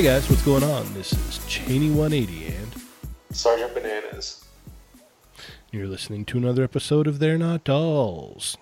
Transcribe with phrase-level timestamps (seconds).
[0.00, 0.94] Hey guys, what's going on?
[0.94, 2.74] This is Cheney 180 and
[3.32, 4.46] Sergeant Bananas.
[5.70, 8.56] you're listening to another episode of They're Not Dolls.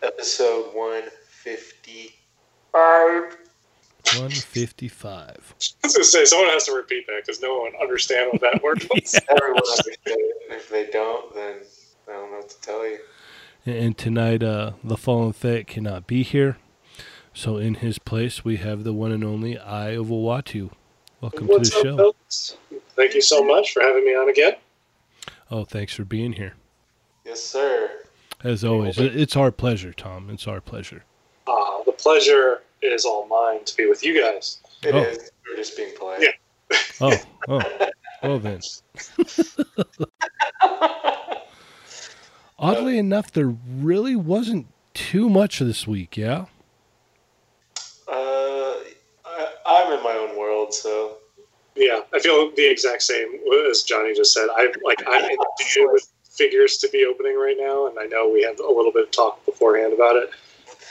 [0.00, 2.12] Episode 155.
[2.70, 5.18] 155.
[5.26, 5.32] I
[5.82, 8.62] was going to say, someone has to repeat that because no one understands what that
[8.62, 9.20] word was.
[9.28, 10.36] Everyone understands it.
[10.50, 11.56] If they don't, then
[12.08, 13.00] I don't know what to tell you.
[13.66, 16.58] And tonight, uh, the Fallen Fett cannot be here.
[17.34, 20.70] So in his place, we have the one and only Eye of Uatu.
[21.20, 21.96] Welcome What's to the up, show.
[21.96, 22.56] folks?
[22.96, 24.54] Thank you so much for having me on again.
[25.50, 26.54] Oh, thanks for being here.
[27.24, 27.90] Yes, sir.
[28.42, 30.30] As always, it- it's our pleasure, Tom.
[30.30, 31.04] It's our pleasure.
[31.46, 34.58] Uh, the pleasure is all mine to be with you guys.
[34.82, 35.18] It is.
[35.18, 35.28] Oh.
[35.50, 36.22] We're just being polite.
[36.22, 36.30] Yeah.
[37.00, 37.16] Oh,
[37.48, 37.88] oh,
[38.22, 38.60] well then.
[42.58, 46.16] Oddly enough, there really wasn't too much this week.
[46.16, 46.46] Yeah.
[48.06, 48.74] Uh,
[49.24, 51.18] I, I'm in my own world, so
[51.76, 54.48] Yeah, I feel the exact same as Johnny just said.
[54.54, 55.36] I like I'm in
[55.74, 58.92] due with figures to be opening right now, and I know we had a little
[58.92, 60.30] bit of talk beforehand about it.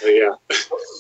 [0.02, 0.34] But yeah,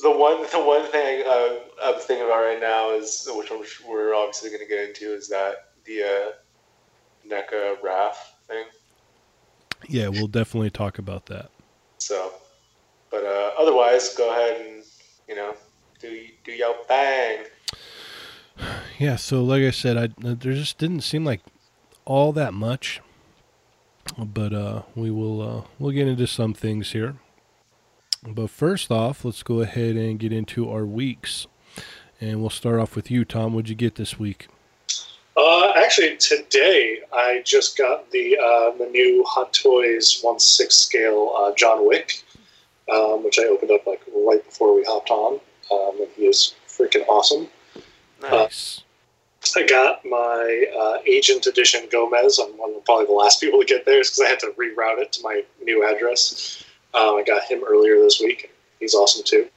[0.03, 4.16] the one the one thing uh, I'm thinking about right now is which I'm, we're
[4.16, 8.16] obviously going to get into is that the uh, NECA Raph
[8.47, 8.66] thing.
[9.89, 11.50] Yeah, we'll definitely talk about that.
[11.97, 12.31] So,
[13.11, 14.84] but uh, otherwise, go ahead and
[15.28, 15.56] you know
[16.04, 17.46] do do your thing.
[19.00, 21.41] Yeah, so like I said, I there just didn't seem like
[22.06, 23.02] all that much,
[24.18, 27.16] but uh, we will uh, we'll get into some things here.
[28.25, 31.47] But first off, let's go ahead and get into our weeks,
[32.22, 33.53] and we'll start off with you, Tom.
[33.53, 34.47] What'd you get this week?
[35.36, 41.34] uh, actually today I just got the uh, the new Hot Toys one six scale
[41.36, 42.24] uh, John Wick,
[42.92, 45.40] um, which I opened up like right before we hopped on,
[45.73, 47.47] um, and he is freaking awesome.
[48.22, 48.84] Nice.
[49.56, 52.39] I got my uh, Agent Edition Gomez.
[52.39, 55.00] I'm one of probably the last people to get theirs because I had to reroute
[55.00, 56.63] it to my new address.
[56.94, 58.51] Um, I got him earlier this week.
[58.79, 59.50] He's awesome too.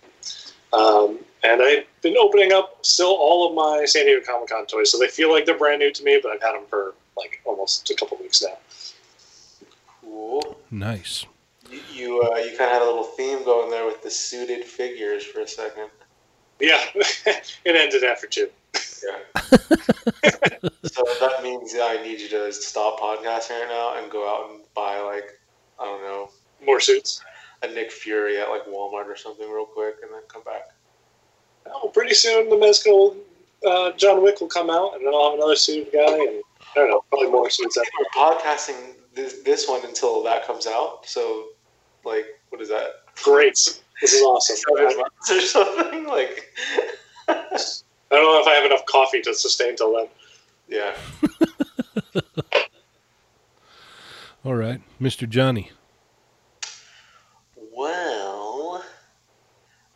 [0.72, 4.90] Um, and I've been opening up still all of my San Diego Comic Con toys,
[4.90, 7.40] so they feel like they're brand new to me, but I've had them for like
[7.44, 8.58] almost a couple weeks now.
[10.02, 10.58] Cool.
[10.70, 11.24] Nice.
[11.70, 14.64] You you, uh, you kind of had a little theme going there with the suited
[14.64, 15.90] figures for a second.
[16.60, 18.48] Yeah, it ended after two.
[18.74, 19.40] Yeah.
[20.84, 24.60] so that means I need you to stop podcasting right now and go out and
[24.74, 25.38] buy like
[25.78, 26.30] I don't know
[26.64, 27.22] More suits.
[27.62, 30.70] a Nick Fury at like Walmart or something real quick, and then come back.
[31.66, 33.16] Oh, pretty soon the Mezco
[33.66, 36.74] uh, John Wick will come out, and then I'll have another suited guy, and I
[36.74, 37.90] don't know, probably more suits after.
[37.98, 41.06] We're podcasting this, this one until that comes out.
[41.06, 41.48] So,
[42.04, 43.02] like, what is that?
[43.22, 43.80] Great.
[44.00, 44.56] This is awesome.
[44.56, 46.06] Seven months or something?
[46.06, 46.52] Like,
[47.28, 47.34] I
[48.10, 50.08] don't know if I have enough coffee to sustain till then.
[50.68, 50.94] yeah.
[54.44, 55.28] All right, Mr.
[55.28, 55.72] Johnny.
[57.74, 58.84] Well,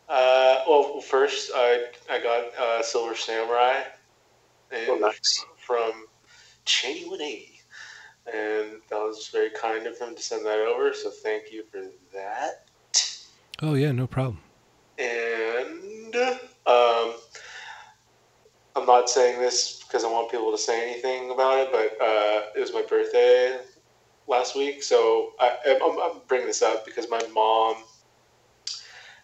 [0.09, 3.81] uh, well, first I I got uh, Silver Samurai,
[4.71, 5.45] and Oh, nice.
[5.57, 6.05] from
[6.65, 7.59] Cheney 180,
[8.33, 10.93] and that was very kind of him to send that over.
[10.93, 11.81] So thank you for
[12.13, 12.67] that.
[13.61, 14.39] Oh yeah, no problem.
[14.97, 16.15] And
[16.65, 17.13] um,
[18.75, 22.41] I'm not saying this because I want people to say anything about it, but uh,
[22.55, 23.59] it was my birthday
[24.27, 27.75] last week, so I, I'm, I'm bringing this up because my mom,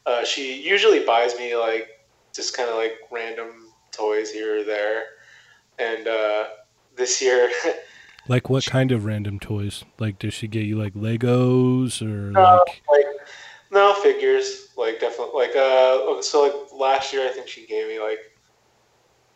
[0.05, 1.89] uh, she usually buys me like
[2.33, 5.05] just kind of like random toys here or there,
[5.79, 6.47] and uh,
[6.95, 7.49] this year.
[8.29, 9.85] Like what kind of random toys?
[9.99, 13.05] Like does she get you like Legos or No, like like
[13.71, 14.67] no figures.
[14.77, 18.19] Like definitely like uh so like last year I think she gave me like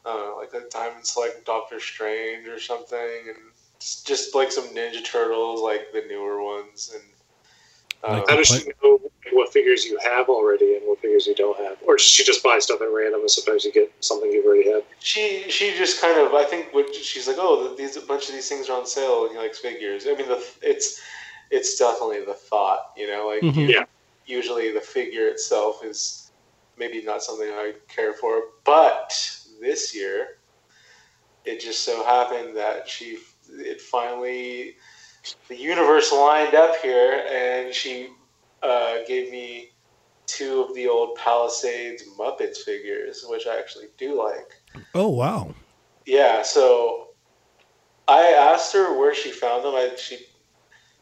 [0.05, 2.97] I don't know, like a Diamond Select Doctor Strange or something
[3.27, 3.37] and
[3.79, 7.03] just, just like some Ninja Turtles, like the newer ones and
[8.03, 8.99] um, Like How does she know
[9.33, 11.77] what figures you have already and what figures you don't have?
[11.85, 14.69] Or does she just buy stuff at random and sometimes you get something you've already
[14.71, 14.83] had?
[14.99, 18.33] she she just kind of I think what she's like oh these a bunch of
[18.35, 20.05] these things are on sale and he likes figures.
[20.07, 20.99] I mean the it's
[21.51, 23.69] it's definitely the thought, you know, like Mhm.
[23.69, 23.85] Yeah.
[24.25, 26.31] Usually the figure itself is
[26.77, 29.13] maybe not something I care for, but
[29.59, 30.37] this year
[31.45, 33.17] it just so happened that she
[33.49, 34.75] it finally
[35.47, 38.09] the universe lined up here and she
[38.63, 39.71] uh, gave me
[40.27, 44.85] two of the old Palisades Muppets figures, which I actually do like.
[44.95, 45.53] Oh wow.
[46.05, 47.09] Yeah, so
[48.07, 49.75] I asked her where she found them.
[49.75, 50.25] I she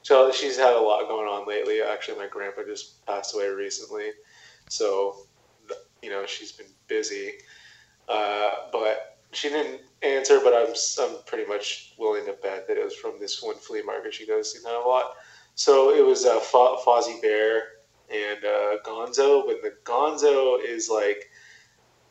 [0.10, 1.84] so she's had a lot going on lately.
[1.84, 4.08] Actually, my grandpa just passed away recently,
[4.68, 5.16] so
[6.02, 7.34] you know she's been busy.
[8.08, 12.84] Uh, but she didn't answer, but I'm I'm pretty much willing to bet that it
[12.84, 15.12] was from this one flea market she goes to a lot.
[15.54, 17.62] So it was uh, Fo- Fozzie Bear
[18.12, 21.30] and uh, Gonzo, but the Gonzo is like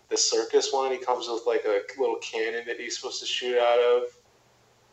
[0.08, 0.92] the circus one.
[0.92, 4.02] He comes with like a little cannon that he's supposed to shoot out of.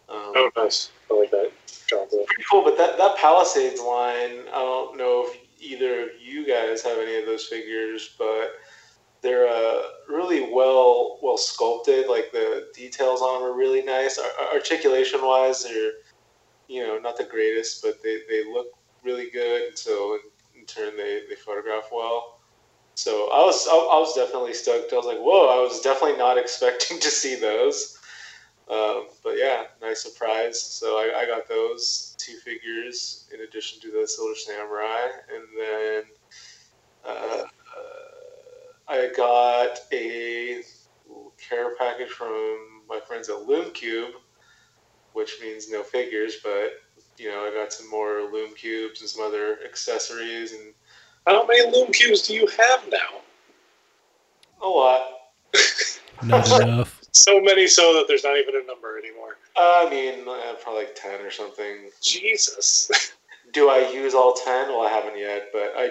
[0.09, 0.89] Um, Oh, nice.
[1.11, 1.51] I like that.
[1.89, 2.63] Pretty cool.
[2.63, 7.17] But that that Palisades line, I don't know if either of you guys have any
[7.17, 8.53] of those figures, but
[9.21, 12.07] they're uh, really well well sculpted.
[12.07, 14.19] Like the details on them are really nice.
[14.19, 15.93] Ar- articulation wise, they're
[16.67, 18.67] you know not the greatest, but they, they look
[19.03, 19.77] really good.
[19.77, 20.15] So
[20.53, 22.39] in, in turn, they, they photograph well.
[22.95, 24.93] So I was I, I was definitely stoked.
[24.93, 25.49] I was like, whoa!
[25.49, 27.94] I was definitely not expecting to see those.
[28.69, 30.59] Um, but yeah, nice surprise.
[30.61, 36.03] So I, I got those two figures in addition to the Silver Samurai, and then
[37.05, 37.45] uh, uh,
[38.87, 40.61] I got a
[41.37, 42.57] care package from
[42.89, 44.15] my friends at Lume Cube,
[45.13, 46.71] which means no figures, but
[47.17, 50.73] you know I got some more Lume cubes and some other accessories and
[51.27, 53.21] How many Lume cubes do you have now?
[54.61, 55.01] a lot.
[56.23, 56.94] Not enough.
[57.25, 59.37] So many so that there's not even a number anymore.
[59.57, 61.89] I mean, uh, probably like ten or something.
[61.99, 62.91] Jesus.
[63.53, 64.67] Do I use all ten?
[64.67, 65.89] Well, I haven't yet, but I,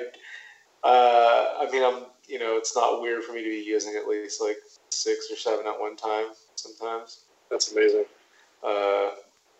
[0.86, 4.06] uh, I mean, I'm, you know, it's not weird for me to be using at
[4.06, 4.58] least like
[4.90, 6.26] six or seven at one time.
[6.54, 8.04] Sometimes That's amazing.
[8.64, 9.10] uh,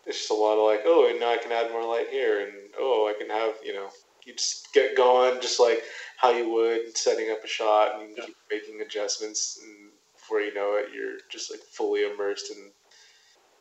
[0.05, 2.41] it's just a lot of like, oh, and now I can add more light here,
[2.47, 3.89] and oh, I can have, you know,
[4.25, 5.83] you just get going just like
[6.17, 8.25] how you would setting up a shot and Yeah.
[8.27, 9.84] keep making adjustments, and
[10.25, 12.71] before you know it, you're just like fully immersed in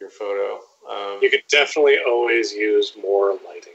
[0.00, 0.60] your photo.
[0.90, 3.74] Um, You could definitely always use more lighting,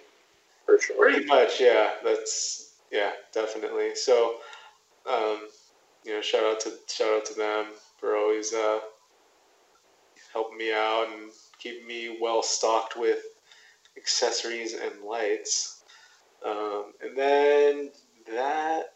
[0.66, 0.98] for sure.
[0.98, 1.92] Pretty much, yeah.
[2.04, 3.96] That's yeah, definitely.
[3.96, 4.38] So,
[5.06, 5.48] um,
[6.04, 7.68] you know, shout out to shout out to them
[8.00, 8.80] for always uh,
[10.34, 13.20] helping me out and keeping me well stocked with
[13.98, 15.84] accessories and lights.
[16.44, 17.92] Um, and then
[18.34, 18.94] that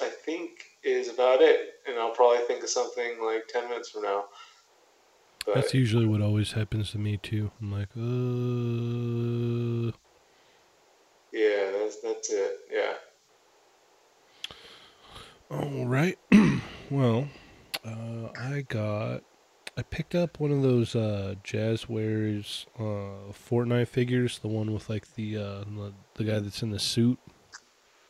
[0.00, 1.74] I think is about it.
[1.88, 4.24] And I'll probably think of something like ten minutes from now.
[5.44, 7.50] But That's usually what always happens to me too.
[7.60, 9.92] I'm like, uh,
[11.32, 12.58] yeah, that's that's it.
[12.72, 12.94] Yeah.
[15.50, 16.18] all right.
[16.90, 17.28] well,
[17.84, 19.22] uh, I got,
[19.78, 25.14] I picked up one of those uh, Jazwares uh, Fortnite figures, the one with like
[25.14, 27.18] the uh, the, the guy that's in the suit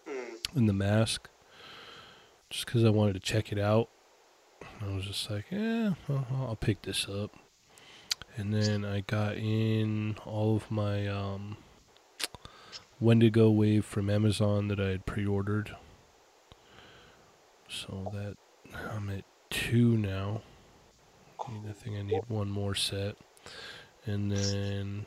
[0.08, 0.37] Mm.
[0.55, 1.28] and the mask,
[2.51, 3.89] just because I wanted to check it out.
[4.81, 7.37] I was just like, yeah, I'll, I'll pick this up.
[8.37, 11.57] And then I got in all of my um,
[13.01, 15.75] Wendigo Wave from Amazon that I had pre-ordered.
[17.69, 18.37] So that
[18.91, 20.43] I'm at two now.
[21.41, 23.17] I think I need one more set.
[24.05, 25.07] And then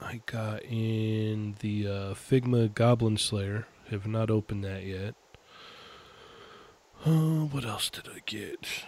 [0.00, 3.66] I got in the uh, Figma Goblin Slayer.
[3.90, 5.14] Have not opened that yet.
[7.04, 8.84] Uh, what else did I get?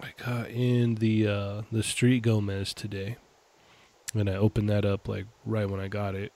[0.00, 3.16] I got in the uh, the Street Gomez today,
[4.14, 6.32] and I opened that up like right when I got it.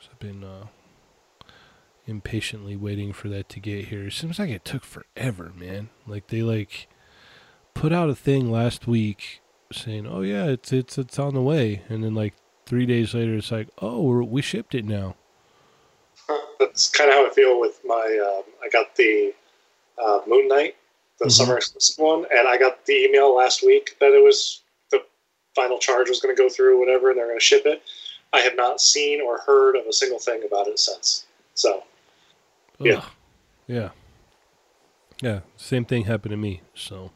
[0.00, 0.66] So I've been uh,
[2.06, 4.08] impatiently waiting for that to get here.
[4.08, 5.90] It seems like it took forever, man.
[6.04, 6.88] Like they like
[7.72, 9.40] put out a thing last week
[9.72, 12.34] saying, "Oh yeah, it's it's it's on the way," and then like
[12.66, 15.14] three days later, it's like, "Oh, we shipped it now."
[16.58, 17.94] That's kind of how I feel with my.
[18.36, 19.32] Um, I got the
[20.02, 20.76] uh, Moon Knight,
[21.18, 21.32] the Mhm.
[21.32, 25.04] summer exclusive one, and I got the email last week that it was the
[25.54, 27.82] final charge was going to go through, whatever, and they're going to ship it.
[28.32, 31.26] I have not seen or heard of a single thing about it since.
[31.54, 31.82] So
[32.78, 32.98] Yeah.
[32.98, 33.04] Ugh.
[33.66, 33.90] Yeah.
[35.20, 35.40] Yeah.
[35.56, 36.60] Same thing happened to me.
[36.74, 37.10] So,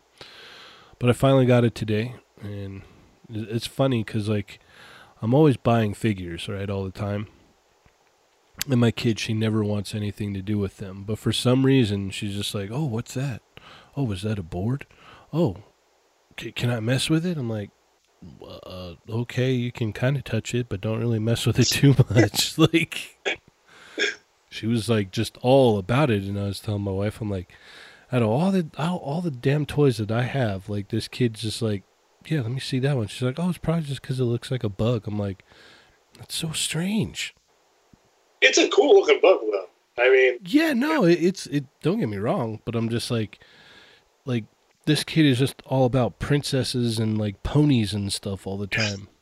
[0.98, 2.82] but I finally got it today, and
[3.32, 4.58] it's funny because like
[5.20, 7.28] I'm always buying figures, right, all the time.
[8.68, 12.10] And my kid, she never wants anything to do with them, but for some reason,
[12.10, 13.42] she's just like, "Oh, what's that?
[13.96, 14.86] Oh, is that a board?
[15.32, 15.56] Oh,
[16.38, 17.70] c- can I mess with it?" I'm like,
[18.40, 21.96] uh, "Okay, you can kind of touch it, but don't really mess with it too
[22.14, 23.18] much." like
[24.48, 27.50] she was like just all about it and i was telling my wife i'm like
[28.12, 31.62] out of all the all the damn toys that i have like this kid's just
[31.62, 31.82] like
[32.26, 34.50] yeah let me see that one she's like oh it's probably just because it looks
[34.50, 35.42] like a bug i'm like
[36.18, 37.34] that's so strange
[38.42, 39.66] it's a cool looking book, though.
[40.02, 43.38] I mean, yeah no it, it's it don't get me wrong but i'm just like
[44.24, 44.44] like
[44.84, 49.08] this kid is just all about princesses and like ponies and stuff all the time.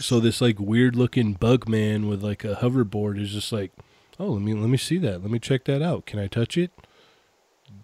[0.00, 3.70] So this like weird looking bug man with like a hoverboard is just like
[4.18, 5.22] oh let me let me see that.
[5.22, 6.04] Let me check that out.
[6.04, 6.72] Can i touch it?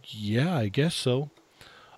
[0.03, 1.31] Yeah i guess so.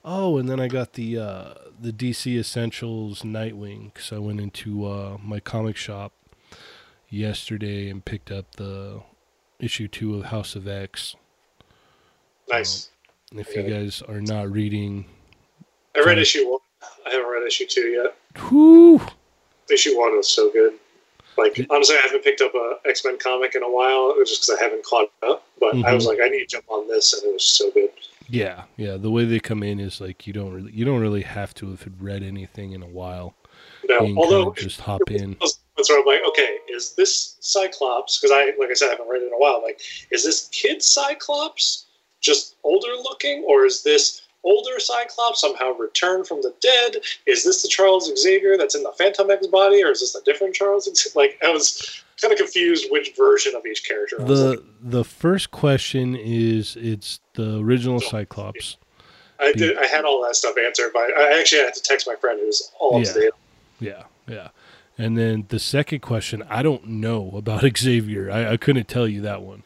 [0.05, 4.85] Oh, and then I got the uh, the DC Essentials Nightwing because I went into
[4.85, 6.13] uh, my comic shop
[7.13, 9.01] yesterday and picked up the
[9.61, 11.15] issue two of House of X.
[12.51, 12.89] Nice.
[13.31, 15.05] And if you guys are not reading,
[15.95, 16.21] I read sorry.
[16.23, 16.59] issue one.
[17.07, 18.17] I haven't read issue two yet.
[19.71, 20.75] Issue one was so good.
[21.39, 24.43] Like Did- honestly, I haven't picked up a X Men comic in a while, just
[24.43, 25.47] because I haven't caught up.
[25.61, 26.09] But I was Mhm.
[26.09, 27.91] like, I need to jump on this, and it was so good.
[28.29, 28.97] yeah, yeah.
[28.97, 31.71] The way they come in is like you don't really you don't really have to
[31.71, 33.35] have read anything in a while.
[33.89, 35.37] No, although just hop in.
[35.41, 38.19] that's where I'm like, okay, is this Cyclops?
[38.19, 39.63] Because I, like I said, I haven't read it in a while.
[39.63, 41.87] Like, is this kid Cyclops
[42.21, 46.97] just older looking, or is this older Cyclops somehow returned from the dead?
[47.27, 50.55] Is this the Charles Xavier that's in the Fantomex body, or is this a different
[50.55, 50.85] Charles?
[50.85, 51.13] Xavier?
[51.15, 54.17] Like, I was kind of confused which version of each character.
[54.19, 54.65] Was like, The
[54.99, 58.77] the first question is it's the original Cyclops.
[59.41, 62.15] I did, I had all that stuff answered, but I actually had to text my
[62.15, 63.33] friend who's all up to date.
[63.81, 64.49] Yeah, yeah.
[65.03, 68.31] And then the second question, I don't know about Xavier.
[68.31, 69.65] I, I couldn't tell you that one.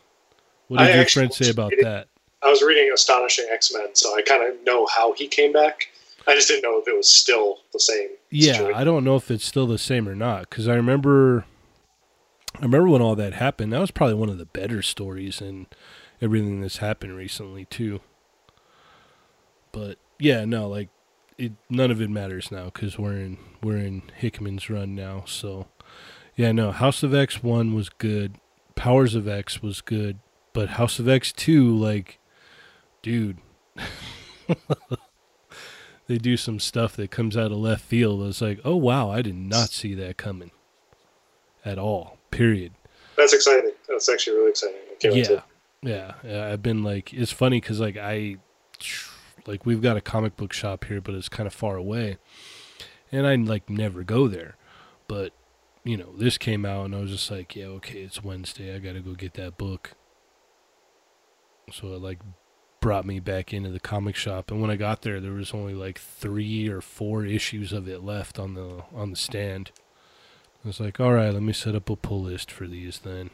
[0.69, 2.09] What I did your actually friend say about that?
[2.43, 5.89] I was reading Astonishing X Men, so I kind of know how he came back.
[6.27, 8.09] I just didn't know if it was still the same.
[8.31, 8.81] Yeah, situation.
[8.81, 11.45] I don't know if it's still the same or not because I remember,
[12.55, 13.75] I remember when all that happened.
[13.75, 15.67] That was probably one of the better stories and
[16.23, 18.01] everything that's happened recently too.
[19.71, 20.89] But yeah, no, like
[21.39, 25.25] it, none of it matters now because we're in we're in Hickman's run now.
[25.27, 25.67] So
[26.35, 28.37] yeah, no, House of X one was good,
[28.75, 30.19] Powers of X was good,
[30.53, 32.19] but House of X two, like,
[33.03, 33.39] dude.
[36.07, 38.23] they do some stuff that comes out of left field.
[38.27, 40.51] It's like, oh wow, I did not see that coming
[41.65, 42.19] at all.
[42.31, 42.73] Period.
[43.17, 43.73] That's exciting.
[43.89, 44.77] That's actually really exciting.
[44.91, 45.45] I can't wait to-
[45.83, 46.49] yeah, yeah.
[46.49, 48.37] I've been like, it's funny because like I,
[49.47, 52.19] like we've got a comic book shop here, but it's kind of far away,
[53.13, 54.57] and I like never go there.
[55.09, 55.33] But
[55.85, 58.75] you know, this came out, and I was just like, yeah, okay, it's Wednesday.
[58.75, 59.93] I gotta go get that book.
[61.73, 62.19] So it like
[62.81, 65.75] brought me back into the comic shop, and when I got there, there was only
[65.75, 69.71] like three or four issues of it left on the on the stand.
[70.65, 73.31] I was like, all right, let me set up a pull list for these then.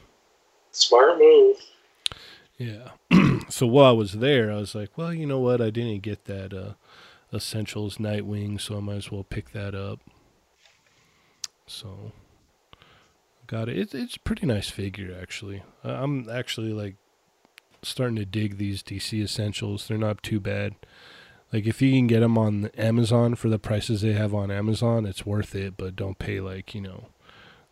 [0.71, 1.57] Smart move.
[2.63, 3.41] Yeah.
[3.49, 5.61] so while I was there, I was like, well, you know what?
[5.61, 6.75] I didn't get that uh,
[7.35, 10.01] Essentials Nightwing, so I might as well pick that up.
[11.67, 12.13] So
[13.47, 13.79] got it.
[13.79, 15.63] It's it's a pretty nice figure actually.
[15.83, 16.97] I'm actually like
[17.83, 19.89] starting to dig these DC Essentials.
[19.89, 20.75] They're not too bad.
[21.53, 25.07] Like if you can get them on Amazon for the prices they have on Amazon,
[25.07, 25.77] it's worth it.
[25.77, 27.07] But don't pay like you know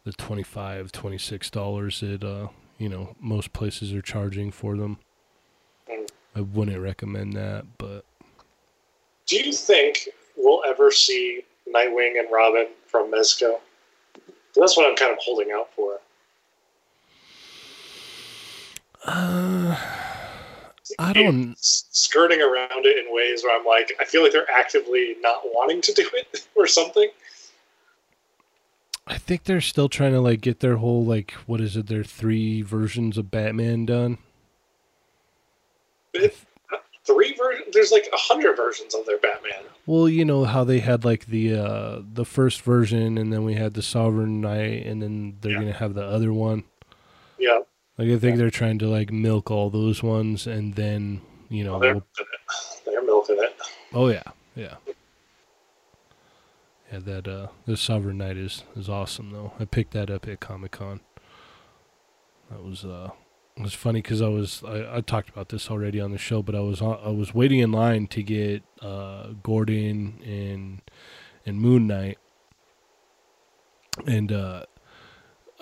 [0.04, 2.48] the 25 26 dollars that uh
[2.80, 4.98] you know most places are charging for them.
[5.88, 6.08] Mm.
[6.34, 8.04] I wouldn't recommend that, but
[9.26, 13.60] Do you think we'll ever see Nightwing and Robin from Mezco?
[14.56, 15.98] That's what I'm kind of holding out for.
[19.04, 19.76] uh,
[20.98, 21.54] I don't.
[21.58, 25.80] Skirting around it in ways where I'm like, I feel like they're actively not wanting
[25.82, 27.08] to do it or something.
[29.10, 31.88] I think they're still trying to like get their whole like what is it?
[31.88, 34.18] Their three versions of Batman done.
[37.06, 37.68] Three versions.
[37.72, 39.62] There's like a hundred versions of their Batman.
[39.86, 43.54] Well, you know how they had like the uh the first version, and then we
[43.54, 45.58] had the Sovereign Knight, and then they're Yeah.
[45.58, 46.64] gonna have the other one.
[47.38, 47.60] Yeah,
[47.98, 51.72] Like I think they're trying to like milk all those ones, and then you know,
[51.72, 52.06] well, they're we'll-
[52.86, 53.56] They're milking it.
[53.92, 54.22] oh yeah,
[54.54, 54.74] yeah,
[56.92, 56.98] yeah.
[56.98, 59.52] That uh, the Sovereign Knight is is awesome though.
[59.58, 61.00] I picked that up at Comic Con.
[62.50, 63.10] That was uh,
[63.56, 66.42] it was funny because I was I, I talked about this already on the show,
[66.42, 70.82] but I was on, I was waiting in line to get uh Gordon and
[71.46, 72.18] and Moon Knight,
[74.06, 74.64] and uh.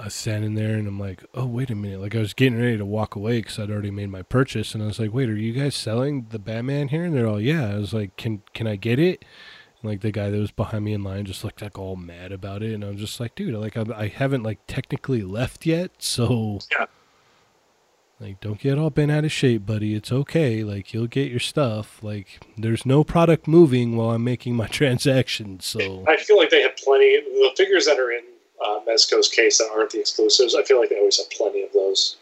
[0.01, 2.01] I was standing there and I'm like, oh, wait a minute.
[2.01, 4.73] Like, I was getting ready to walk away because I'd already made my purchase.
[4.73, 7.03] And I was like, wait, are you guys selling the Batman here?
[7.05, 7.75] And they're all, yeah.
[7.75, 9.25] I was like, can can I get it?
[9.83, 12.63] Like, the guy that was behind me in line just looked like all mad about
[12.65, 12.73] it.
[12.75, 15.93] And I'm just like, dude, like, I, I haven't, like, technically left yet.
[15.99, 16.87] So, Yeah.
[18.21, 19.95] like, don't get all bent out of shape, buddy.
[19.95, 20.65] It's okay.
[20.65, 22.03] Like, you'll get your stuff.
[22.03, 25.61] Like, there's no product moving while I'm making my transaction.
[25.61, 27.21] So, I feel like they have plenty.
[27.21, 28.25] The figures that are in
[28.65, 31.73] uh, Mezco's case that aren't the exclusives, I feel like they always have plenty of
[31.73, 32.17] those.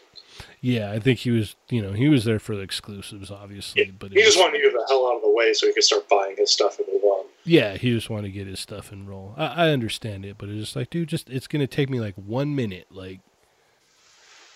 [0.61, 3.89] yeah, I think he was, you know, he was there for the exclusives, obviously.
[3.97, 5.65] but He it just was- wanted to get the hell out of the way so
[5.65, 7.25] he could start buying his stuff and move on.
[7.47, 9.33] Yeah, he just wanted to get his stuff and roll.
[9.37, 12.15] I, I understand it, but it's just like, dude, just it's gonna take me like
[12.15, 13.21] one minute, like,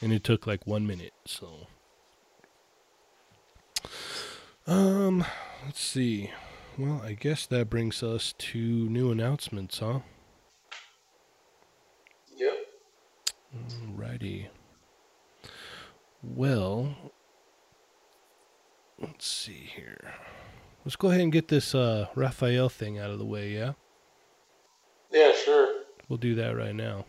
[0.01, 1.13] and it took like one minute.
[1.25, 1.67] So,
[4.67, 5.23] um,
[5.65, 6.31] let's see.
[6.77, 9.99] well, I guess that brings us to new announcements, huh?
[12.35, 12.53] Yep.
[13.85, 14.47] Alrighty.
[16.21, 16.95] Well,
[18.99, 20.13] let's see here.
[20.85, 23.73] Let's go ahead and get this uh, Raphael thing out of the way, yeah?
[25.11, 25.83] Yeah, sure.
[26.09, 27.05] We'll do that right now.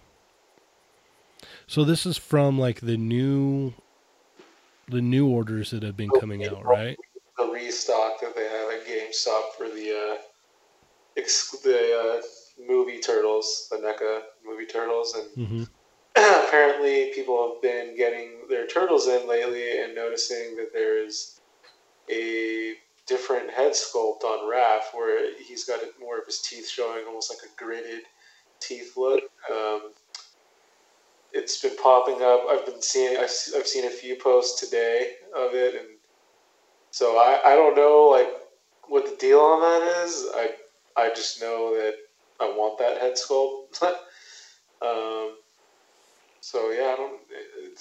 [1.66, 3.72] So this is from like the new
[4.88, 6.98] the new orders that have been coming out, right?
[7.38, 10.22] The restock that they have at GameStop for the uh,
[11.16, 15.62] ex- the uh, movie turtles, the NECA movie turtles, and Mm-hmm.
[16.46, 21.40] apparently people have been getting their turtles in lately and noticing that there is
[22.10, 22.74] a
[23.06, 27.50] different head sculpt on Raph where he's got more of his teeth showing, almost like
[27.50, 28.02] a gritted
[28.60, 29.22] teeth look.
[29.50, 29.92] Um,
[31.32, 32.46] it's been popping up.
[32.48, 33.16] I've been seeing.
[33.16, 35.88] I've, I've seen a few posts today of it, and
[36.90, 38.28] so I, I don't know like
[38.88, 40.26] what the deal on that is.
[40.34, 40.50] I
[40.96, 41.94] I just know that
[42.40, 43.82] I want that head sculpt.
[44.82, 45.36] um,
[46.40, 47.20] so yeah, I don't.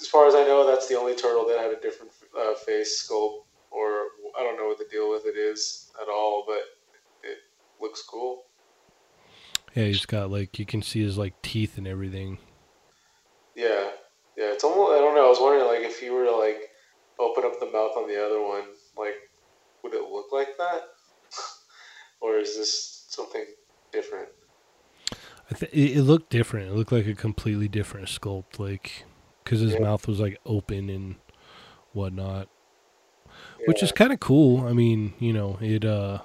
[0.00, 3.06] As far as I know, that's the only turtle that had a different uh, face
[3.06, 4.06] sculpt, or
[4.38, 6.62] I don't know what the deal with it is at all, but
[7.22, 7.38] it
[7.80, 8.44] looks cool.
[9.74, 12.38] Yeah, he's got like you can see his like teeth and everything.
[13.54, 13.90] Yeah,
[14.36, 14.52] yeah.
[14.52, 14.92] It's almost.
[14.92, 15.26] I don't know.
[15.26, 16.70] I was wondering like if you were to like
[17.18, 18.64] open up the mouth on the other one,
[18.96, 19.14] like
[19.82, 20.82] would it look like that,
[22.20, 23.44] or is this something
[23.92, 24.28] different?
[25.50, 26.68] I th- it, it looked different.
[26.70, 29.04] It looked like a completely different sculpt, like
[29.44, 29.80] because his Yeah.
[29.80, 31.16] mouth was like open and
[31.92, 32.48] whatnot,
[33.66, 34.66] which is kind of cool.
[34.66, 36.20] I mean, you know, it uh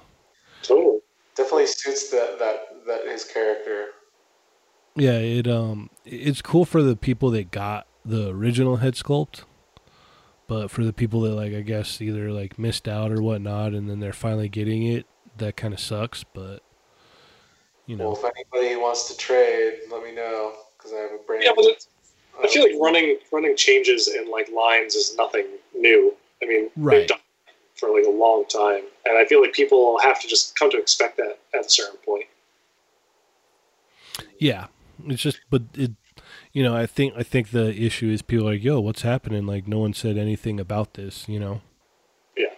[0.62, 0.98] Totally.
[1.36, 3.88] definitely suits that that that his character.
[4.96, 9.44] Yeah, it um it's cool for the people that got the original head sculpt.
[10.46, 13.88] But for the people that like I guess either like missed out or whatnot and
[13.88, 16.62] then they're finally getting it, that kind of sucks, but
[17.86, 21.18] you know, Well, if anybody wants to trade, let me know because I have a
[21.26, 21.42] brand.
[21.44, 21.88] Yeah, but it's,
[22.38, 26.14] I uh, feel like running running changes in like lines is nothing new.
[26.42, 26.98] I mean, Right.
[27.00, 27.27] they've done it
[27.78, 30.78] for like a long time, and I feel like people have to just come to
[30.78, 32.26] expect that at a certain point.
[34.38, 34.66] Yeah.
[35.06, 35.92] It's just but it
[36.52, 39.46] you know, I think I think the issue is people are like, "Yo, what's happening?
[39.46, 41.60] Like no one said anything about this," you know.
[42.36, 42.54] Yeah.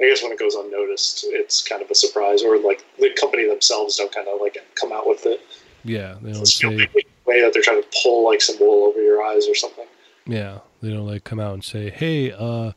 [0.00, 3.48] I guess when it goes unnoticed, it's kind of a surprise, or like the company
[3.48, 5.40] themselves don't kind of like come out with it.
[5.84, 6.88] Yeah, they don't It's say
[7.24, 9.86] way that they're trying to pull like some wool over your eyes or something.
[10.26, 12.72] Yeah, they don't like come out and say, "Hey, uh,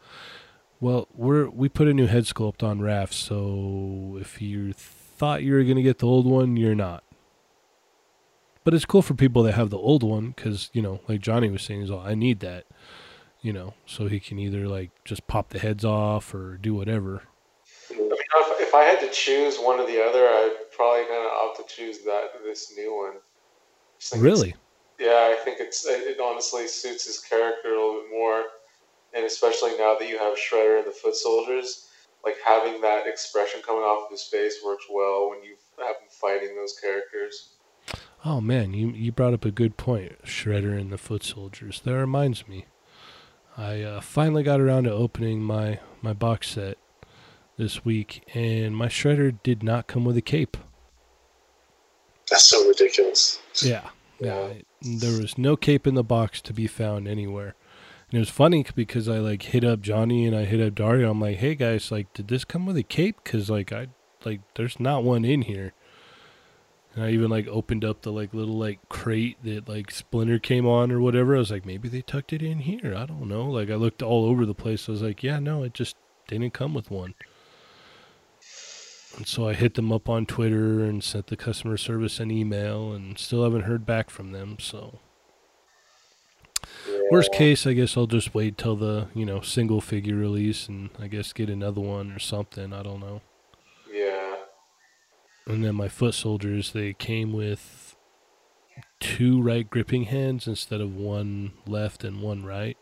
[0.80, 5.54] well, we're we put a new head sculpt on Raph, so if you thought you
[5.54, 7.04] were gonna get the old one, you're not."
[8.64, 11.50] But it's cool for people that have the old one because you know, like Johnny
[11.50, 12.66] was saying, is all I need that,
[13.42, 17.24] you know, so he can either like just pop the heads off or do whatever.
[17.92, 21.26] I mean, if, if I had to choose one or the other, I'd probably kind
[21.26, 23.14] of opt to choose that this new one.
[24.00, 24.56] Just think it's- Really?
[24.98, 28.44] Yeah, I think it's it it honestly suits his character a little bit more,
[29.16, 31.88] and especially now that you have Shredder and the Foot Soldiers,
[32.24, 36.10] like having that expression coming off of his face works well when you have him
[36.10, 37.50] fighting those characters.
[38.24, 41.82] Oh man, you you brought up a good point, Shredder and the Foot Soldiers.
[41.82, 42.66] That reminds me,
[43.56, 46.78] I uh, finally got around to opening my my box set
[47.58, 50.58] this week, and my Shredder did not come with a cape.
[52.30, 53.40] That's so ridiculous.
[53.62, 54.54] Yeah, yeah.
[54.82, 57.56] There was no cape in the box to be found anywhere.
[58.16, 61.12] And it was funny because I like hit up Johnny and I hit up Dario.
[61.12, 63.18] I'm like, hey guys, like, did this come with a cape?
[63.22, 63.90] Because like I
[64.24, 65.74] like, there's not one in here.
[66.94, 70.66] And I even like opened up the like little like crate that like Splinter came
[70.66, 71.36] on or whatever.
[71.36, 72.96] I was like, maybe they tucked it in here.
[72.96, 73.48] I don't know.
[73.50, 74.88] Like I looked all over the place.
[74.88, 75.98] I was like, yeah, no, it just
[76.30, 77.16] didn't come with one.
[79.18, 82.94] And so I hit them up on Twitter and sent the customer service an email
[82.94, 84.56] and still haven't heard back from them.
[84.58, 85.00] So
[87.12, 90.90] worst case, I guess I'll just wait till the you know single figure release and
[91.00, 92.74] I guess get another one or something.
[92.74, 93.22] I don't know.
[93.92, 94.36] Yeah.
[95.48, 97.96] And then my foot soldiers, they came with
[99.00, 102.78] two right gripping hands instead of one left and one right.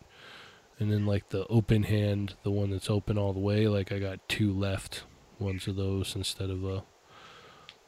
[0.79, 3.99] And then like the open hand, the one that's open all the way, like I
[3.99, 5.03] got two left
[5.39, 6.83] ones of those instead of a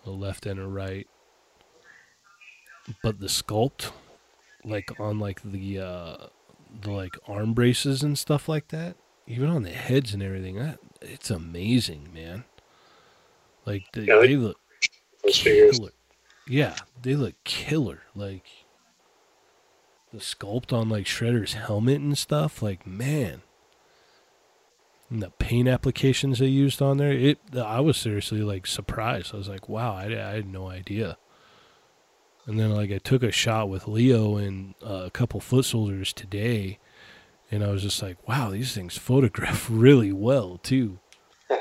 [0.06, 1.08] a left and a right.
[3.02, 3.92] But the sculpt,
[4.66, 6.18] like on like the uh
[6.82, 8.96] the like arm braces and stuff like that,
[9.28, 12.44] even on the heads and everything, that it's amazing, man.
[13.66, 14.60] Like they, Yeah, they- they look
[15.34, 15.78] figures.
[15.80, 15.92] killer.
[16.48, 18.02] Yeah, they look killer.
[18.14, 18.46] Like
[20.14, 22.62] the sculpt on like Shredder's helmet and stuff.
[22.62, 23.42] Like man,
[25.10, 27.12] and the paint applications they used on there.
[27.12, 29.34] It I was seriously like surprised.
[29.34, 31.18] I was like, wow, I, I had no idea.
[32.48, 36.14] And then like I took a shot with Leo and uh, a couple foot soldiers
[36.14, 36.78] today,
[37.52, 41.00] and I was just like, wow, these things photograph really well too.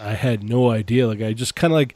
[0.00, 1.06] I had no idea.
[1.06, 1.94] Like I just kind of like,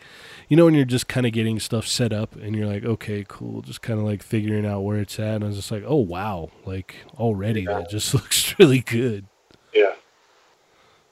[0.49, 3.25] you know, when you're just kind of getting stuff set up and you're like, okay,
[3.27, 5.37] cool, just kind of like figuring out where it's at.
[5.37, 7.79] And I was just like, oh wow, like already Yeah.
[7.79, 9.27] that just looks really good.
[9.73, 9.95] Yeah.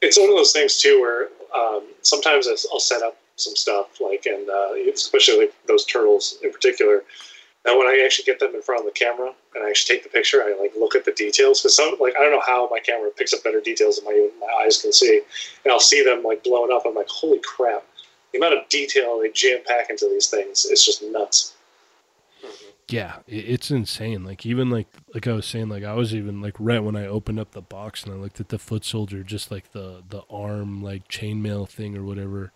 [0.02, 4.00] It's one of those things too where um, sometimes I'll I'll set up some stuff
[4.00, 7.02] like, and uh, especially those turtles in particular.
[7.64, 10.04] And when I actually get them in front of the camera and I actually take
[10.04, 12.68] the picture, I like look at the details because some like I don't know how
[12.70, 15.20] my camera picks up better details than my my eyes can see,
[15.64, 16.84] and I'll see them like blowing up.
[16.86, 17.84] I'm like, holy crap!
[18.32, 21.54] The amount of detail they jam pack into these things is just nuts.
[22.88, 24.24] Yeah, it's insane.
[24.24, 27.06] Like even like like I was saying, like I was even like right when I
[27.06, 30.22] opened up the box and I looked at the foot soldier, just like the the
[30.30, 32.52] arm like chainmail thing or whatever.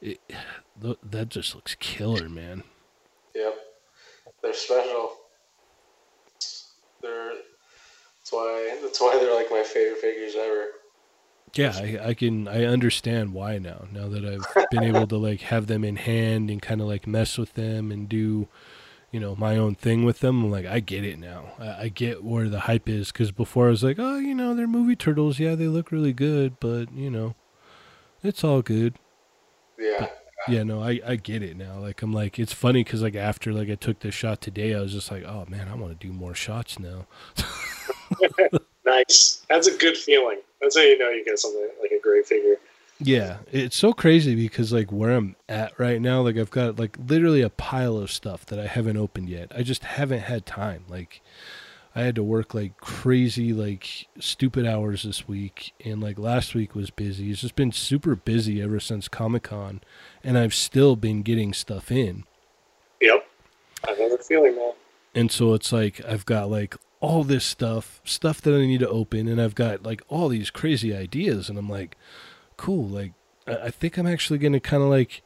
[0.00, 0.20] It,
[0.82, 2.62] th- that just looks killer, man.
[3.34, 3.54] Yep.
[4.42, 5.16] They're special.
[7.00, 7.32] They're
[8.24, 10.66] that's why that's why they're like my favorite figures ever.
[11.54, 13.84] Yeah, I, I can I understand why now.
[13.92, 17.06] Now that I've been able to like have them in hand and kind of like
[17.06, 18.48] mess with them and do,
[19.12, 20.44] you know, my own thing with them.
[20.44, 21.52] I'm like, I get it now.
[21.58, 24.54] I, I get where the hype is because before I was like, oh, you know,
[24.54, 25.38] they're movie turtles.
[25.38, 27.34] Yeah, they look really good, but you know,
[28.22, 28.94] it's all good.
[29.78, 30.08] Yeah.
[30.46, 31.78] Yeah, no, I, I get it now.
[31.78, 34.80] Like I'm like it's funny because like after like I took this shot today, I
[34.80, 37.06] was just like, oh man, I want to do more shots now.
[38.84, 39.44] Nice.
[39.48, 40.40] That's a good feeling.
[40.60, 42.56] That's how you know you get something like a great figure.
[43.00, 46.96] Yeah, it's so crazy because like where I'm at right now, like I've got like
[47.06, 49.50] literally a pile of stuff that I haven't opened yet.
[49.56, 50.84] I just haven't had time.
[50.88, 51.20] Like
[51.96, 56.74] I had to work like crazy, like stupid hours this week, and like last week
[56.74, 57.30] was busy.
[57.30, 59.80] It's just been super busy ever since Comic Con,
[60.24, 62.24] and I've still been getting stuff in.
[63.00, 63.26] Yep.
[63.86, 64.72] I know the feeling, man.
[65.14, 68.88] And so it's like I've got like all this stuff, stuff that I need to
[68.88, 71.96] open, and I've got like all these crazy ideas, and I'm like,
[72.56, 72.88] cool.
[72.88, 73.12] Like
[73.46, 75.22] I, I think I'm actually gonna kind of like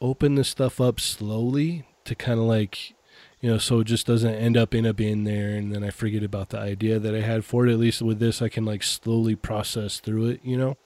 [0.00, 2.94] open this stuff up slowly to kind of like,
[3.42, 5.90] you know, so it just doesn't end up in a bin there, and then I
[5.90, 7.72] forget about the idea that I had for it.
[7.72, 10.76] At least with this, I can like slowly process through it, you know.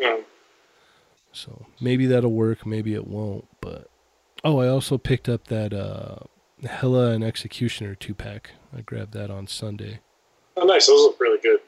[0.00, 0.24] Mm.
[1.30, 3.46] So maybe that'll work, maybe it won't.
[3.60, 3.90] But
[4.42, 6.20] oh, I also picked up that uh,
[6.66, 8.52] Hela and Executioner two pack.
[8.74, 10.00] I grabbed that on Sunday.
[10.56, 10.86] Oh, nice.
[10.86, 11.60] Those look really good.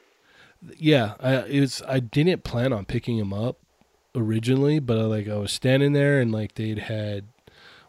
[0.79, 3.59] Yeah, I it was I didn't plan on picking them up
[4.15, 7.25] originally, but I, like I was standing there and like they'd had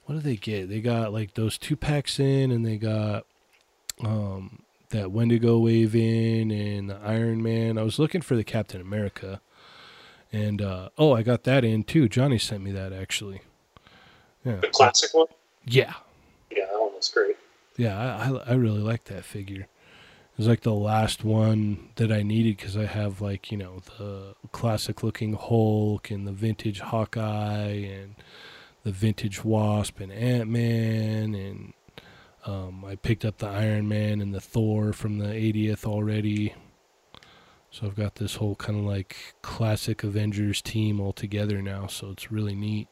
[0.06, 0.68] what did they get?
[0.68, 3.26] They got like those two packs in, and they got
[4.02, 7.78] um that Wendigo wave in and the Iron Man.
[7.78, 9.40] I was looking for the Captain America,
[10.32, 12.08] and uh oh, I got that in too.
[12.08, 13.40] Johnny sent me that actually.
[14.44, 15.26] Yeah, The classic one.
[15.64, 15.94] yeah,
[16.54, 17.36] Yeah, that one was great.
[17.78, 17.98] yeah.
[17.98, 19.62] I I, I really like that figure.
[19.62, 23.80] It was like the last one that I needed because I have like you know
[23.98, 28.16] the classic looking Hulk and the vintage Hawkeye and
[28.84, 31.72] the vintage Wasp and Ant Man and
[32.46, 36.54] um, I picked up the Iron Man and the Thor from the 80th already.
[37.70, 42.10] So I've got this whole kind of like classic Avengers team all together now, so
[42.10, 42.86] it's really neat.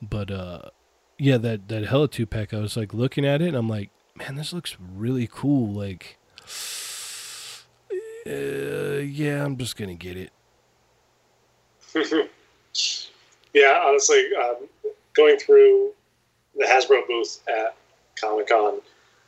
[0.00, 0.70] But uh
[1.18, 3.90] yeah, that that Hela two pack, I was like looking at it and I'm like,
[4.14, 5.72] man, this looks really cool.
[5.72, 6.18] Like,
[8.26, 10.32] uh, yeah, I'm just gonna get it.
[13.54, 14.68] yeah, honestly, um,
[15.14, 15.92] going through
[16.56, 17.76] the Hasbro booth at
[18.20, 18.80] Comic Con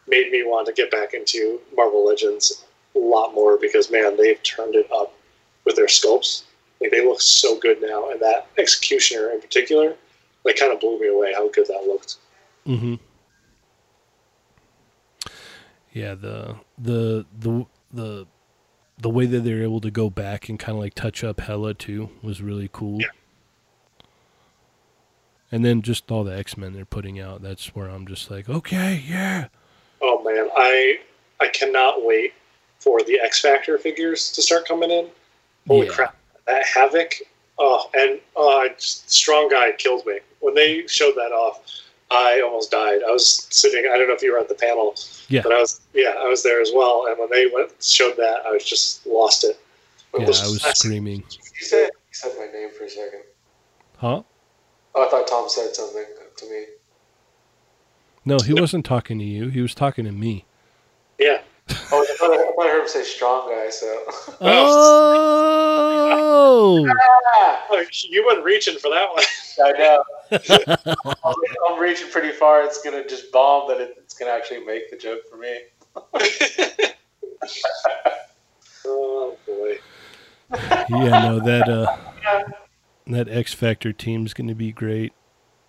[0.06, 4.42] made me want to get back into Marvel Legends a lot more because man, they've
[4.42, 5.14] turned it up
[5.64, 6.44] with their sculpts.
[6.80, 9.94] Like they look so good now, and that Executioner in particular,
[10.44, 12.16] like kind of blew me away how good that looked.
[12.66, 12.94] Mm-hmm.
[15.92, 18.26] Yeah, the the the the
[18.98, 21.74] the way that they're able to go back and kind of like touch up Hela
[21.74, 23.00] too was really cool.
[23.00, 23.08] Yeah.
[25.54, 28.48] And then just all the X Men they're putting out, that's where I'm just like,
[28.48, 29.46] okay, yeah.
[30.02, 30.98] Oh man, I
[31.38, 32.34] I cannot wait
[32.80, 35.06] for the X Factor figures to start coming in.
[35.68, 35.92] Holy Yeah.
[35.92, 36.16] crap,
[36.48, 37.14] that Havoc!
[37.56, 41.60] Oh, and oh, I just, Strong Guy killed me when they showed that off.
[42.10, 43.02] I almost died.
[43.06, 43.88] I was sitting.
[43.88, 44.96] I don't know if you were at the panel,
[45.28, 45.42] Yeah.
[45.42, 45.80] but I was.
[45.92, 47.06] Yeah, I was there as well.
[47.08, 49.50] And when they went showed that, I was just lost it.
[50.14, 50.76] It Yeah, I was classic.
[50.78, 51.22] screaming.
[51.60, 53.22] You said you said my name for a second.
[53.98, 54.22] Huh?
[54.94, 56.04] Oh, I thought Tom said something
[56.36, 56.64] to me.
[58.24, 59.48] No, he wasn't talking to you.
[59.48, 60.44] He was talking to me.
[61.18, 63.70] Yeah, Oh, I thought I, I thought I heard him say strong guy.
[63.70, 64.04] So.
[66.46, 66.86] Oh,
[67.40, 67.66] Ah,
[68.08, 69.24] you went reaching for that one.
[69.64, 70.04] I know.
[71.24, 71.34] I'm,
[71.68, 72.62] I'm reaching pretty far.
[72.62, 75.60] It's gonna just bomb, but it, it's gonna actually make the joke for me.
[78.86, 79.78] oh boy.
[80.90, 81.86] yeah, no that uh,
[83.06, 85.12] that X Factor team's going to be great,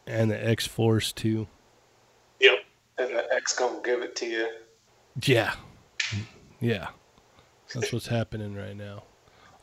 [0.07, 1.47] and the X Force too.
[2.39, 2.53] Yep.
[2.97, 4.49] And the X gonna give it to you.
[5.23, 5.53] Yeah,
[6.59, 6.89] yeah,
[7.73, 9.03] that's what's happening right now.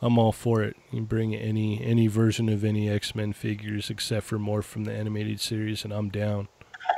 [0.00, 0.76] I'm all for it.
[0.90, 4.84] You can bring any any version of any X Men figures except for more from
[4.84, 6.48] the animated series, and I'm down.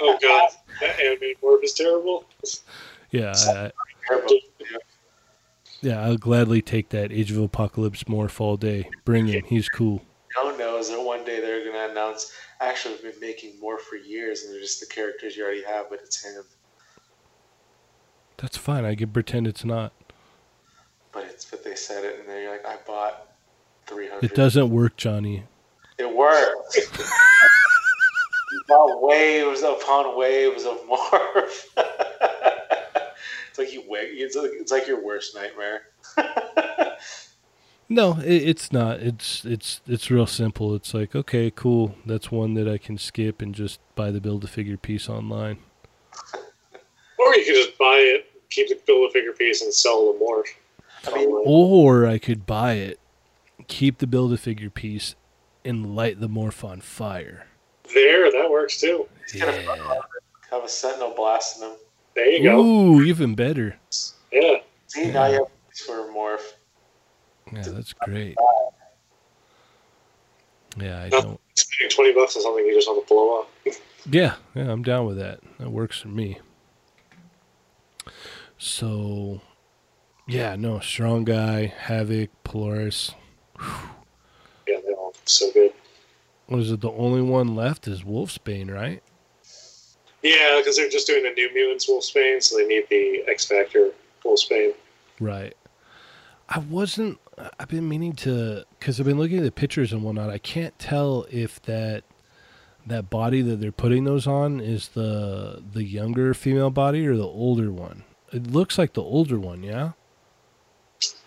[0.01, 2.25] Oh god, that animated morph is terrible.
[3.11, 3.71] Yeah, I,
[4.09, 4.39] Terrible.
[5.83, 8.89] yeah, I'll gladly take that Age of Apocalypse morph all day.
[9.05, 9.45] Bring him.
[9.45, 10.03] He's cool.
[10.37, 12.33] No knows that one day they're gonna announce.
[12.61, 15.91] Actually, we've been making more for years, and they're just the characters you already have,
[15.91, 16.45] but it's him.
[18.37, 18.85] That's fine.
[18.85, 19.93] I can pretend it's not.
[21.13, 23.29] But it's but they said it, and they're like, I bought
[23.87, 24.25] three hundred.
[24.25, 25.45] It doesn't work, Johnny.
[25.99, 26.77] It works.
[26.77, 31.65] you bought waves upon waves of morph.
[33.49, 34.09] it's like you wait.
[34.11, 35.83] It's like, it's like your worst nightmare.
[37.89, 39.01] No, it, it's not.
[39.01, 40.75] It's it's it's real simple.
[40.75, 41.95] It's like okay, cool.
[42.07, 45.59] That's one that I can skip and just buy the build a figure piece online.
[47.17, 50.19] Or you could just buy it, keep the build a figure piece, and sell the
[50.19, 50.49] morph.
[51.07, 52.99] I mean, Or I could buy it,
[53.69, 55.15] keep the build a figure piece,
[55.65, 57.47] and light the morph on fire.
[57.95, 59.09] there, that works too.
[59.33, 59.51] Yeah.
[60.51, 61.77] have a sentinel blasting them.
[62.15, 62.61] There you go.
[62.61, 63.77] Ooh, even better.
[64.33, 64.57] Yeah.
[64.89, 66.43] See, now you have a piece for a morph.
[67.55, 68.37] Yeah, that's great.
[70.77, 71.41] Yeah, I don't.
[71.55, 73.51] Spending twenty bucks on something you just want to blow up.
[74.07, 75.41] Yeah, yeah, I'm down with that.
[75.59, 76.39] That works for me.
[78.59, 79.41] So,
[80.29, 83.13] yeah, no, strong guy, havoc, Polaris.
[84.69, 85.73] Yeah, they're all so good.
[86.49, 86.83] What is it?
[86.83, 89.03] The only one left is Wolfsbane, right?
[90.23, 93.93] Yeah, because they're just doing the New Mutants Wolfsbane, so they need the X Factor
[94.25, 94.75] Wolfsbane.
[95.19, 95.55] Right.
[96.49, 97.19] I wasn't.
[97.59, 100.31] I've been meaning to, because I've been looking at the pictures and whatnot.
[100.31, 102.05] I can't tell if that
[102.87, 107.27] that body that they're putting those on is the the younger female body or the
[107.27, 108.05] older one.
[108.33, 109.63] It looks like the older one.
[109.63, 109.93] Yeah.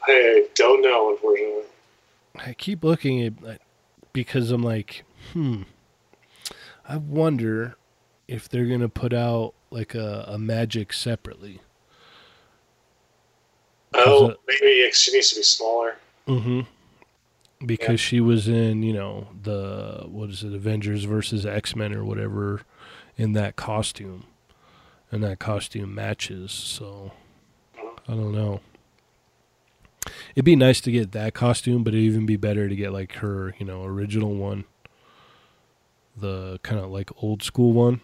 [0.06, 1.63] I don't know, unfortunately.
[2.36, 3.62] I keep looking at
[4.13, 5.63] because I'm like, hmm.
[6.88, 7.76] I wonder
[8.28, 11.62] if they're gonna put out like a, a Magik separately.
[13.97, 15.97] Oh, it- maybe she needs to be smaller.
[16.27, 16.62] Mm-hmm.
[17.65, 22.03] Because she was in, you know, the what is it, Avengers versus X Men or
[22.05, 22.62] whatever,
[23.17, 24.25] in that costume,
[25.12, 26.51] and that costume matches.
[26.51, 27.13] So
[28.07, 28.60] I don't know.
[30.36, 33.13] It'd be nice to get that costume, but it'd even be better to get like
[33.13, 34.65] her, you know, original one,
[36.15, 38.01] the kind of like old school one.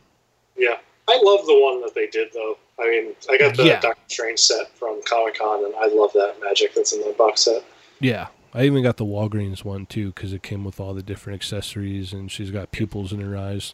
[1.08, 2.58] I love the one that they did, though.
[2.80, 3.80] I mean, I got the Yeah.
[3.80, 7.42] Doctor Strange set from Comic Con, and I love that Magik that's in that box
[7.42, 7.64] set.
[8.00, 11.36] Yeah, I even got the Walgreens one too because it came with all the different
[11.36, 13.74] accessories, and she's got pupils in her eyes.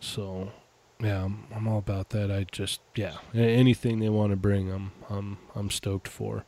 [0.00, 0.50] So,
[1.00, 2.30] yeah, I'm, I'm all about that.
[2.30, 6.44] I just, yeah, anything they want to bring, I'm, I'm, I'm stoked for.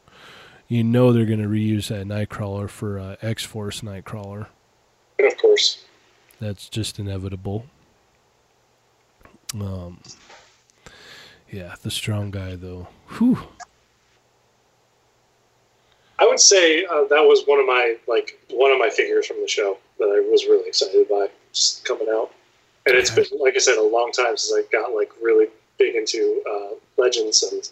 [0.67, 4.47] You know they're gonna reuse that Nightcrawler for uh, X Force Nightcrawler.
[5.21, 5.85] Of course.
[6.41, 7.67] That's just inevitable.
[9.55, 10.01] Um,
[11.51, 12.89] yeah, the strong guy though.
[13.19, 13.39] Whew.
[16.19, 19.41] I would say uh, that was one of my like one of my figures from
[19.41, 22.31] the show that I was really excited by just coming out.
[22.87, 25.95] And it's been like I said a long time since I got like really big
[25.95, 27.63] into uh, Legends, and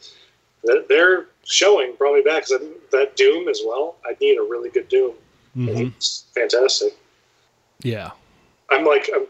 [0.66, 3.96] th- they're showing probably back because that Doom as well.
[4.04, 5.14] I need a really good Doom.
[5.56, 6.96] I hmm it's fantastic.
[7.82, 8.10] Yeah.
[8.70, 9.26] I'm like I'm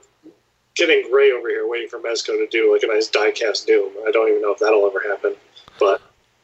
[0.74, 3.92] getting gray over here waiting for Mezco to do like a nice diecast Doom.
[4.06, 5.34] I don't even know if that'll ever happen,
[5.78, 6.00] but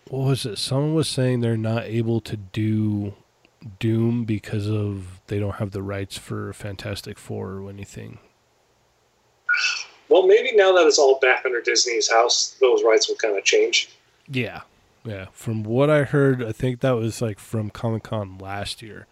[0.08, 0.58] what was it?
[0.58, 3.14] Someone was saying they're not able to do
[3.78, 8.18] Doom because of they don't have the rights for Fantastic Four or anything.
[10.08, 13.44] well maybe now that it's all back under Disney's house, those rights will kind of
[13.44, 13.90] change.
[14.28, 14.62] Yeah,
[15.04, 15.26] yeah.
[15.32, 19.06] From what I heard, I think that was like from Comic Con last year.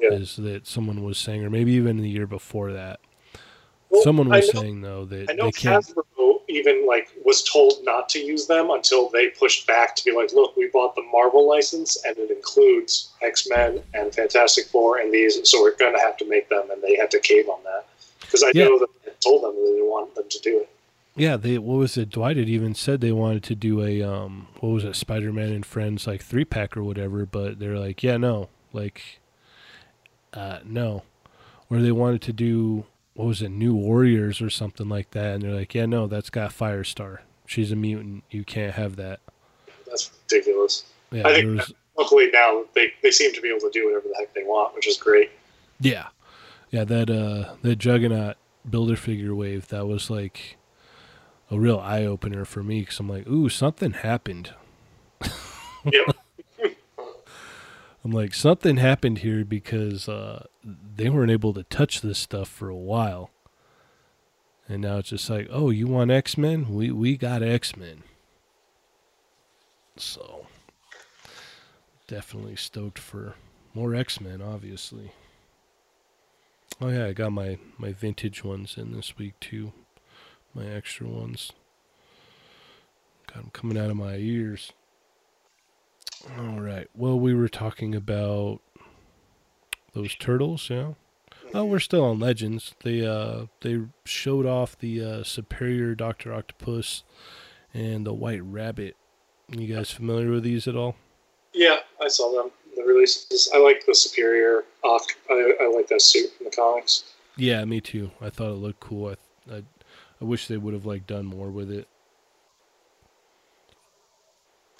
[0.00, 0.12] Yeah.
[0.12, 3.00] Is that someone was saying, or maybe even the year before that?
[3.90, 5.50] Well, someone was know- saying though that I know.
[5.50, 6.04] Hasbro
[6.48, 10.32] even like was told not to use them until they pushed back to be like,
[10.32, 15.12] look, we bought the Marvel license and it includes X Men and Fantastic Four and
[15.12, 17.58] these, so we're going to have to make them, and they had to cave on
[17.64, 17.86] that
[18.20, 18.66] because I Yeah.
[18.66, 20.68] know that I told them that they didn't want them to do it.
[21.16, 22.10] Yeah, they what was it?
[22.10, 25.50] Dwight had even said they wanted to do a um what was it, Spider Man
[25.52, 28.48] and Friends like three pack or whatever, but they're like, Yeah, no.
[28.72, 29.20] Like
[30.32, 31.02] uh no.
[31.70, 32.84] Or they wanted to do
[33.16, 36.30] what was it, New Warriors or something like that, and they're like, Yeah, no, that's
[36.30, 37.20] got Firestar.
[37.46, 38.24] She's a mutant.
[38.30, 39.20] You can't have that.
[39.86, 40.84] That's ridiculous.
[41.10, 44.08] Yeah, I think was luckily now they, they seem to be able to do whatever
[44.08, 45.30] the heck they want, which is great.
[45.80, 46.06] Yeah.
[46.70, 48.36] Yeah, that uh that Juggernaut
[48.68, 50.56] builder figure wave, that was like
[51.50, 54.52] a real eye opener for me cuz I'm like, "Ooh, something happened."
[55.84, 56.16] Yep.
[58.06, 62.68] I'm like, something happened here because uh they weren't able to touch this stuff for
[62.68, 63.30] a while.
[64.68, 66.72] And now it's just like, "Oh, you want X-Men?
[66.72, 68.04] We we got X-Men."
[69.96, 70.46] So,
[72.06, 73.34] definitely stoked for
[73.74, 75.10] more X-Men, obviously.
[76.80, 79.72] Oh yeah, I got my my vintage ones in this week too.
[80.54, 81.50] My extra ones.
[83.26, 84.72] Got them coming out of my ears.
[86.38, 86.88] All right.
[86.94, 88.60] Well, we were talking about
[89.94, 90.92] those turtles, yeah.
[91.54, 92.74] Oh, we're still on Legends.
[92.82, 97.04] They uh they showed off the uh, Superior Doctor Octopus
[97.72, 98.96] and the White Rabbit.
[99.48, 100.96] You guys familiar with these at all?
[101.54, 102.50] Yeah, I saw them.
[102.76, 103.48] The releases.
[103.54, 105.04] I like the Superior Ock.
[105.30, 107.04] I, I like that suit from the comics.
[107.36, 108.10] Yeah, me too.
[108.20, 109.14] I thought it looked cool.
[109.50, 109.62] I I,
[110.20, 111.88] I wish they would have like done more with it.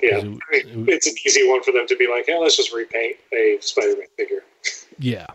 [0.02, 2.36] Yeah, 'Cause I it- it- it's an easy one for them to be like, "Hey,
[2.38, 4.44] let's just repaint a Spider-Man figure."
[4.98, 5.26] Yeah.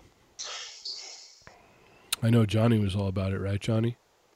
[2.24, 3.98] I know Johnny was all about it, right, Johnny?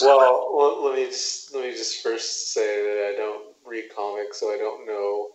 [0.00, 4.40] well, let, let me just, let me just first say that I don't read comics,
[4.40, 5.30] so I don't know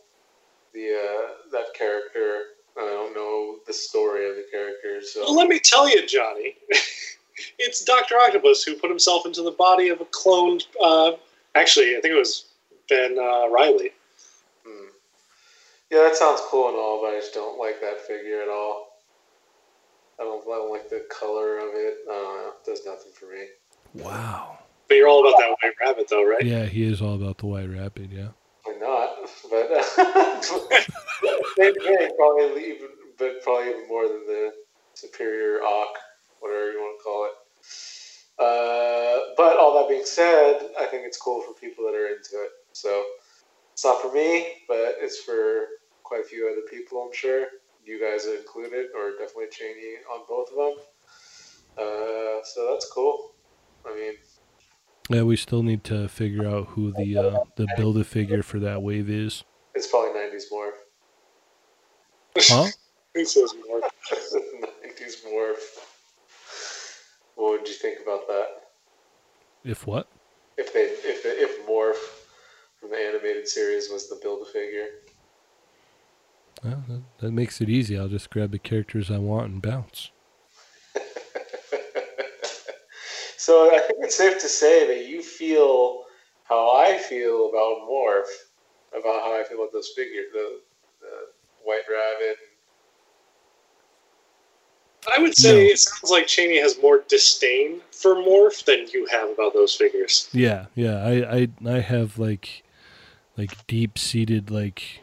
[0.74, 2.44] the uh, that character.
[2.78, 5.14] I don't know the story of the characters.
[5.14, 6.56] So Well, let me tell you, Johnny,
[7.60, 10.66] it's Doctor Octopus who put himself into the body of a cloned.
[10.82, 11.14] Uh,
[11.56, 12.46] actually, I think it was
[12.90, 13.92] Ben uh, Riley.
[14.66, 14.88] Hmm.
[15.90, 18.88] Yeah, that sounds cool and all, but I just don't like that figure at all.
[20.20, 21.98] I don't, I don't like the color of it.
[22.10, 22.52] I.
[22.62, 23.46] It does nothing for me.
[23.96, 24.60] Wow.
[24.88, 26.44] But you're all about that White Rabbit, though, right?
[26.46, 28.30] Yeah, he is all about the White Rabbit, yeah.
[28.64, 29.18] Why not?
[29.50, 29.84] But uh,
[31.58, 34.52] same thing, probably even, but probably even more than the
[34.94, 35.94] superior Ock,
[36.40, 37.34] whatever you want to call it.
[38.40, 42.44] Uh, but all that being said, I think it's cool for people that are into
[42.44, 42.52] it.
[42.74, 43.04] So
[43.74, 45.66] it's not for me, but it's for
[46.04, 47.46] quite a few other people, I'm sure.
[47.84, 50.74] You guys are included, or definitely Cheney on both of them.
[51.78, 53.32] Uh, so that's cool.
[53.88, 54.14] I mean,
[55.10, 58.60] Yeah, we still need to figure out who the uh, the build a figure for
[58.60, 59.44] that wave is.
[59.74, 60.74] it's probably 90s more.
[62.38, 62.68] Huh?
[63.26, 63.82] Says more.
[64.12, 65.56] 90s morph.
[67.36, 68.48] What would you think about that?
[69.64, 70.08] If what?
[70.58, 71.96] If they, if if morph
[72.82, 74.88] from the animated series was the build a figure,
[76.64, 77.98] Well, that, that makes it easy.
[77.98, 80.10] I'll just grab the characters I want and bounce.
[83.38, 86.06] so I think it's safe to say that you feel
[86.44, 88.26] how I feel about morph,
[88.92, 90.60] about how I feel about those figures, the,
[91.02, 91.28] the
[91.64, 92.38] White Rabbit.
[95.16, 95.72] I would say No.
[95.72, 100.30] it sounds like Cheney has more disdain for Morph than you have about those figures.
[100.32, 101.04] Yeah, yeah.
[101.04, 102.64] I I, I have like
[103.38, 105.02] like deep seated like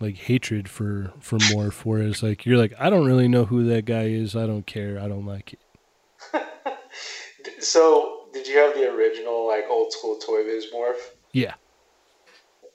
[0.00, 3.84] like hatred for for Morph, whereas like you're like I don't really know who that
[3.84, 4.36] guy is.
[4.36, 5.00] I don't care.
[5.00, 5.60] I don't like it.
[7.58, 11.10] So did you have the original like old school Toy Biz morph?
[11.32, 11.54] Yeah.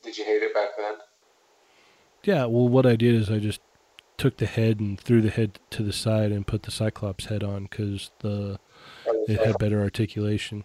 [0.03, 0.95] Did you hate it back then?
[2.23, 3.61] Yeah, well, what I did is I just
[4.17, 7.43] took the head and threw the head to the side and put the Cyclops head
[7.43, 8.59] on because the
[9.27, 10.63] it had better articulation.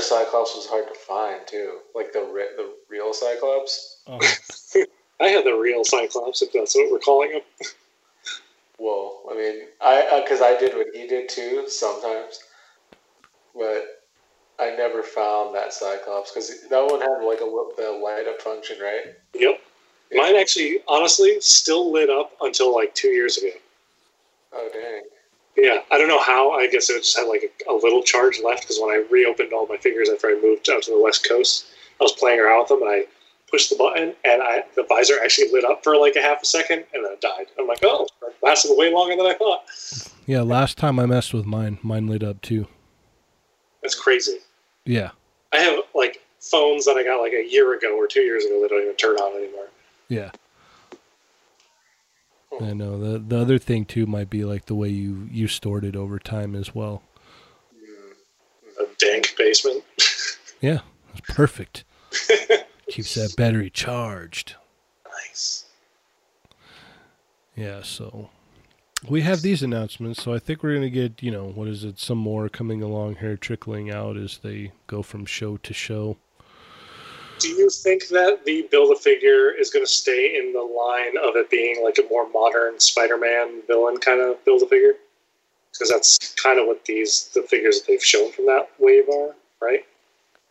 [0.00, 3.98] Well, Cyclops was hard to find too, like the re- the real Cyclops.
[4.06, 4.18] Oh.
[5.20, 7.42] I had the real Cyclops, if that's what we're calling him.
[8.82, 12.42] Well, I mean, I uh, because I did what he did too sometimes,
[13.54, 14.06] but
[14.58, 18.78] I never found that Cyclops because that one had like a the light up function,
[18.80, 19.14] right?
[19.34, 19.60] Yep.
[20.14, 23.50] Mine actually, honestly, still lit up until like two years ago.
[24.54, 25.02] Oh dang!
[25.60, 26.52] Yeah, I don't know how.
[26.52, 29.52] I guess it just had like a, a little charge left because when I reopened
[29.52, 31.66] all my figures after I moved out to the West Coast,
[32.00, 33.04] I was playing around with them and I
[33.50, 36.46] pushed the button and I, the visor actually lit up for like a half a
[36.46, 37.46] second and then it died.
[37.58, 39.64] I'm like, oh, that lasted way longer than I thought.
[40.24, 42.66] Yeah, last time I messed with mine, mine lit up too.
[43.82, 44.38] That's crazy.
[44.86, 45.10] Yeah,
[45.52, 48.62] I have like phones that I got like a year ago or two years ago
[48.62, 49.68] that don't even turn on anymore.
[50.08, 50.30] yeah.
[52.60, 55.84] I know the the other thing too might be like the way you you stored
[55.84, 57.02] it over time as well.
[58.80, 59.84] A dank basement.
[60.62, 60.80] Yeah,
[61.14, 61.84] it's perfect.
[62.90, 64.56] Keeps that battery charged.
[65.26, 65.64] nice.
[67.56, 68.28] Yeah, so
[69.08, 71.98] we have these announcements, so I think we're gonna get, you know, what is it,
[71.98, 76.18] some more coming along here, trickling out as they go from show to show.
[77.40, 81.16] Do you think that the build a figure is going to stay in the line
[81.16, 84.94] of it being like a more modern Spider-Man villain kind of build a figure?
[85.72, 89.34] Because that's kind of what these the figures that they've shown from that wave are,
[89.62, 89.86] right?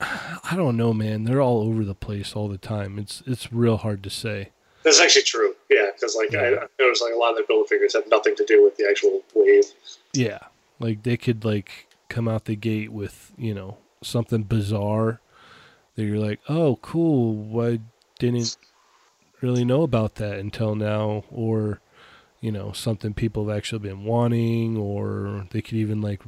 [0.02, 1.26] I don't know, man.
[1.26, 2.98] They're all over the place all the time.
[2.98, 4.50] It's it's real hard to say.
[4.84, 5.56] That's actually true.
[5.70, 6.58] Yeah, because like I, Yeah.
[6.62, 8.78] I noticed like a lot of the build a figures have nothing to do with
[8.78, 9.66] the actual wave.
[10.14, 10.40] Yeah,
[10.80, 15.20] like they could like come out the gate with you know something bizarre
[16.00, 17.36] that you're like, oh, cool.
[17.36, 17.80] Why
[18.18, 18.58] didn't
[19.42, 21.24] really know about that until now?
[21.30, 21.82] Or
[22.42, 26.22] you know something people have actually been wanting, or they could even like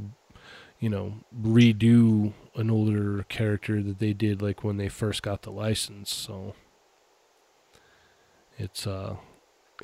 [0.79, 5.51] you know redo an older character that they did like when they first got the
[5.51, 6.11] license.
[6.11, 6.53] So
[8.57, 9.15] it's uh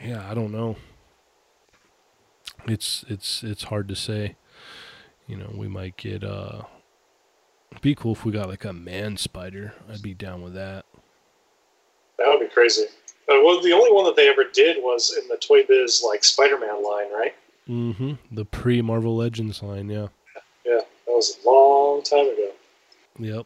[0.04, 0.76] yeah, I don't know
[2.68, 4.36] it's it's it's hard to say.
[5.28, 6.64] You know, we might get uh
[7.72, 9.74] it'd be cool if we got like a man spider.
[9.92, 10.86] I'd be down with that.
[12.18, 12.86] That would be crazy.
[13.30, 16.24] Uh, well, the only one that they ever did was in the Toy Biz like
[16.24, 17.36] Spider-Man line, right?
[17.68, 18.14] Mm-hmm.
[18.32, 20.08] The pre Marvel Legends line, yeah.
[20.66, 22.52] Yeah, that was a long time ago.
[23.20, 23.46] Yep.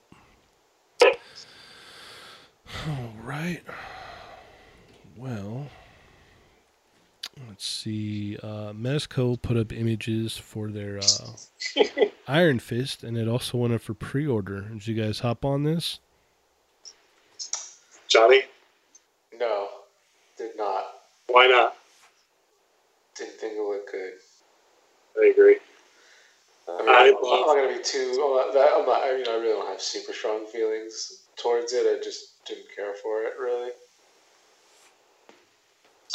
[2.87, 3.61] All right.
[5.17, 5.67] Well,
[7.47, 8.37] let's see.
[8.41, 11.83] Uh, Mezco put up images for their uh,
[12.27, 14.61] Iron Fist, and it also went up for pre-order.
[14.61, 15.99] Did you guys hop on this?
[18.07, 18.43] Johnny,
[19.39, 19.67] No,
[20.37, 20.85] did not.
[21.27, 21.75] why not?
[23.15, 24.13] Didn't think it looked good.
[25.21, 25.57] I agree.
[26.67, 28.11] I mean, I I am love- not going to be too.
[28.23, 29.01] I'm not, that, I'm not.
[29.03, 31.85] I mean, I really don't have super strong feelings towards it.
[31.87, 33.71] I just didn't care for it really.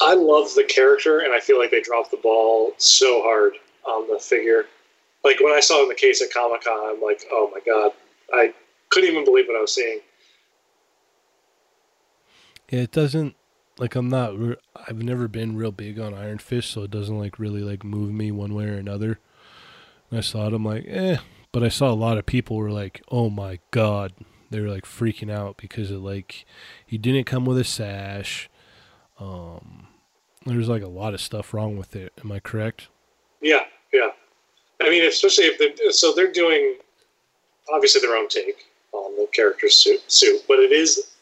[0.00, 4.08] I love the character, and I feel like they dropped the ball so hard on
[4.08, 4.66] the figure.
[5.24, 7.92] Like when I saw in the case at Comic Con, I'm like, oh my god,
[8.32, 8.52] I
[8.90, 10.00] couldn't even believe what I was seeing.
[12.70, 13.36] Yeah, it doesn't
[13.78, 14.34] like I'm not.
[14.88, 18.12] I've never been real big on Iron Fist, so it doesn't like really like move
[18.12, 19.18] me one way or another.
[20.10, 21.18] And I saw it, I'm like, eh.
[21.52, 24.12] But I saw a lot of people were like, oh my god,
[24.50, 26.44] they were like freaking out because it like
[26.86, 28.50] he didn't come with a sash.
[29.18, 29.85] Um,
[30.46, 32.12] there's like a lot of stuff wrong with it.
[32.22, 32.88] Am I correct?
[33.40, 34.10] Yeah, yeah.
[34.80, 36.76] I mean, especially if they're so they're doing
[37.72, 41.12] obviously their own take on the character's suit, suit, but it is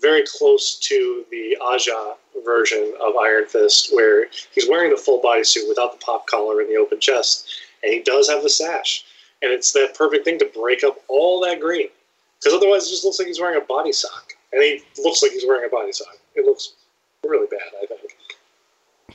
[0.00, 2.14] very close to the Aja
[2.44, 6.60] version of Iron Fist, where he's wearing the full body suit without the pop collar
[6.60, 7.48] and the open chest,
[7.82, 9.04] and he does have the sash,
[9.40, 11.88] and it's that perfect thing to break up all that green,
[12.38, 15.32] because otherwise it just looks like he's wearing a body sock, and he looks like
[15.32, 16.16] he's wearing a body sock.
[16.34, 16.74] It looks
[17.24, 18.16] really bad, I think.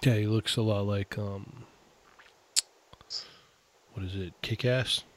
[0.03, 1.65] Yeah, he looks a lot like um,
[3.93, 5.03] what is it, Kick Ass?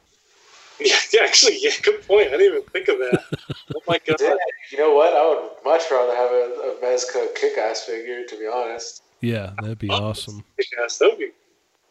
[0.81, 2.29] Yeah, yeah, actually, yeah, good point.
[2.29, 3.23] I didn't even think of that.
[3.77, 4.17] oh my god.
[4.21, 4.35] Yeah,
[4.73, 5.13] you know what?
[5.13, 9.05] I would much rather have a, a Mezco kick-ass figure, to be honest.
[9.21, 10.43] Yeah, that'd be awesome.
[10.77, 11.31] Yes, that would be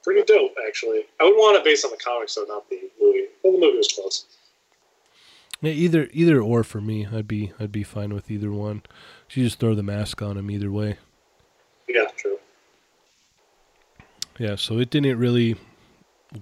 [0.03, 1.05] pretty dope, actually.
[1.21, 3.27] I would want it based on the comics, though, not the movie.
[3.43, 4.25] Well, the movie was close.
[5.61, 8.81] Yeah, either either or for me, I'd be I'd be fine with either one.
[9.29, 10.97] You just throw the mask on him either way.
[11.87, 12.30] Yeah, true.
[14.41, 15.55] Yeah, so it didn't really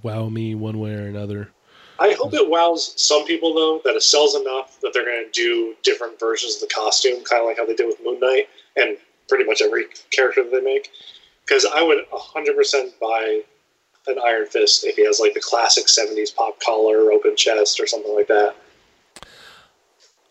[0.03, 1.49] wow me one way or another.
[1.99, 5.31] I hope it wows some people, though, that it sells enough that they're going to
[5.33, 8.47] do different versions of the costume, kind of like how they did with Moon Knight
[8.77, 8.97] and
[9.27, 10.91] pretty much every character that they make.
[11.45, 13.41] Because I would 100% buy
[14.07, 17.85] an Iron Fist if he has, like, the classic 70s pop collar, open chest, or
[17.85, 18.55] something like that.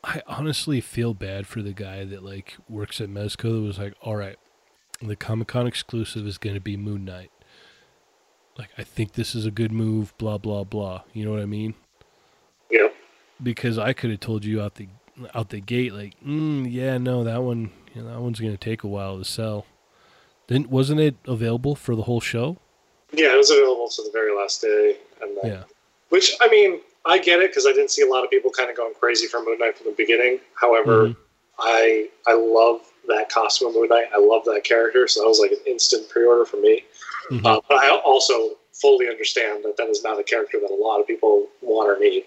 [0.03, 3.93] I honestly feel bad for the guy that like works at Mezco that was like,
[4.01, 4.39] all right,
[5.03, 7.31] the Comic Con exclusive is going to be Moon Knight.
[8.59, 10.13] Like, I think this is a good move.
[10.19, 11.03] Blah blah blah.
[11.13, 11.75] You know what I mean?
[12.71, 12.89] Yeah.
[13.43, 14.89] Because I could have told you out the
[15.35, 18.59] out the gate, like, mm, yeah, no, that one, you know, that one's going to
[18.59, 19.67] take a while to sell.
[20.49, 22.57] Didn't wasn't it available for the whole show?
[23.13, 24.97] Yeah, it was available to the very last day.
[25.23, 25.63] And then, Yeah.
[26.11, 28.71] Which, I mean, I get it because I didn't see a lot of people kind
[28.71, 30.41] of going crazy for Moon Knight from the beginning.
[30.55, 31.17] However, Mhm.
[31.59, 34.07] I I love that costume of Moon Knight.
[34.15, 36.85] I love that character, so that was like an instant pre-order for me.
[37.31, 37.45] Mhm.
[37.45, 41.01] Uh, but I also fully understand that that is not a character that a lot
[41.01, 42.25] of people want or need.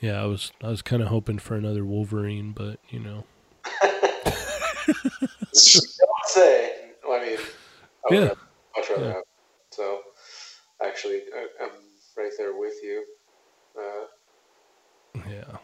[0.00, 3.24] Yeah, I was I was kind of hoping for another Wolverine, but you know,
[4.86, 6.90] Don't say.
[7.08, 8.20] I mean, I would Yeah.
[8.20, 8.36] rather-
[8.76, 9.12] much rather Yeah.
[9.14, 9.22] have.
[9.70, 10.02] So,
[10.82, 11.70] actually, I, I'm
[12.16, 13.04] right there with you.
[13.78, 14.06] Uh,
[15.28, 15.58] Yeah.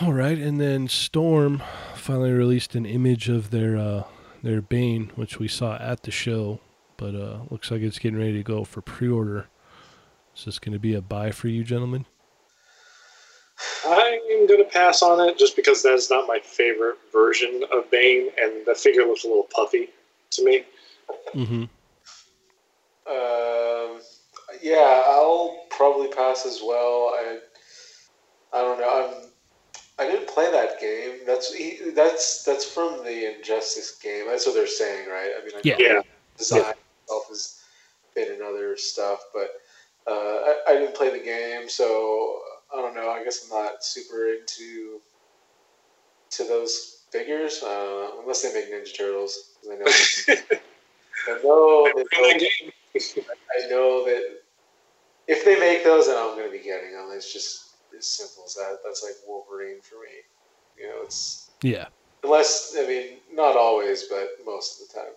[0.00, 1.62] All right, and then Storm
[1.94, 4.04] finally released an image of their uh,
[4.42, 6.60] their Bane, which we saw at the show,
[6.96, 9.48] but uh, looks like it's getting ready to go for pre-order.
[10.36, 12.06] Is this going to be a buy for you, gentlemen?
[13.86, 17.90] I'm going to pass on it just because that is not my favorite version of
[17.90, 19.90] Bane, and the figure looks a little puffy
[20.30, 20.64] to me.
[21.34, 21.64] Mm-hmm.
[23.06, 24.00] Um,
[24.62, 27.12] yeah, I'll probably pass as well.
[27.14, 27.38] I,
[28.54, 29.14] I don't know.
[29.14, 29.28] I'm,
[29.98, 31.20] I didn't play that game.
[31.26, 34.26] That's he, that's that's from the Injustice game.
[34.26, 35.32] That's what they're saying, right?
[35.40, 35.74] I mean, I Yeah.
[35.74, 36.00] know Yeah.
[36.00, 36.74] the design
[37.04, 37.60] itself has
[38.14, 39.50] been in other stuff, but
[40.06, 42.40] uh, I, I didn't play the game, so
[42.74, 43.10] I don't know.
[43.10, 45.00] I guess I'm not super into
[46.32, 49.50] to those figures, uh, unless they make Ninja Turtles.
[49.62, 50.54] 'cause I know,
[51.28, 52.72] I know That game.
[52.96, 54.22] I know that
[55.28, 57.10] if they make those, then I'm going to be getting them.
[57.12, 58.78] It's just as simple as that.
[58.84, 60.22] That's like Wolverine for me.
[60.78, 61.88] You know, it's Yeah.
[62.24, 65.14] unless I mean not always, but most of the time.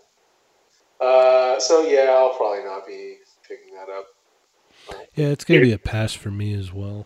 [1.00, 3.18] Uh, so yeah, I'll probably not be
[3.48, 4.08] picking that up.
[5.16, 7.06] Yeah, it's going to be a pass for me as well.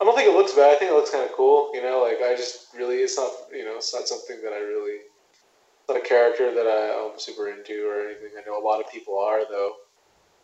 [0.00, 0.74] I don't think it looks bad.
[0.74, 1.70] I think it looks kind of cool.
[1.74, 4.58] You know, like I just really, it's not, you know, it's not something that I
[4.58, 8.30] really, it's not a character that I, I'm super into or anything.
[8.38, 9.72] I know a lot of people are though.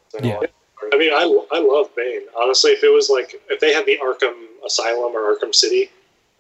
[0.09, 0.49] So I know a Yeah.
[0.93, 1.23] I mean, I,
[1.53, 2.23] I love Bane.
[2.37, 5.91] Honestly, if it was like, if they had the Arkham Asylum or Arkham City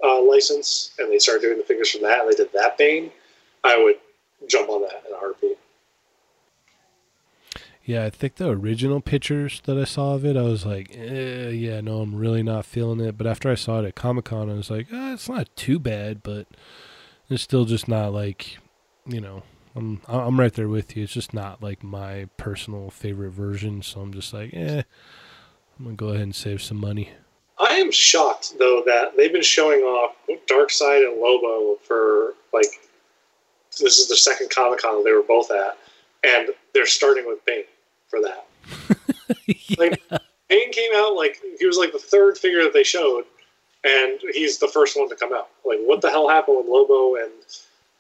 [0.02, 3.10] uh, license and they started doing the figures from that and they did that Bane,
[3.62, 3.96] I would
[4.48, 5.58] jump on that in a heartbeat.
[7.84, 11.50] Yeah, I think the original pictures that I saw of it, I was like, eh,
[11.50, 13.18] yeah, no, I'm really not feeling it.
[13.18, 15.78] But after I saw it at Comic Con, I was like, ah, it's not too
[15.78, 16.46] bad, but
[17.28, 18.56] it's still just not like,
[19.06, 19.42] you know,
[19.76, 21.04] I'm I'm right there with you.
[21.04, 24.82] It's just not like my personal favorite version, so I'm just like, eh,
[25.78, 27.10] I'm gonna go ahead and save some money.
[27.58, 30.16] I am shocked though that they've been showing off
[30.48, 32.80] Darkseid and Lobo for like
[33.80, 35.76] this is the second Comic Con they were both at,
[36.24, 37.64] and they're starting with Bane
[38.08, 38.46] for that.
[39.78, 40.00] Like
[40.48, 43.24] Bane came out like he was like the third figure that they showed,
[43.82, 45.48] and he's the first one to come out.
[45.64, 47.32] Like what the hell happened with Lobo and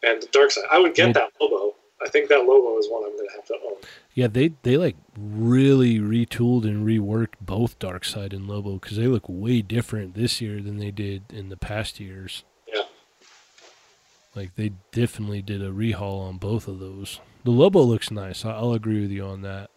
[0.04, 0.62] and Darkseid?
[0.70, 1.74] I would get that Lobo.
[2.04, 3.76] I think that Lobo is one I'm going to have to own.
[4.14, 9.24] Yeah, they they like really retooled and reworked both Darkseid and Lobo because they look
[9.28, 12.44] way different this year than they did in the past years.
[12.72, 12.82] Yeah.
[14.34, 17.20] Like they definitely did a rehaul on both of those.
[17.44, 18.44] The Lobo looks nice.
[18.44, 19.70] I- I'll agree with you on that.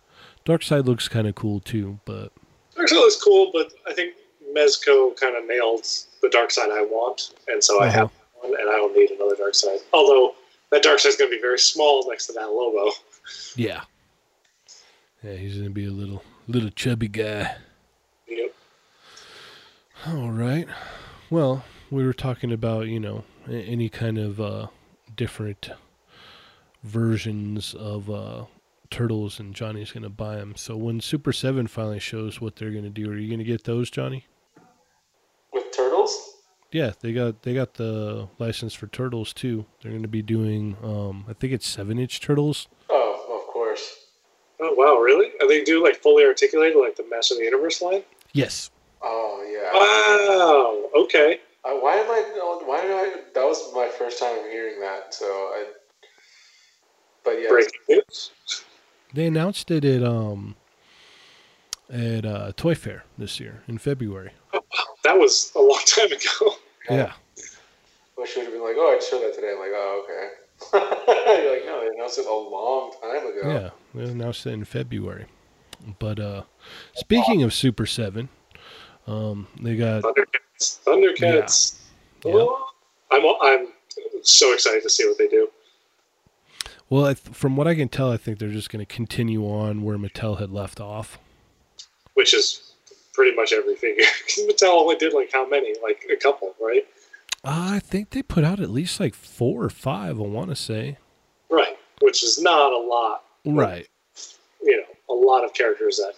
[0.45, 2.31] Darkseid looks kind of cool too, but
[2.75, 4.15] Darkseid is cool, but I think
[4.55, 5.85] Mezco kind of nailed
[6.21, 7.97] the Darkseid I want, and so I Uh-huh.
[7.99, 8.16] have one,
[8.67, 9.79] and I don't need another Darkseid.
[9.93, 10.35] Although
[10.71, 12.91] that Darkseid is going to be very small next to that Lobo.
[13.55, 13.81] yeah,
[15.23, 17.55] yeah, he's gonna be a little little chubby guy.
[18.27, 18.53] Yep.
[20.07, 20.67] All right.
[21.29, 24.67] Well, we were talking about, you know, any kind of uh,
[25.15, 25.69] different
[26.83, 28.45] versions of uh,
[28.89, 30.55] turtles, and Johnny's going to buy them.
[30.55, 33.45] So when Super 7 finally shows what they're going to do, are you going to
[33.45, 34.25] get those, Johnny?
[36.71, 36.95] With turtles.
[36.95, 39.65] Yeah, they got they got the license for turtles too.
[39.81, 42.67] They're going to be doing, um, I think it's seven inch turtles.
[42.89, 43.95] Oh, of course.
[44.59, 45.31] Oh wow, really?
[45.41, 48.03] Are they do like fully articulated, like the Master of the Universe line?
[48.33, 48.71] Yes.
[49.01, 49.73] Oh yeah.
[49.73, 51.03] Wow.
[51.03, 51.39] Okay.
[51.63, 52.61] Uh, why am I?
[52.65, 53.13] Why did I?
[53.35, 55.13] That was my first time hearing that.
[55.13, 55.65] So I.
[57.23, 58.31] But yeah, Breaking news.
[59.13, 60.55] They announced it at um
[61.89, 64.31] at uh, Toy Fair this year in February.
[64.53, 64.83] Oh, wow.
[65.03, 66.55] That was a long time ago.
[66.89, 67.13] Yeah.
[68.17, 69.51] wish would have been like, oh, I just heard that today.
[69.53, 70.29] I'm like, oh, okay.
[70.73, 73.41] You're like, no, they announced it a long time ago.
[73.45, 73.69] Yeah,
[74.03, 75.25] they announced it in February.
[75.99, 76.41] But uh
[76.95, 78.27] speaking of Super 7,
[79.05, 80.79] um they got Thundercats.
[80.83, 81.75] Thundercats.
[82.25, 82.31] Yeah.
[82.35, 82.69] Oh,
[83.11, 83.67] I'm I'm
[84.23, 85.47] so excited to see what they do.
[86.89, 89.43] well, I th- from what I can tell, I think they're just going to continue
[89.45, 91.19] on where Mattel had left off.
[92.17, 92.73] Which is
[93.13, 94.03] pretty much every figure.
[94.39, 95.73] Mattel only did like how many?
[95.83, 96.85] Like a couple, right?
[97.43, 100.55] Uh, I think they put out at least like 4 or 5, I want to
[100.55, 100.97] say.
[101.49, 101.77] Right.
[102.01, 103.23] Which is not a lot.
[103.45, 103.87] Right.
[104.61, 106.13] You know, a lot of characters that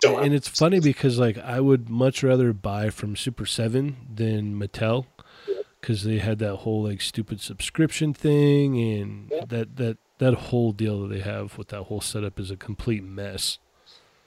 [0.00, 0.16] don't.
[0.22, 4.54] And have- it's funny because like I would much rather buy from Super 7 than
[4.54, 5.06] Mattel
[5.48, 5.64] Yep.
[5.82, 11.02] cuz they had that whole like stupid subscription thing and that that that whole deal
[11.02, 13.58] that they have with that whole setup is a complete mess.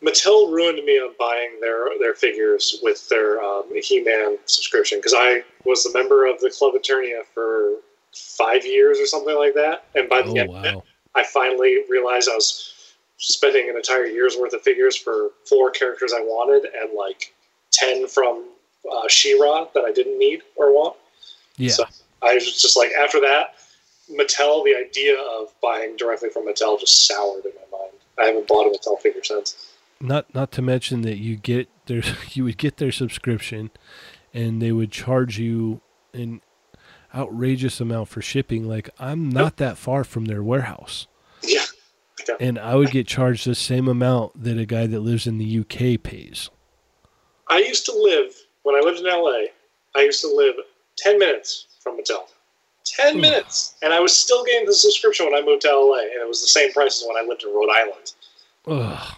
[0.04, 5.44] Mattel ruined me on buying their their figures with their um, He-Man subscription because I
[5.66, 7.76] was a member of the Club Eternia for
[8.14, 10.84] five years or something like that, and by the Oh end of it.
[11.16, 16.12] I finally realized I was spending an entire year's worth of figures for four characters
[16.14, 17.34] I wanted and like
[17.72, 18.46] ten from
[18.92, 20.98] uh, She-Ra that I didn't need or want.
[21.58, 21.72] Yeah.
[21.72, 21.86] So
[22.22, 23.56] I was just like after that,
[24.12, 24.66] Mattel.
[24.66, 27.94] The idea of buying directly from Mattel just soured in my mind.
[28.20, 29.73] I haven't bought a Mattel figure since.
[30.02, 33.72] Not not to mention that you get their you would get their subscription
[34.34, 35.82] and they would charge you
[36.14, 36.42] an
[37.16, 41.08] outrageous amount for shipping like i'm not that far from their warehouse
[41.44, 41.62] Yeah.
[42.28, 42.36] Yeah.
[42.40, 45.60] and i would get charged the same amount that a guy that lives in the
[45.60, 46.50] uk pays
[47.50, 48.34] I used to live
[48.64, 49.48] when I lived in LA.
[49.96, 50.56] I used to live
[50.96, 52.24] ten minutes from Mattel.
[52.86, 53.22] Ten Hmm.
[53.22, 56.28] minutes, and I was still getting the subscription when I moved to LA, and it
[56.28, 58.14] was the same price as when I lived in Rhode Island.
[58.66, 59.16] ugh,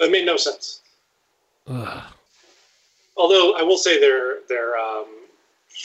[0.00, 0.80] It made no sense.
[1.66, 2.02] ugh.
[3.16, 5.06] Although I will say their their um,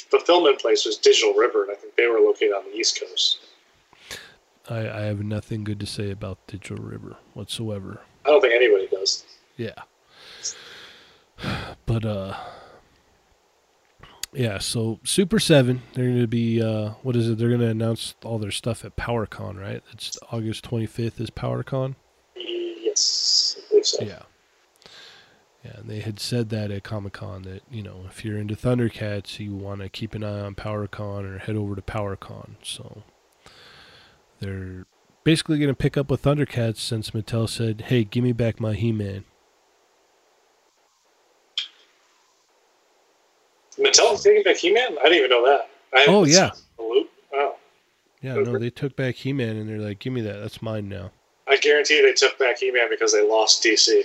[0.10, 3.40] fulfillment place was Digital River, and I think they were located on the East Coast.
[4.70, 8.88] I, I have nothing good to say about digital river whatsoever I don't think anybody
[8.92, 9.24] does.
[9.56, 9.76] Yeah.
[11.86, 12.36] But uh
[14.34, 17.38] yeah, so Super 7, they're going to be uh what is it?
[17.38, 19.82] They're going to announce all their stuff at PowerCon, right?
[19.94, 21.96] It's August 25th is PowerCon.
[23.92, 24.16] Yes, I believe so.
[24.16, 24.24] Yeah.
[25.66, 29.40] Yeah, and they had said that at Comic-Con that, you know, if you're into Thundercats,
[29.40, 32.56] you want to keep an eye on PowerCon or head over to PowerCon.
[32.62, 33.04] So
[34.40, 34.86] they're
[35.24, 38.76] basically going to pick up with Thundercats since Mattel said, "Hey, give me back my
[38.76, 39.26] He-Man."
[43.78, 44.98] Mattel's taking back He-Man.
[45.00, 45.70] I didn't even know that.
[45.94, 46.52] I Oh, yeah.
[46.80, 47.08] Oh,
[48.22, 50.40] Yeah, no, they took back He Man and they're like, give me that.
[50.40, 51.12] That's mine now.
[51.50, 54.04] I guarantee they took back He-Man because they lost DC.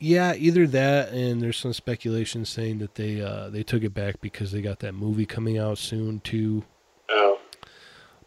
[0.00, 4.20] Yeah, either that and there's some speculation saying that they uh, they took it back
[4.20, 6.64] because they got that movie coming out soon too.
[7.10, 7.38] Oh,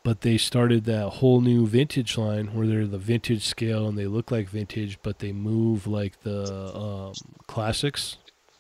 [0.04, 4.08] But they started that whole new vintage line where they're the vintage scale and they
[4.08, 7.14] look like vintage, but they move like the um,
[7.48, 8.18] classics.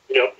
[0.07, 0.35] yep.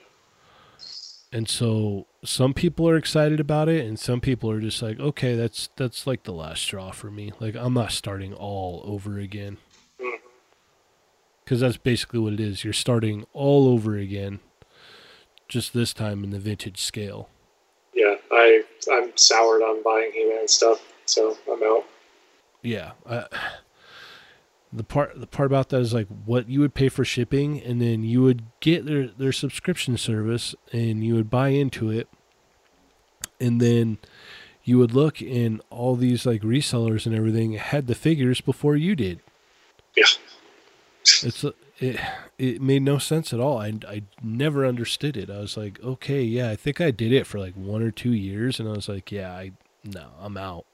[1.33, 5.35] And so some people are excited about it, and some people are just like, okay,
[5.35, 7.31] that's that's like the last straw for me.
[7.39, 9.57] Like I'm not starting all over again.
[9.99, 10.19] Mm.
[11.43, 12.63] Because that's basically what it is.
[12.63, 14.39] You're starting all over again,
[15.47, 17.29] just this time in the vintage scale.
[17.93, 21.85] Yeah, I I'm soured on buying He-Man stuff, so I'm out.
[22.61, 23.25] Yeah, I,
[24.73, 27.81] the part the part about that is like what you would pay for shipping, and
[27.81, 32.07] then you would get their their subscription service, and you would buy into it,
[33.41, 33.97] and then
[34.63, 38.95] you would look, and all these like resellers and everything had the figures before you
[38.95, 39.19] did.
[39.97, 40.05] Yeah.
[41.23, 41.99] It's uh, it
[42.37, 43.57] it made no sense at all.
[43.57, 45.29] I I never understood it.
[45.29, 48.13] I was like, okay, yeah, I think I did it for like one or two
[48.13, 49.51] years, and I was like, yeah, I
[49.83, 50.65] no, I'm out.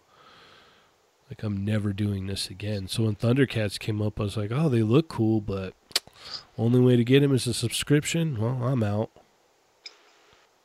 [1.29, 2.87] Like I'm never doing this again.
[2.87, 5.73] So when Thundercats came up, I was like, oh, they look cool, but
[6.57, 8.39] only way to get them is a subscription.
[8.39, 9.11] Well, I'm out.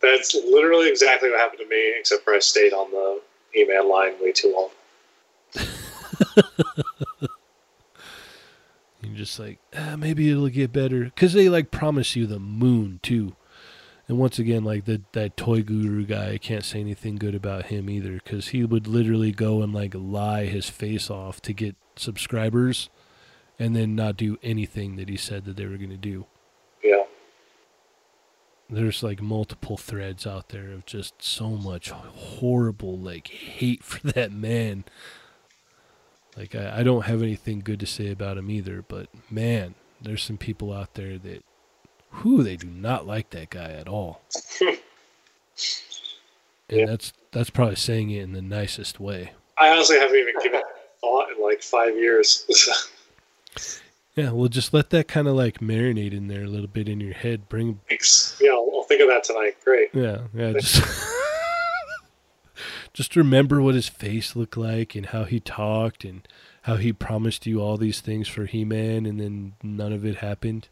[0.03, 3.21] That's literally exactly what happened to me, except for I stayed on the
[3.53, 4.71] He-Man line way too long.
[9.03, 13.01] You're just like, ah, maybe it'll get better because they like promise you the moon
[13.03, 13.37] too.
[14.09, 17.67] And once again, like the that toy guru guy, I can't say anything good about
[17.67, 21.77] him either because he would literally go and like lie his face off to get
[21.97, 22.91] subscribers,
[23.59, 26.27] and then not do anything that he said that they were going to do.
[28.73, 34.33] There's like multiple threads out there of just so much horrible like hate for that
[34.33, 34.85] man.
[36.37, 40.23] Like I, I don't have anything good to say about him either, but man, there's
[40.23, 41.45] some people out there that
[42.11, 44.23] who they do not like that guy at all.
[44.61, 44.79] and
[46.71, 46.87] Yeah.
[46.87, 49.33] that's that's probably saying it in the nicest way.
[49.59, 50.67] I honestly haven't even given it
[51.03, 52.47] thought in like five years.
[54.15, 57.01] Yeah, well just let that kind of like marinate in there a little bit in
[57.01, 57.49] your head.
[57.49, 58.39] Bring Thanks.
[58.41, 59.57] Yeah, I'll, I'll think of that tonight.
[59.65, 59.89] Great.
[59.95, 60.53] Yeah, yeah.
[60.53, 60.85] Just,
[62.93, 66.29] just remember what his face looked like and how he talked and
[66.63, 70.69] how he promised you all these things for He-Man and then none of it happened.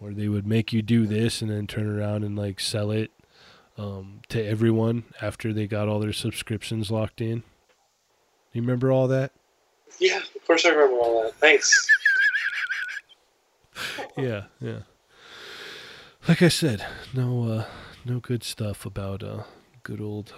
[0.00, 3.10] Or they would make you do this and then turn around and like sell it
[3.76, 7.42] um, to everyone after they got all their subscriptions locked in.
[8.52, 9.32] You remember all that?
[9.98, 11.34] Yeah, of course I remember all that.
[11.34, 11.88] Thanks.
[14.16, 14.80] yeah, yeah.
[16.26, 17.64] Like I said, no, uh,
[18.04, 19.44] no good stuff about uh,
[19.82, 20.34] good old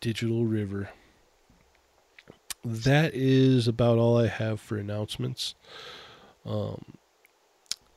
[0.00, 0.90] Digital River.
[2.64, 5.54] That is about all I have for announcements.
[6.46, 6.96] Um,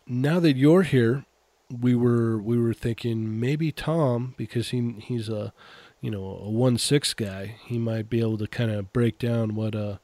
[0.05, 1.25] now that you're here,
[1.69, 5.53] we were we were thinking maybe Tom because he he's a
[6.01, 7.55] you know a one six guy.
[7.65, 9.97] He might be able to kind of break down what uh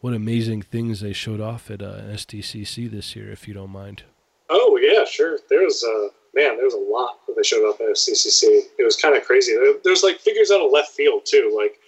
[0.00, 4.04] what amazing things they showed off at uh, SDCC this year, if you don't mind.
[4.48, 5.38] Oh yeah, sure.
[5.48, 8.62] There's uh man, there was a lot that they showed off at CCC.
[8.78, 9.56] It was kind of crazy.
[9.84, 11.78] There's like figures out of left field too, like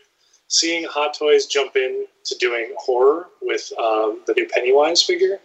[0.48, 5.38] seeing Hot Toys jump in to doing horror with um, the new Pennywise figure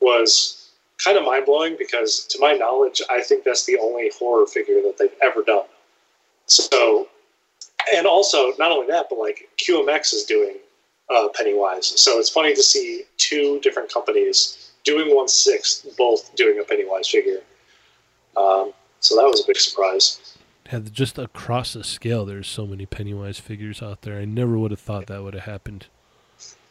[0.00, 0.70] was
[1.02, 4.80] kind of mind blowing because, to my knowledge, I think that's the only horror figure
[4.82, 5.66] that they've ever done.
[6.46, 7.08] So,
[7.94, 10.56] and also not only that, but like QMX is doing
[11.10, 12.00] uh, Pennywise.
[12.00, 17.08] So it's funny to see two different companies doing one sixth, both doing a Pennywise
[17.08, 17.40] figure.
[18.36, 20.36] Um, so that was a big surprise.
[20.66, 24.18] Had just across the scale, there's so many Pennywise figures out there.
[24.18, 25.86] I never would have thought that would have happened.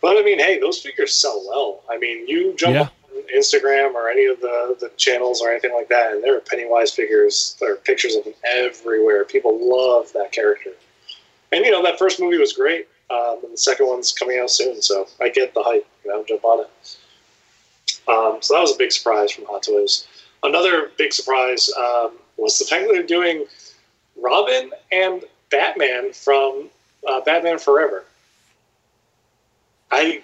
[0.02, 1.82] But I mean, hey, those figures sell well.
[1.90, 2.90] I mean, you jump Yeah.
[3.16, 6.42] on Instagram or any of the, the channels or anything like that, and there are
[6.42, 7.56] Pennywise figures.
[7.60, 9.24] There are pictures of them everywhere.
[9.26, 10.72] People love that character.
[11.52, 12.88] And you know, that first movie was great.
[13.10, 15.88] Um, and the second one's coming out soon, so I get the hype.
[16.04, 16.98] You know, jump on it.
[18.08, 20.08] Um, so that was a big surprise from Hot Toys.
[20.42, 23.46] Another big surprise um, was the fact that they're doing
[24.18, 26.70] Robin and Batman from
[27.08, 28.04] uh, Batman Forever.
[29.92, 30.22] I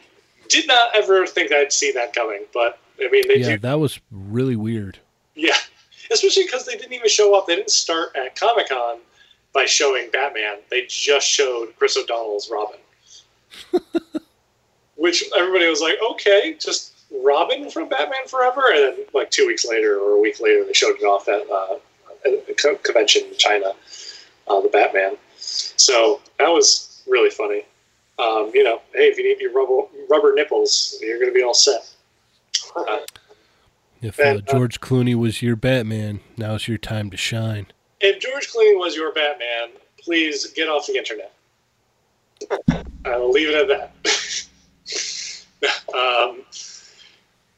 [0.50, 3.58] did not ever think I'd see that coming, but I mean, they yeah, do.
[3.60, 4.98] that was really weird.
[5.36, 5.54] Yeah,
[6.12, 7.48] especially because they didn't even show up.
[7.48, 9.00] They didn't start at Comic Con
[9.54, 10.58] by showing Batman.
[10.70, 12.80] They just showed Chris O'Donnell's Robin,
[14.96, 16.94] which everybody was like, okay, just
[17.24, 18.62] Robin from Batman Forever.
[18.74, 21.50] And then, like two weeks later or a week later, they showed it off at
[21.50, 21.78] uh,
[22.26, 23.74] a co- convention in China,
[24.48, 25.18] uh, the Batman.
[25.38, 27.66] So that was really funny.
[28.20, 31.44] Um, you know, hey, if you need your rubber, rubber nipples, you're going to be
[31.44, 31.90] all set.
[32.76, 33.00] Uh,
[34.02, 37.68] If uh, And, uh, George Clooney was your Batman, now's your time to shine.
[38.02, 39.70] If George Clooney was your Batman,
[40.02, 41.34] please get off the internet.
[43.06, 43.92] I will leave it at that.
[45.94, 46.42] um,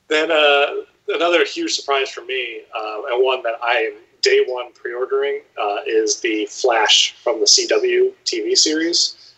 [0.08, 0.68] then uh,
[1.10, 5.78] another huge surprise for me, uh, and one that I am day one pre-ordering, uh,
[5.88, 9.34] is the Flash from the CW TV series.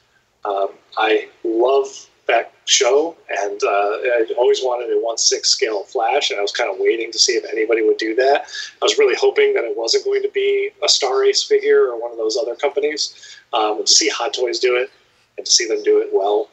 [0.46, 1.88] Um, I love
[2.28, 6.52] that show, and uh, I always wanted a one six scale Flash, and I was
[6.52, 8.46] kind of waiting to see if anybody would do that.
[8.82, 12.02] I was really hoping that it wasn't going to be a Star Ace figure or
[12.02, 13.38] one of those other companies.
[13.52, 14.90] Um, to see Hot Toys do it
[15.38, 16.50] and to see them do it well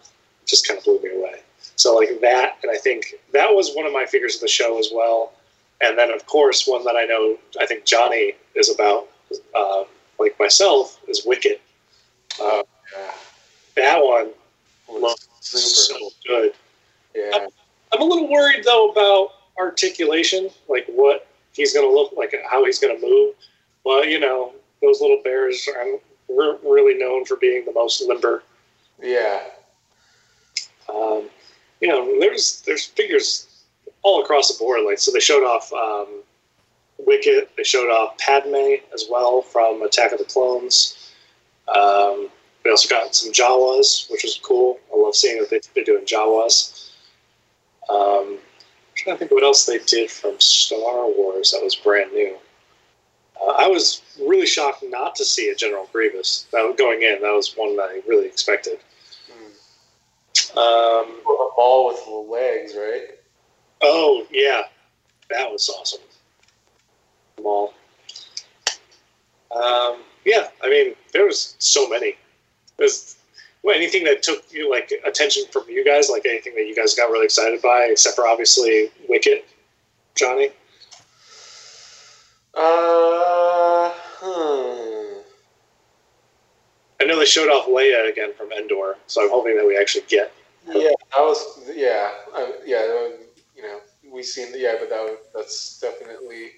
[0.47, 1.41] just kind of blew me away.
[1.77, 4.79] So like that, and I think that was one of my figures of the show
[4.79, 5.33] as well.
[5.81, 9.09] And then of course one that I know I think Johnny is about,
[9.55, 9.85] uh,
[10.19, 11.63] like myself, is Wicket.
[12.43, 12.63] Uh,
[13.77, 14.31] that one
[15.41, 16.15] Looks so super.
[16.27, 16.53] good.
[17.15, 17.47] Yeah.
[17.93, 22.65] I'm a little worried though about articulation, like what he's going to look like, how
[22.65, 23.35] he's going to move.
[23.85, 25.85] But you know, those little bears are
[26.29, 28.43] re- really known for being the most limber.
[29.03, 29.41] Yeah.
[30.89, 31.29] Um,
[31.81, 33.47] you know, there's there's figures
[34.03, 34.83] all across the board.
[34.85, 36.23] Like so, they showed off um,
[36.99, 37.51] Wicket.
[37.57, 41.13] They showed off Padme as well from Attack of the Clones.
[41.69, 42.29] Um,
[42.65, 44.79] we also got some Jawas, which was cool.
[44.93, 46.91] I love seeing that they, they're doing Jawas.
[47.89, 48.39] Um, I'm
[48.95, 52.37] trying to think of what else they did from Star Wars that was brand new.
[53.41, 56.47] Uh, I was really shocked not to see a General Grievous.
[56.53, 57.23] That was going in.
[57.23, 58.79] That was one that I really expected.
[59.31, 60.59] Hmm.
[60.59, 63.19] Um, A ball with legs, right?
[63.83, 64.63] Oh yeah,
[65.31, 66.03] that was awesome.
[67.43, 67.73] Maul.
[69.51, 72.17] Um, yeah, I mean, there was so many.
[72.81, 73.17] There's
[73.63, 76.95] well, anything that took you like attention from you guys, like anything that you guys
[76.95, 79.47] got really excited by, except for obviously Wicket,
[80.17, 80.49] Johnny.
[82.55, 85.21] Uh, hmm.
[87.01, 90.05] I know they showed off Leia again from Endor, so I'm hoping that we actually
[90.09, 90.33] get.
[90.67, 92.11] Yeah, that was yeah,
[92.65, 93.09] yeah.
[93.57, 96.53] You know, we seen yeah, but that would, that's definitely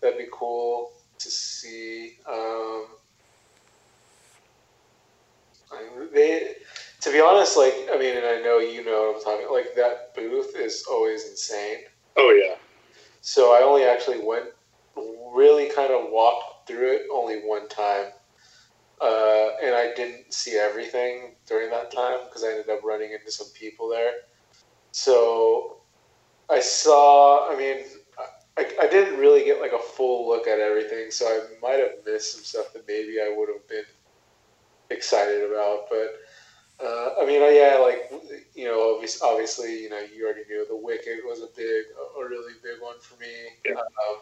[0.00, 2.18] that'd be cool to see.
[2.28, 2.86] Um,
[5.72, 6.54] I mean, they,
[7.00, 9.52] to be honest, like I mean, and I know you know what I'm talking.
[9.52, 11.78] Like that booth is always insane.
[12.16, 12.56] Oh yeah,
[13.20, 14.46] So I only actually went,
[15.34, 18.06] really kind of walked through it only one time.
[19.00, 23.30] Uh, and I didn't see everything during that time because I ended up running into
[23.30, 24.12] some people there.
[24.90, 25.78] So
[26.50, 27.84] I saw, I mean,
[28.58, 31.92] I, I didn't really get like a full look at everything, so I might have
[32.04, 33.84] missed some stuff that maybe I would have been
[34.90, 35.86] excited about.
[35.90, 38.12] But uh, I mean, uh, yeah, like
[38.54, 41.84] you know, obviously, obviously, you know, you already knew the Wicket was a big,
[42.16, 43.26] a really big one for me.
[43.64, 43.74] Yeah.
[43.74, 44.20] Um,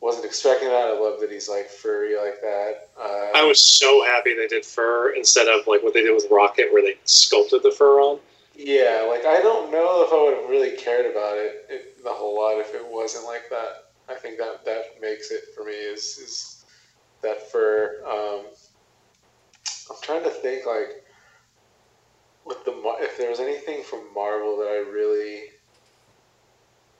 [0.00, 0.88] wasn't expecting that.
[0.88, 2.88] I love that he's like furry like that.
[3.00, 6.26] Uh, I was so happy they did fur instead of like what they did with
[6.30, 8.18] Rocket, where they sculpted the fur on.
[8.54, 12.10] Yeah, like I don't know if I would have really cared about it, it the
[12.10, 13.92] whole lot if it wasn't like that.
[14.08, 16.64] I think that that makes it for me is is
[17.22, 18.02] that fur.
[18.04, 18.46] Um,
[19.92, 21.04] I'm trying to think like
[22.44, 25.42] with the if there was anything from Marvel that I really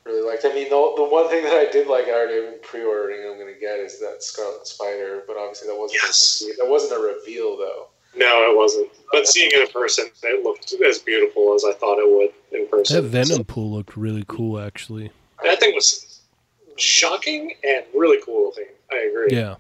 [0.05, 0.45] really liked.
[0.45, 3.21] I mean, the, the one thing that I did like, I already been pre-ordering.
[3.25, 6.43] I'm going to get is that Scarlet Spider, but obviously that wasn't Yes.
[6.43, 7.87] a, that wasn't a reveal though.
[8.15, 8.91] No, it wasn't.
[9.11, 12.69] But seeing it in person, it looked as beautiful as I thought it would in
[12.69, 12.97] person.
[12.97, 15.09] That Venom pool looked really cool, actually.
[15.41, 16.21] So, that thing was
[16.77, 18.67] shocking and really cool looking.
[18.93, 19.29] I agree.
[19.31, 19.55] Yeah.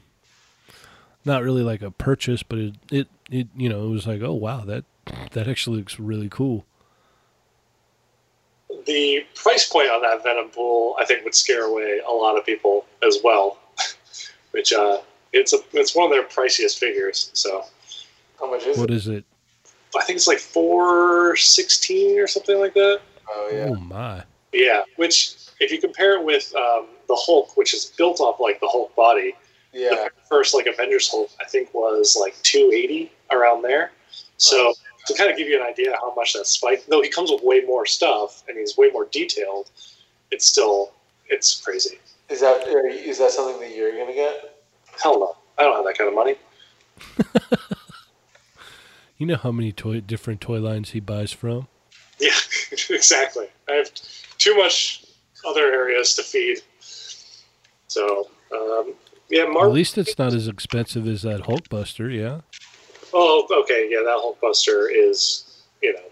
[1.24, 4.34] Not really like a purchase, but it, it, it you know, it was like, oh
[4.34, 4.84] wow, that
[5.32, 6.64] that actually looks really cool.
[8.86, 12.44] The price point on that Venom pool, I think, would scare away a lot of
[12.44, 13.58] people as well.
[14.50, 14.98] Which uh,
[15.32, 17.30] it's a it's one of their priciest figures.
[17.34, 17.64] So
[18.40, 18.96] How much is What it?
[18.96, 19.24] is it?
[19.96, 23.00] I think it's like four sixteen or something like that.
[23.28, 23.66] Oh yeah.
[23.68, 24.24] Oh my.
[24.52, 28.60] Yeah, which if you compare it with um, the Hulk, which is built off like
[28.60, 29.34] the Hulk body,
[29.72, 29.90] Yeah.
[29.90, 33.92] the first like Avengers Hulk, I think was like 280 around there.
[34.36, 34.74] So
[35.06, 37.42] to kind of give you an idea how much that spike, though he comes with
[37.42, 39.70] way more stuff and he's way more detailed,
[40.30, 40.92] it's still
[41.28, 41.98] it's crazy.
[42.28, 44.58] Is that are you- is that something that you're gonna get?
[45.02, 46.36] Hell no, I don't have that kind of money.
[49.18, 51.68] You know how many toy different toy lines he buys from?
[52.18, 52.30] Yeah,
[52.90, 53.46] exactly.
[53.68, 53.90] I have
[54.38, 55.04] too much
[55.46, 56.58] other areas to feed.
[57.86, 58.94] So um,
[59.32, 62.42] yeah, At least it's not as expensive as that Hulkbuster, yeah.
[63.14, 66.02] Oh, okay, yeah, that Hulkbuster is you know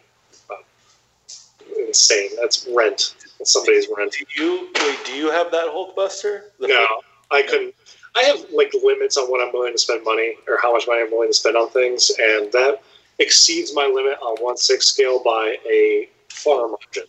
[0.50, 2.30] uh, insane.
[2.40, 3.14] That's rent.
[3.38, 4.12] That's somebody's rent.
[4.12, 6.44] Do you wait, do you have that Hulkbuster?
[6.60, 6.86] The No,
[7.30, 7.74] I couldn't.
[8.16, 11.02] I have like limits on what I'm willing to spend money or how much money
[11.02, 12.80] I'm willing to spend on things, and that
[13.18, 17.04] exceeds my limit on one six scale by a far margin.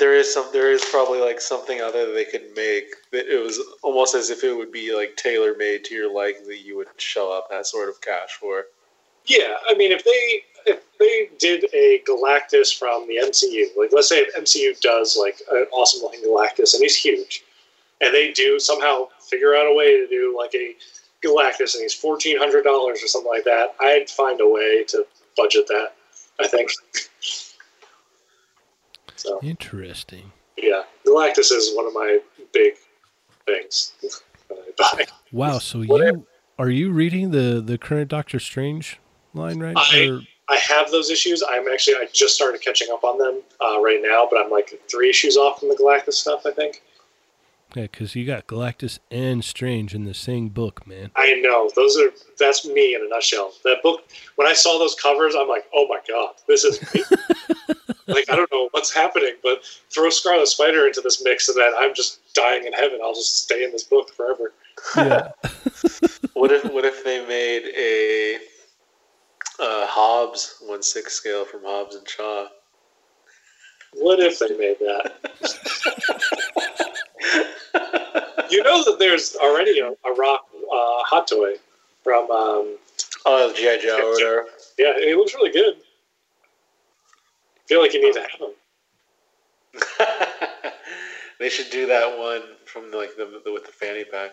[0.00, 3.40] There is some there is probably like something other that they could make that it
[3.40, 6.76] was almost as if it would be like tailor made to your liking that you
[6.76, 8.64] would shell out that sort of cash for.
[9.26, 14.08] Yeah, I mean, if they if they did a Galactus from the MCU, like let's
[14.08, 17.44] say if MCU does like an awesome looking Galactus and he's huge,
[18.00, 20.74] and they do somehow figure out a way to do like a
[21.22, 25.06] Galactus and he's fourteen hundred dollars or something like that, I'd find a way to
[25.36, 25.92] budget that.
[26.40, 26.70] I think.
[29.20, 30.32] so Interesting.
[30.56, 32.18] yeah, Galactus is one of my
[32.52, 32.74] big
[33.46, 34.20] things that
[34.80, 35.06] I buy.
[35.32, 36.26] Wow, so you
[36.58, 38.98] are you reading the the current Doctor Strange
[39.34, 41.44] line right I- or I have those issues.
[41.48, 44.80] I'm actually I just started catching up on them uh, right now, but I'm like
[44.90, 46.42] three issues off from the Galactus stuff.
[46.44, 46.82] I think.
[47.76, 51.12] Yeah, because you got Galactus and Strange in the same book, man.
[51.14, 53.52] I know those are that's me in a nutshell.
[53.62, 54.00] That book.
[54.34, 57.02] When I saw those covers, I'm like, oh my god, this is me.
[58.10, 61.72] Like I don't know what's happening, but throw Scarlet Spider into this mix, and then
[61.78, 63.00] I'm just dying in heaven.
[63.02, 64.52] I'll just stay in this book forever.
[64.96, 65.32] Yeah.
[66.34, 68.36] What if what if they made a
[69.62, 72.46] uh, Hobbs one six scale from Hobbs and Shaw?
[73.92, 75.12] What if they made that?
[78.50, 81.56] you know that there's already a, a rock uh, hot toy
[82.02, 82.78] from um,
[83.26, 84.46] Oh, GI Joe or whatever.
[84.78, 85.76] Yeah, it looks really good.
[87.70, 88.50] Feel like you need to have him.
[91.38, 94.32] they should do that one from like the, the with the fanny pack.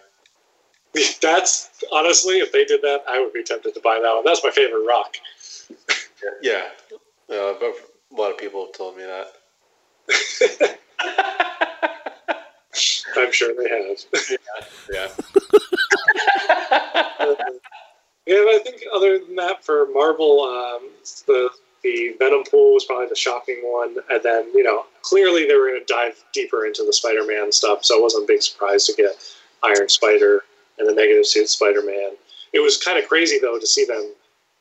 [1.22, 4.24] That's honestly, if they did that, I would be tempted to buy that one.
[4.26, 5.18] That's my favorite rock.
[6.42, 6.64] Yeah,
[7.30, 7.76] uh, but
[8.12, 9.28] a lot of people have told me that.
[13.16, 13.98] I'm sure they have.
[14.92, 15.08] Yeah.
[18.26, 20.90] yeah, but I think other than that, for Marvel, um,
[21.28, 21.52] the
[21.84, 25.68] the Venom pool was probably the shocking one, and then you know clearly they were
[25.68, 28.94] going to dive deeper into the Spider-Man stuff, so it wasn't a big surprise to
[28.94, 29.12] get
[29.64, 30.44] Iron Spider
[30.80, 32.12] and the Negative Suit Spider-Man.
[32.54, 34.14] It was kind of crazy though to see them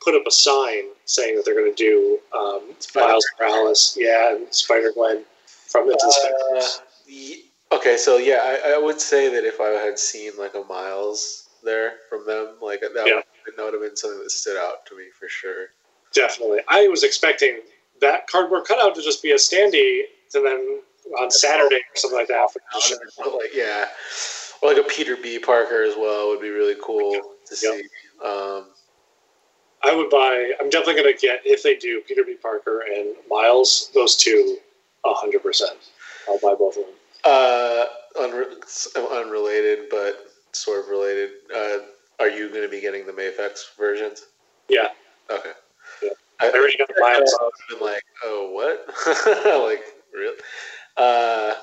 [0.02, 2.62] put up a sign saying that they're going to do um,
[2.94, 7.40] Miles Morales, yeah, and Spider Gwen from Into the Uh, Spider-Verse.
[7.72, 11.48] okay, so yeah, I, I would say that if I had seen like a Miles
[11.64, 13.14] there from them, like that, Yeah.
[13.16, 15.68] would, that would have been something that stood out to me for sure.
[16.12, 16.60] Definitely.
[16.68, 17.60] I was expecting
[18.00, 20.02] that cardboard cutout to just be a standee
[20.32, 20.80] to then
[21.20, 22.48] on Saturday or something like that.
[22.52, 23.36] For the show.
[23.36, 23.86] like yeah,
[24.62, 25.38] or like a Peter B.
[25.38, 27.74] Parker as well would be really cool to Yep.
[27.74, 27.82] see.
[28.24, 28.66] Um,
[29.84, 32.34] I would buy, I'm definitely going to get, if they do, Peter B.
[32.34, 34.56] Parker and Miles, those two,
[35.04, 35.62] 100%.
[36.28, 36.94] I'll buy both of them.
[37.24, 37.84] uh,
[38.16, 41.30] unre- unrelated, but sort of related.
[41.54, 41.78] Uh,
[42.18, 44.24] are you going to be getting the MAFEX versions?
[44.68, 44.88] Yeah.
[45.30, 45.52] Okay.
[46.40, 47.22] I, I already got mine.
[47.22, 48.86] I've been like, oh, what?
[49.68, 50.36] like, really?
[50.96, 51.54] Uh,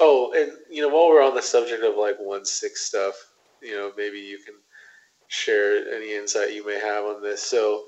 [0.00, 3.14] oh, and you know, while we're on the subject of like one six stuff,
[3.62, 4.54] you know, maybe you can
[5.28, 7.42] share any insight you may have on this.
[7.42, 7.84] So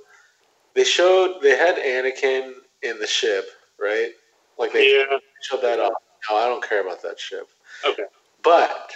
[0.75, 2.53] they showed they had Anakin
[2.83, 3.47] in the ship,
[3.81, 4.11] right?
[4.59, 5.19] Like they Yeah.
[5.43, 5.93] showed that off.
[6.31, 7.49] No, I don't care about that ship.
[7.85, 8.05] Okay.
[8.45, 8.93] But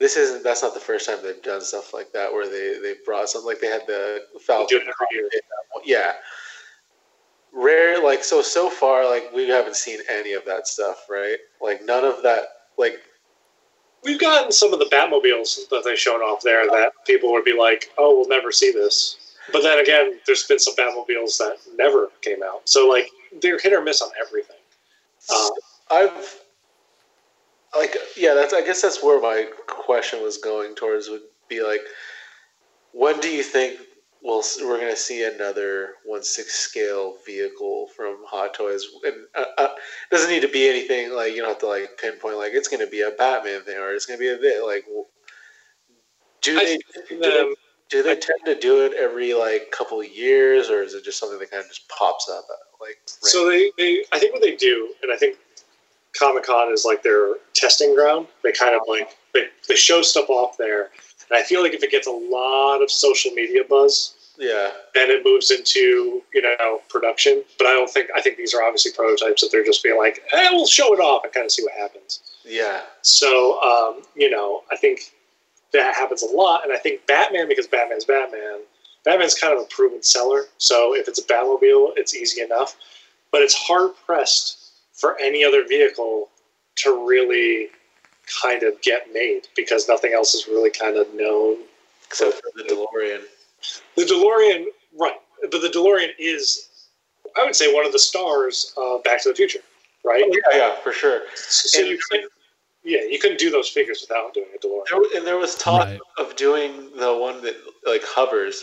[0.00, 0.42] this isn't.
[0.44, 3.46] That's not the first time they've done stuff like that where they they brought something
[3.46, 4.78] like they had the Falcon.
[4.78, 5.30] do it every.
[5.84, 6.12] Yeah.
[7.52, 11.38] Rare, like so so far, like we haven't seen any of that stuff, right?
[11.60, 12.42] Like none of that,
[12.76, 13.00] like
[14.04, 17.56] We've gotten some of the Batmobiles that they showed off there that people would be
[17.56, 19.16] like, "Oh, we'll never see this."
[19.52, 22.68] But then again, there's been some Batmobiles that never came out.
[22.68, 23.10] So like
[23.42, 24.56] they're hit or miss on everything.
[25.28, 25.50] Uh,
[25.90, 26.40] I've
[27.76, 31.80] like yeah, that's I guess that's where my question was going towards would be like,
[32.92, 33.80] when do you think
[34.28, 38.84] we'll we're gonna see another one six scale vehicle from Hot Toys?
[39.04, 41.98] And uh, uh, it doesn't need to be anything like you don't have to like
[42.00, 44.84] pinpoint like it's gonna be a Batman thing or it's gonna be a bit like.
[46.40, 47.54] Do they, do they
[47.90, 51.18] do they tend to do it every like couple of years, or is it just
[51.18, 52.44] something that kind of just pops up?
[52.48, 55.36] At, like So they, they, I think what they do, and I think
[56.16, 58.28] Comic Con is like their testing ground.
[58.44, 60.90] They kind of like they, they show stuff off there,
[61.28, 65.10] and I feel like if it gets a lot of social media buzz, yeah, then
[65.10, 67.42] it moves into you know production.
[67.58, 70.22] But I don't think I think these are obviously prototypes that they're just being like,
[70.32, 72.20] eh, we'll show it off and kind of see what happens.
[72.44, 75.12] yeah, So um, you know, I think
[75.72, 78.60] that happens a lot, and I think Batman because Batman's Batman.
[79.04, 82.76] Batman's kind of a proven seller, so if it's a Batmobile, it's easy enough.
[83.30, 86.28] But it's hard pressed for any other vehicle
[86.76, 87.68] to really
[88.42, 91.58] kind of get made because nothing else is really kind of known.
[92.06, 93.22] except for the DeLorean.
[93.96, 94.66] The DeLorean,
[94.98, 95.16] right?
[95.50, 96.68] But the DeLorean is,
[97.36, 99.60] I would say, one of the stars of Back to the Future,
[100.04, 100.22] right?
[100.24, 101.22] Oh, yeah, yeah, for sure.
[101.34, 102.32] So And- you couldn't,
[102.84, 104.84] yeah, you couldn't do those figures without doing a DeLorean.
[105.10, 106.00] There, and there was talk Right.
[106.18, 107.56] of doing the one that
[107.86, 108.62] like hovers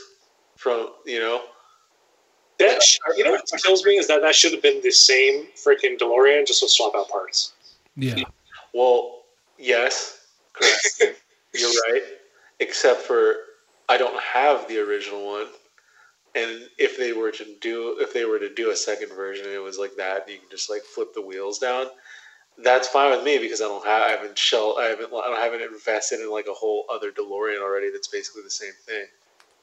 [0.55, 1.43] from you know.
[2.57, 5.47] That sh- you know what kills me is that that should have been the same
[5.57, 7.51] freaking DeLorean, just with swap out parts.
[7.97, 8.23] Yeah.
[8.73, 9.23] Well,
[9.57, 11.19] yes, correct.
[11.53, 12.03] You're right.
[12.61, 13.35] Except for
[13.87, 15.47] I don't have the original one,
[16.33, 19.61] and if they were to do if they were to do a second version, it
[19.61, 20.29] was like that.
[20.29, 21.87] You can just like flip the wheels down.
[22.57, 25.37] That's fine with me because I don't have I haven't shell I haven't I don't
[25.39, 27.91] haven't invested in like a whole other DeLorean already.
[27.91, 29.05] That's basically the same thing.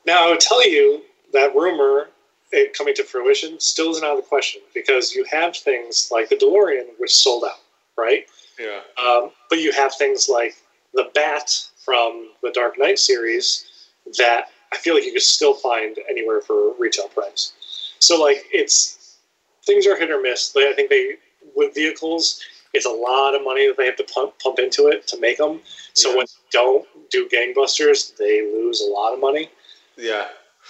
[0.07, 1.03] Now I would tell you
[1.33, 2.09] that rumor
[2.53, 6.29] it coming to fruition still isn't out of the question because you have things like
[6.29, 7.61] the DeLorean, which sold out,
[7.97, 8.27] right?
[8.61, 8.81] Yeah.
[9.03, 10.55] Um, but you have things like
[10.93, 11.51] the Bat
[11.83, 13.72] from the Dark Knight series
[14.19, 17.53] that I feel like you could still find anywhere for retail price.
[17.99, 19.19] So like it's
[19.65, 20.55] things are hit or miss.
[20.57, 21.17] I think they
[21.55, 22.41] with vehicles,
[22.73, 25.39] it's a lot of money that they have to pump pump into it to make
[25.39, 25.61] them.
[25.95, 26.17] So Yeah.
[26.17, 29.51] when they don't do gangbusters, they lose a lot of money.
[29.97, 30.29] Yeah.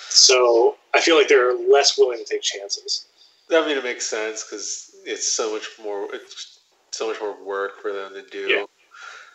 [0.09, 3.07] So I feel like they're less willing to take chances.
[3.51, 6.09] I mean, it makes sense because it's so much more.
[6.15, 6.61] It's
[6.91, 8.49] so much more work for them to do.
[8.49, 8.65] Yeah.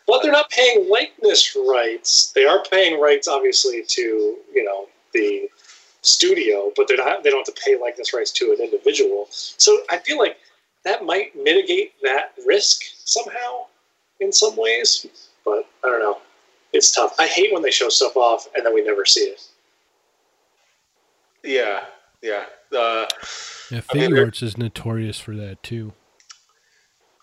[0.08, 2.32] But they're not paying likeness rights.
[2.34, 4.02] They are paying rights, obviously, to
[4.54, 5.50] you know the
[6.02, 7.24] studio, but they're not.
[7.24, 9.28] They don't have to pay likeness rights to an individual.
[9.30, 10.38] So I feel like
[10.86, 13.66] that might mitigate that risk somehow,
[14.20, 15.06] in some ways.
[15.44, 16.20] But I don't know.
[16.74, 17.16] It's tough.
[17.20, 19.42] I hate when they show stuff off and then we never see it.
[21.44, 21.86] Yeah,
[22.22, 22.44] yeah.
[22.78, 23.06] Uh,
[23.72, 25.94] Yeah, I mean, Arts is notorious for that too.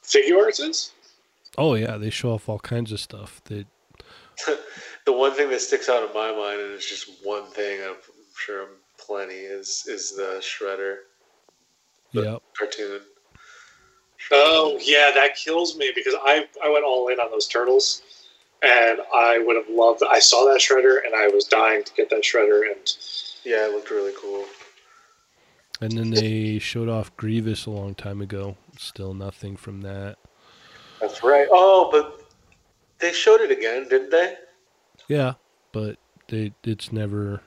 [0.03, 0.93] Figuarts is.
[1.57, 3.41] Oh yeah, they show off all kinds of stuff.
[3.45, 3.67] That
[5.07, 7.81] the one thing that sticks out in my mind, and it's just one thing.
[7.87, 7.97] I'm
[8.37, 8.67] sure
[8.99, 10.97] plenty is is the Shredder
[12.13, 12.43] But- yep.
[12.59, 13.01] cartoon.
[14.33, 18.03] Oh yeah, that kills me because I I went all in on those turtles,
[18.63, 20.03] and I would have loved.
[20.11, 22.63] I saw that shredder, and I was dying to get that shredder.
[22.73, 22.91] And
[23.45, 24.47] Yeah, it looked really cool.
[25.83, 28.57] And then they showed off Grievous a long time ago.
[28.79, 30.17] Still nothing from that.
[31.07, 31.47] That's right.
[31.51, 32.23] Oh, but
[32.99, 34.37] they showed it again, didn't they?
[35.09, 35.35] Yeah,
[35.73, 35.99] but
[36.29, 37.43] they it's never.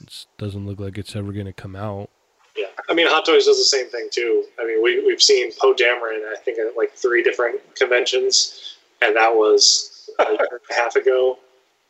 [0.00, 2.10] It doesn't look like it's ever gonna come out.
[2.54, 4.44] yeah, I mean, Hot Toys does the same thing too.
[4.60, 9.16] I mean, we we've seen Poe Dameron, I think, at like three different conventions, and
[9.16, 11.38] that was a year and a half ago.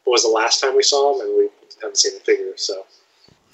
[0.05, 1.49] Was the last time we saw him, and we
[1.81, 2.53] haven't seen the figure.
[2.57, 2.87] So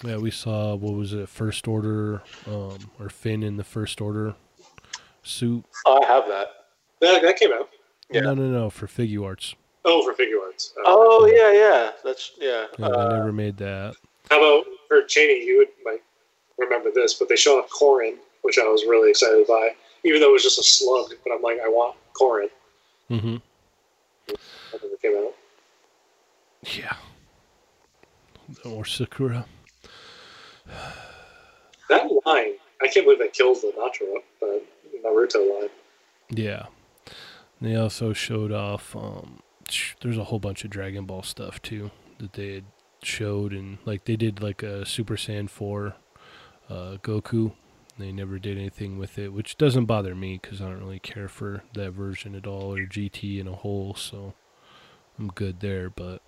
[0.04, 4.34] Yeah, we saw what was it, First Order, um, or Finn in the First Order
[5.22, 5.64] suit.
[5.86, 6.57] Oh, I have that.
[7.00, 7.68] That, that came out.
[8.10, 8.20] Yeah.
[8.22, 9.54] No, no, no, for Figuarts.
[9.84, 10.70] Oh, for Figuarts.
[10.78, 11.90] Uh, Oh yeah, yeah.
[12.04, 12.66] That's yeah.
[12.78, 13.94] Yeah, Uh, they never made that.
[14.30, 15.44] How about for Cheney?
[15.44, 16.02] You would might
[16.58, 19.70] remember this, but they showed off Corin, which I was really excited by,
[20.04, 21.12] even though it was just a slug.
[21.24, 22.48] But I'm like, I want Corin.
[23.10, 23.36] Mm-hmm.
[24.26, 25.34] That never came out.
[26.64, 26.96] Yeah.
[28.70, 29.46] Or Sakura.
[31.88, 34.64] That line, I can't believe they killed the Naruto, but
[35.04, 35.70] Naruto line.
[36.30, 36.66] Yeah.
[37.60, 38.94] They also showed off.
[38.94, 39.40] Um,
[40.00, 42.64] there's a whole bunch of Dragon Ball stuff too that they had
[43.02, 45.94] showed, and like they did like a Super Saiyan four
[46.68, 47.52] uh, Goku.
[47.98, 51.28] They never did anything with it, which doesn't bother me because I don't really care
[51.28, 53.94] for that version at all or GT in a whole.
[53.94, 54.34] So
[55.18, 55.90] I'm good there.
[55.90, 56.22] But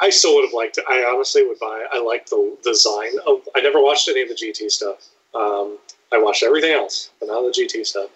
[0.00, 0.84] I still would have liked it.
[0.88, 1.86] I honestly would buy.
[1.92, 3.40] I like the design of.
[3.54, 5.08] I never watched any of the GT stuff.
[5.32, 5.78] Um,
[6.12, 8.10] I watched everything else, but not the GT stuff.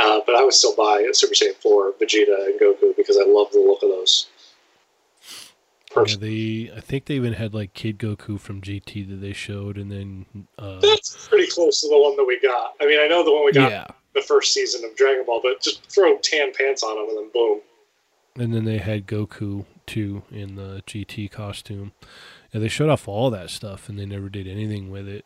[0.00, 3.24] Uh, but I would still buy a Super Saiyan 4 Vegeta and Goku because I
[3.26, 4.28] love the look of those.
[5.94, 9.76] yeah, they I think they even had like Kid Goku from GT that they showed,
[9.76, 10.26] and then
[10.58, 12.74] uh, That's pretty close to the one that we got.
[12.80, 15.40] I mean, I know the one we got yeah, the first season of Dragon Ball,
[15.42, 17.60] but just throw tan pants on him and then boom.
[18.36, 21.92] And then they had Goku too in the GT costume.
[22.52, 25.24] And they showed off all that stuff and they never did anything with it.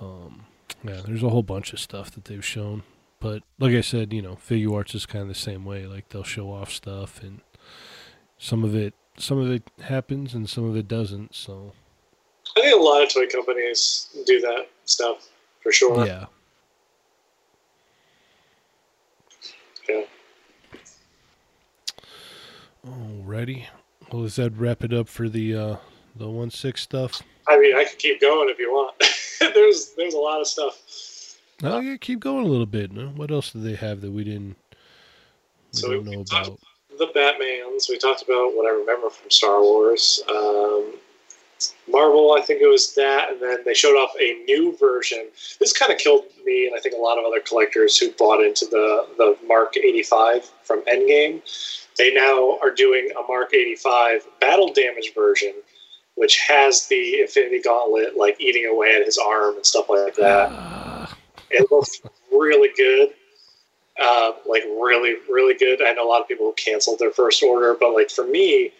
[0.00, 0.46] Um,
[0.84, 2.82] yeah, there's a whole bunch of stuff that they've shown.
[3.20, 5.86] But like I said, you know, Figuarts is kind of the same way.
[5.86, 7.40] Like they'll show off stuff and
[8.38, 11.72] some of it some of it happens and some of it doesn't, so
[12.56, 15.26] I think a lot of toy companies do that stuff
[15.62, 16.06] for sure.
[16.06, 16.26] yeah.
[19.88, 20.02] Yeah.
[22.86, 23.66] Alrighty.
[24.12, 25.76] Well does that wrap it up for the uh
[26.14, 27.22] the one six stuff?
[27.48, 28.94] I mean, I could keep going if you want.
[29.54, 30.78] there's there's a lot of stuff.
[31.62, 32.92] Oh yeah, keep going a little bit.
[32.92, 33.08] No?
[33.08, 34.56] What else did they have that we didn't
[35.72, 36.60] we So we know talked about?
[36.98, 37.88] the Batmans.
[37.88, 40.22] We talked about what I remember from Star Wars.
[40.30, 40.94] Um,
[41.90, 45.26] Marvel, I think it was that, and then they showed off a new version.
[45.58, 48.44] This kind of killed me, and I think a lot of other collectors who bought
[48.44, 51.40] into the the Mark 85 from Endgame.
[51.96, 55.54] They now are doing a Mark 85 battle damage version,
[56.16, 60.50] which has the Infinity Gauntlet like eating away at his arm and stuff like that.
[60.52, 61.15] Ah,
[61.50, 62.00] It looks
[62.32, 63.10] really good.
[64.00, 65.80] Uh, like really, really good.
[65.82, 68.72] I know a lot of people who canceled their first order, but like for me,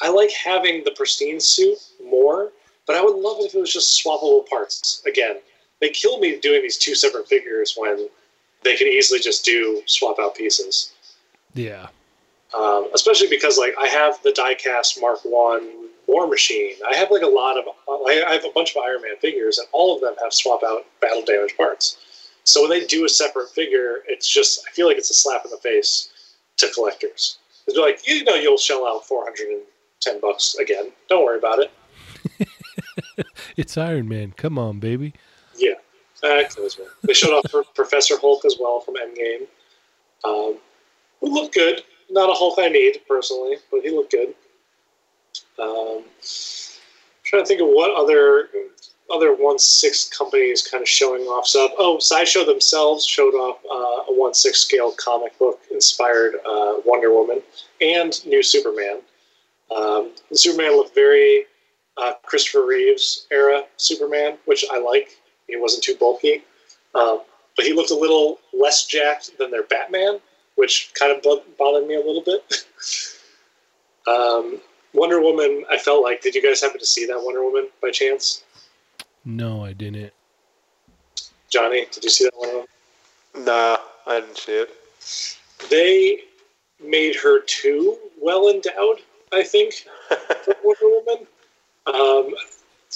[0.00, 2.50] I like having the pristine suit more.
[2.86, 5.02] But I would love it if it was just swappable parts.
[5.06, 5.36] Again,
[5.80, 8.08] they kill me doing these two separate figures when
[8.64, 10.92] they can easily just do swap out pieces.
[11.54, 11.88] yeah.
[12.54, 16.74] Um, especially because like I have the diecast Mark One War Machine.
[16.90, 19.66] I have like a lot of I have a bunch of Iron Man figures, and
[19.72, 21.96] all of them have swap out battle damage parts.
[22.44, 25.44] So when they do a separate figure, it's just I feel like it's a slap
[25.44, 27.38] in the face to collectors.
[27.66, 29.62] It's like you know you'll shell out four hundred and
[30.00, 30.92] ten bucks again.
[31.08, 31.70] Don't worry about it.
[33.56, 34.32] It's Iron Man.
[34.36, 35.12] Come on, baby.
[35.56, 35.74] Yeah,
[36.22, 36.80] kills.
[37.02, 39.46] They showed off Professor Hulk as well from Endgame.
[40.24, 40.56] Um,
[41.20, 41.82] who looked good.
[42.10, 44.34] Not a Hulk I need personally, but he looked good.
[45.58, 46.04] Um,
[47.24, 48.48] trying to think of what other
[49.12, 51.72] other one six companies kind of showing off stuff.
[51.78, 57.12] Oh, Sideshow themselves showed off uh, a one six scale comic book inspired uh, Wonder
[57.12, 57.42] Woman
[57.80, 59.00] and new Superman.
[59.74, 61.44] Um, Superman looked very
[61.96, 65.16] uh, Christopher Reeves era Superman, which I like.
[65.46, 66.42] He wasn't too bulky,
[66.94, 67.20] um,
[67.56, 70.20] but he looked a little less jacked than their Batman,
[70.54, 72.64] which kind of bo- bothered me a little bit.
[74.06, 74.60] um,
[74.94, 76.22] Wonder Woman, I felt like.
[76.22, 78.44] Did you guys happen to see that Wonder Woman by chance?
[79.24, 80.12] No, I didn't.
[81.48, 82.48] Johnny, did you see that one?
[82.48, 82.66] Woman?
[83.36, 83.76] Nah,
[84.06, 84.70] I didn't see it.
[85.70, 86.22] They
[86.84, 88.98] made her too well endowed,
[89.32, 89.74] I think,
[90.08, 91.26] for Wonder Woman.
[91.86, 92.34] Um,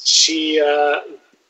[0.05, 1.01] she, uh,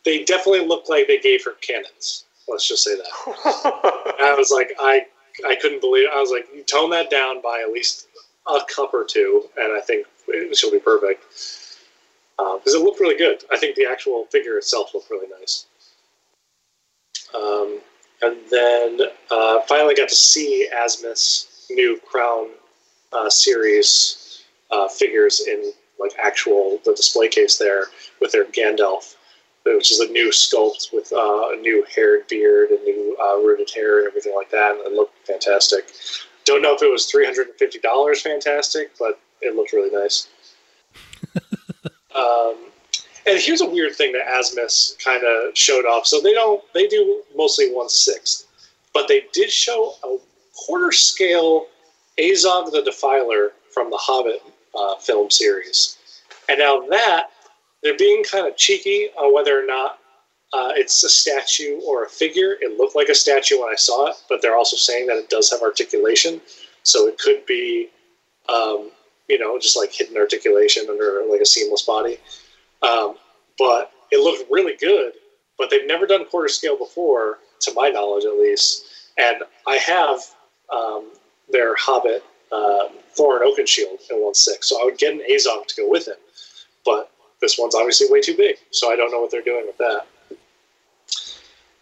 [0.05, 2.25] they definitely looked like they gave her cannons.
[2.49, 3.07] Let's just say that.
[4.21, 5.07] I was like, I,
[5.47, 6.05] I couldn't believe.
[6.05, 6.11] It.
[6.15, 8.09] I was like, you tone that down by at least
[8.47, 11.25] a cup or two, and I think it- she'll be perfect.
[12.37, 13.45] Because it looked really good.
[13.51, 15.67] I think the actual figure itself looked really nice.
[17.35, 17.81] Um,
[18.23, 19.01] and then
[19.31, 22.49] uh, finally got to see Asmus' new Crown
[23.13, 27.85] uh, series uh, figures in like actual the display case there
[28.21, 29.17] with their Gandalf,
[29.65, 33.71] which is a new sculpt with uh, a new haired beard and new uh, rooted
[33.71, 34.73] hair and everything like that.
[34.73, 35.91] And it looked fantastic.
[36.45, 39.91] Don't know if it was three hundred and fifty dollars fantastic, but it looked really
[39.91, 40.29] nice.
[42.17, 42.57] um,
[43.27, 46.07] and here's a weird thing that Asmus kind of showed off.
[46.07, 48.47] So they don't they do mostly one sixth,
[48.95, 50.17] but they did show a
[50.55, 51.67] quarter scale
[52.19, 54.43] Azog the Defiler from the Hobbit
[54.75, 55.99] uh, film series.
[56.49, 57.31] And now that
[57.83, 59.99] they're being kind of cheeky on whether or not
[60.53, 62.57] uh, it's a statue or a figure.
[62.61, 65.29] It looked like a statue when I saw it, but they're also saying that it
[65.29, 66.41] does have articulation,
[66.83, 67.91] so it could be,
[68.49, 68.91] um,
[69.29, 72.19] you know, just like hidden articulation under like a seamless body.
[72.83, 73.17] Um,
[73.59, 75.13] but it looked really good.
[75.59, 78.85] But they've never done quarter scale before, to my knowledge at least.
[79.17, 80.21] And I have
[80.71, 81.11] um,
[81.51, 82.23] their Hobbit
[82.53, 86.09] um, Thorin Oakenshield in one six, so I would get an Azog to go with
[86.09, 86.21] it.
[86.85, 89.79] But this one's obviously way too big, so I don't know what they're doing with
[89.79, 90.07] that.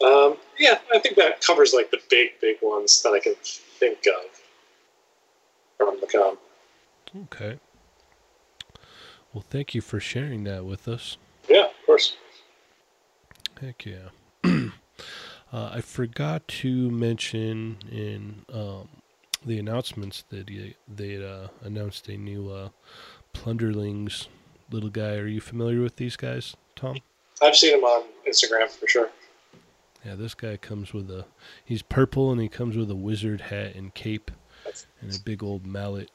[0.05, 3.35] Um, yeah, I think that covers like the big, big ones that I can
[3.79, 4.41] think of
[5.77, 6.37] from the con.
[7.23, 7.59] Okay.
[9.33, 11.17] Well, thank you for sharing that with us.
[11.49, 12.17] Yeah, of course.
[13.61, 14.09] Heck yeah.
[14.45, 14.69] uh,
[15.53, 18.89] I forgot to mention in um,
[19.45, 22.69] the announcements that he, they uh, announced a new uh,
[23.33, 24.29] Plunderlings
[24.71, 25.17] little guy.
[25.17, 26.99] Are you familiar with these guys, Tom?
[27.43, 29.11] I've seen him on Instagram for sure.
[30.05, 31.25] Yeah, this guy comes with a.
[31.65, 34.31] He's purple and he comes with a wizard hat and cape
[35.01, 36.11] and a big old mallet.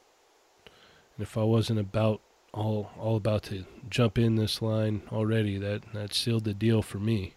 [1.22, 2.20] If I wasn't about
[2.52, 6.98] all all about to jump in this line already, that that sealed the deal for
[6.98, 7.34] me.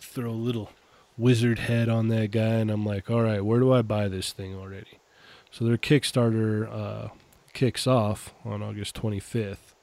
[0.00, 0.70] Throw a little
[1.16, 4.32] wizard head on that guy, and I'm like, all right, where do I buy this
[4.32, 4.98] thing already?
[5.50, 7.08] So their Kickstarter uh,
[7.52, 9.74] kicks off on August 25th.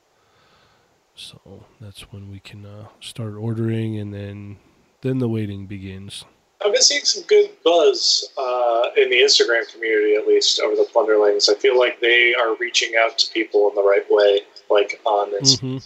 [1.16, 4.58] So that's when we can uh, start ordering, and then
[5.02, 6.26] then the waiting begins.
[6.68, 10.88] I've been seeing some good buzz uh, in the Instagram community, at least over the
[10.92, 11.50] Plunderlings.
[11.50, 15.32] I feel like they are reaching out to people in the right way, like on
[15.32, 15.56] this.
[15.58, 15.84] Mhm.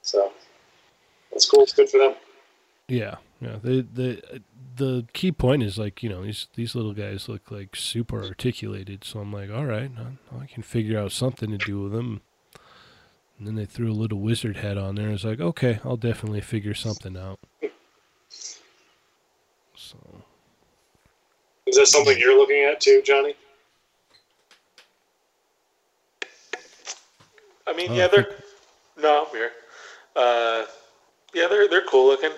[0.00, 0.32] So
[1.30, 1.62] that's cool.
[1.62, 2.14] It's good for them.
[2.88, 3.56] Yeah, yeah.
[3.62, 4.42] The the
[4.76, 9.04] the key point is like you know these these little guys look like super articulated,
[9.04, 12.22] so I'm like, all right, I, I can figure out something to do with them.
[13.38, 15.10] And then they threw a little wizard head on there.
[15.10, 17.40] It's like, okay, I'll definitely figure something out.
[21.66, 23.34] Is that something you're looking at too, Johnny?
[27.66, 28.26] I mean, Oh, yeah, they're
[29.00, 29.50] no, I'm here.
[30.16, 30.64] Uh,
[31.32, 32.32] yeah, they're they're cool looking.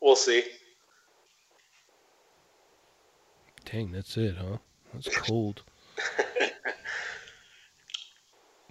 [0.00, 0.44] We'll see.
[3.64, 4.58] dang, that's it, huh?
[4.94, 5.62] That's cold.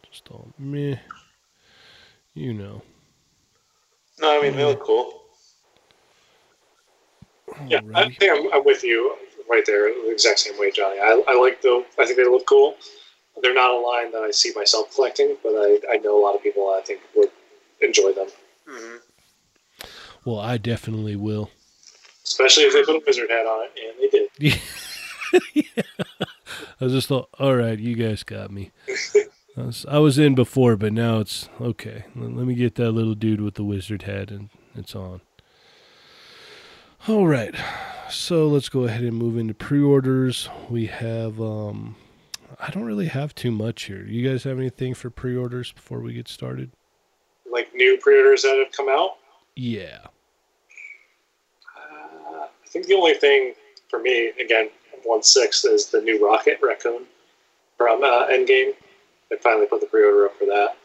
[0.09, 0.95] Just all meh.
[2.33, 2.81] You know.
[4.21, 5.21] No, I mean they look cool.
[7.67, 9.15] Yeah, I think I'm, I'm with you
[9.49, 10.99] right there, the exact same way, Johnny.
[10.99, 11.83] I, I like the.
[11.97, 12.75] I think they look cool.
[13.41, 16.35] They're not a line that I see myself collecting, but I, I know a lot
[16.35, 17.29] of people I think would
[17.81, 18.27] enjoy them,
[18.67, 18.97] hmm
[20.25, 21.49] Well, I definitely will.
[22.25, 24.29] especially if they put a wizard hat on it, and they did.
[25.53, 25.83] yeah.
[26.81, 28.71] I just thought, all right, you guys got me.
[29.57, 32.05] I was, I was in before, but now it's okay.
[32.15, 35.21] Let, let me get that little dude with the wizard hat, and it's on.
[37.07, 37.55] All right,
[38.09, 40.49] so let's go ahead and move into pre-orders.
[40.69, 41.95] We have, um,
[42.59, 44.03] I don't really have too much here.
[44.05, 46.71] You guys have anything for pre-orders before we get started?
[47.49, 49.15] Like new pre-orders that have come out.
[49.55, 49.99] Yeah.
[51.75, 53.53] Uh, I think the only thing
[53.89, 54.69] for me, again,
[55.03, 57.05] one sixth is the new Rocket Raccoon
[57.77, 58.73] from uh, Endgame.
[59.29, 60.77] They finally put the pre-order up for that,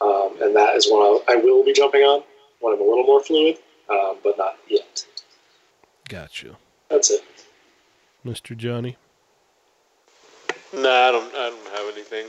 [0.00, 2.24] um, and that is one I, I will be jumping on
[2.60, 3.58] when I'm a little more fluid,
[3.88, 5.06] um, but not yet.
[6.10, 6.56] Got you,
[6.88, 7.22] That's it.
[8.26, 8.56] Mr.
[8.56, 8.96] Johnny.
[10.74, 11.32] No, I don't.
[11.32, 12.26] I don't have anything.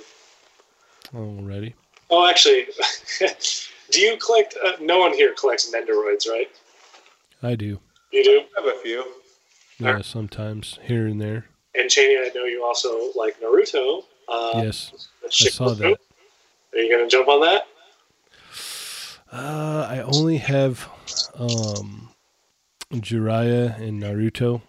[1.15, 1.73] Already.
[2.11, 2.67] Oh, actually,
[3.89, 4.55] do you collect?
[4.63, 6.47] Uh, no one here collects Nendoroids, right?
[7.41, 7.79] I do.
[8.11, 8.41] You do.
[8.55, 9.03] I have a few.
[9.79, 11.47] Yeah, sometimes here and there.
[11.73, 14.03] And Cheney, I know you also like Naruto.
[14.29, 15.07] Uh, yes.
[15.25, 15.77] I saw Shikamaru.
[15.77, 15.97] that.
[16.73, 17.63] Are you going to jump on that?
[19.31, 20.87] Uh, I only have
[21.33, 22.00] um,
[22.91, 24.61] Jiraiya and Naruto,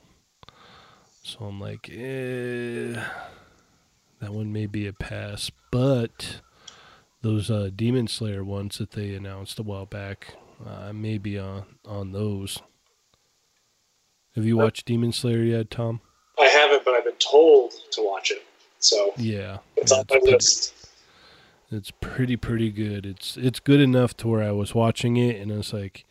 [1.23, 2.95] so I'm like, eh,
[4.21, 5.51] that one may be a pass.
[5.71, 6.41] But
[7.23, 10.35] those uh, Demon Slayer ones that they announced a while back,
[10.65, 12.61] uh, I may be on on those.
[14.37, 16.01] Have you watched Demon Slayer yet, Tom?
[16.39, 18.43] I haven't, but I've been told to watch it.
[18.79, 20.75] So Yeah, it's yeah, on my pretty- list.
[21.71, 23.07] It's pretty pretty good.
[23.07, 26.05] It's it's good enough to where I was watching it and I was like,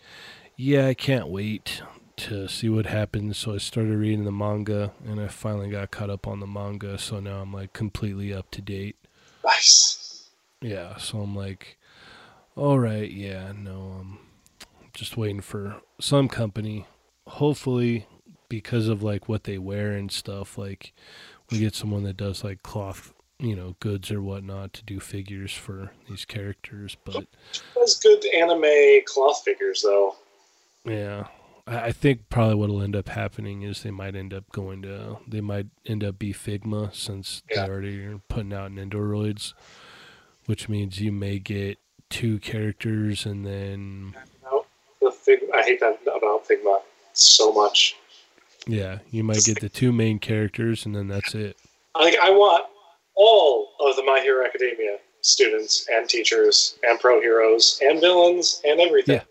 [0.56, 1.84] yeah, I can't wait
[2.22, 3.38] to see what happens.
[3.38, 6.98] So I started reading the manga and I finally got caught up on the manga.
[6.98, 8.96] So now I'm like completely up to date.
[9.44, 10.30] Nice.
[10.62, 11.78] Yeah, so I'm like,
[12.56, 14.20] all right, yeah, no, I'm
[14.94, 16.86] just waiting for some company.
[17.26, 18.06] Hopefully,
[18.50, 20.94] because of like what they wear and stuff, like
[21.50, 25.52] we get someone that does like cloth you know goods or whatnot to do figures
[25.52, 26.96] for these characters.
[27.04, 27.26] But
[27.76, 30.16] That's good anime cloth figures, though.
[30.86, 31.28] yeah,
[31.68, 35.18] I, I think probably what'll end up happening is they might end up going to
[35.28, 37.66] they might end up be Figma since Yeah.
[37.66, 39.54] they already are putting out Nendoroids,
[40.46, 41.78] which means you may get
[42.10, 44.66] two characters and then No,
[45.00, 45.12] the.
[45.54, 46.82] I hate that about Figma
[47.14, 47.96] so much.
[48.68, 51.58] yeah you might get the two main characters and then that's it.
[51.98, 52.66] Like I want
[53.16, 58.80] all of the My Hero Academia students and teachers and pro heroes and villains and
[58.80, 59.22] everything.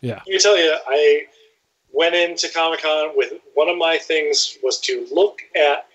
[0.00, 0.14] Yeah.
[0.14, 1.24] Let me tell you, I
[1.92, 5.86] went into Comic Con with one of my things was to look at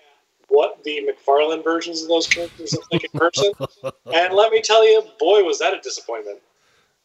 [0.48, 3.52] what the McFarlane versions of those characters look like in person.
[4.14, 6.40] and let me tell you, boy, was that a disappointment.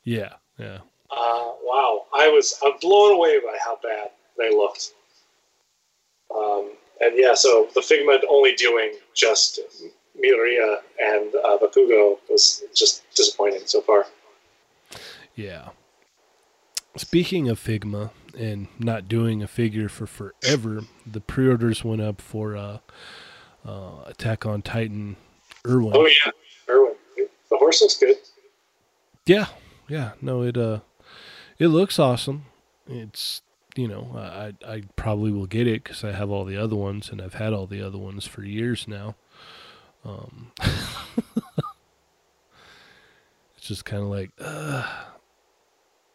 [0.03, 0.80] Yeah, yeah.
[1.09, 4.93] Uh, wow, I was I'm blown away by how bad they looked.
[6.35, 9.59] Um, and yeah, so the Figma only doing just
[10.22, 14.05] Midoriya and uh, Bakugo was just disappointing so far.
[15.35, 15.69] Yeah.
[16.97, 22.55] Speaking of Figma and not doing a figure for forever, the pre-orders went up for
[22.55, 22.77] uh,
[23.65, 25.18] uh, Attack on Titan
[25.65, 25.93] Erwin.
[25.95, 26.31] Oh yeah,
[26.69, 28.15] Erwin, the horse looks good.
[29.26, 29.47] Yeah,
[29.88, 30.11] yeah.
[30.22, 30.80] No, it uh,
[31.57, 32.45] it looks awesome.
[32.88, 33.41] It's
[33.76, 36.76] you know, I I I probably will get it because I have all the other
[36.76, 39.15] ones and I've had all the other ones for years now.
[40.05, 40.51] Um,
[43.57, 44.88] it's just kind of like, uh,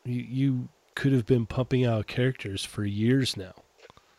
[0.05, 3.55] you you could have been pumping out characters for years now.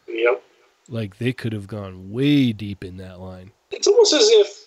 [0.07, 0.43] Yep,
[0.89, 3.51] Like they could have gone way deep in that line.
[3.71, 4.63] it's almost as if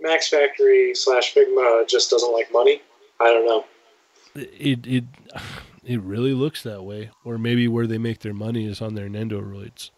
[0.00, 2.82] Max Factory slash Figma just doesn't like money.
[3.20, 3.64] I don't know.
[4.34, 5.04] It it
[5.84, 7.10] it really looks that way.
[7.24, 9.90] Or maybe where they make their money is on their Nendoroids.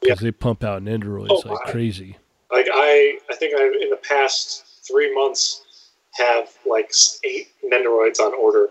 [0.00, 2.18] Because they pump out Nendoroids Oh, like crazy.
[2.52, 5.62] Like I, I think I've in the past three months
[6.18, 6.92] have like
[7.24, 8.68] eight Nendoroids on order.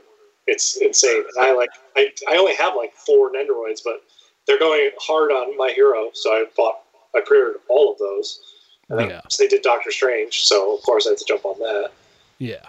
[0.48, 1.24] It's insane.
[1.36, 4.04] And I like I, I only have like four Nendoroids, but
[4.46, 6.80] they're going hard on my hero, so I bought
[7.16, 8.42] I pre-ordered all of those.
[8.90, 9.22] And then Yeah.
[9.40, 11.92] they did Doctor Strange, so of course I had to jump on that.
[12.40, 12.66] Yeah.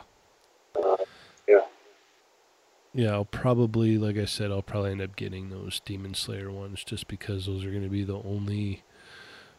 [0.77, 0.97] Uh,
[1.49, 1.61] yeah.
[2.97, 6.85] Yeah, I'll probably, like I said, I'll probably end up getting those Demon Slayer ones
[6.85, 8.85] just because those are going to be the only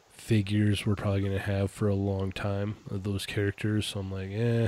[0.10, 3.88] figures we're probably going to have for a long time of those characters.
[3.88, 4.68] So I'm like, eh.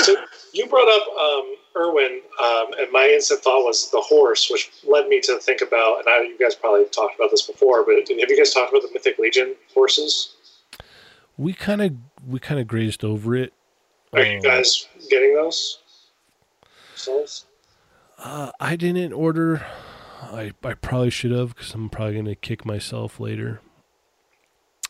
[0.00, 0.16] So
[0.54, 5.08] you brought up um, Erwin, um, and my instant thought was the horse, which led
[5.08, 5.98] me to think about.
[5.98, 8.82] And I, you guys probably talked about this before, but have you guys talked about
[8.82, 10.34] the Mythic Legion horses?
[11.36, 11.92] We kind of
[12.26, 13.52] we kind of grazed over it.
[14.12, 15.80] Are you Um, guys getting those?
[16.90, 17.46] Yourselves?
[18.16, 19.66] Uh, I didn't order.
[20.22, 23.60] I I probably should have because I'm probably gonna kick myself later.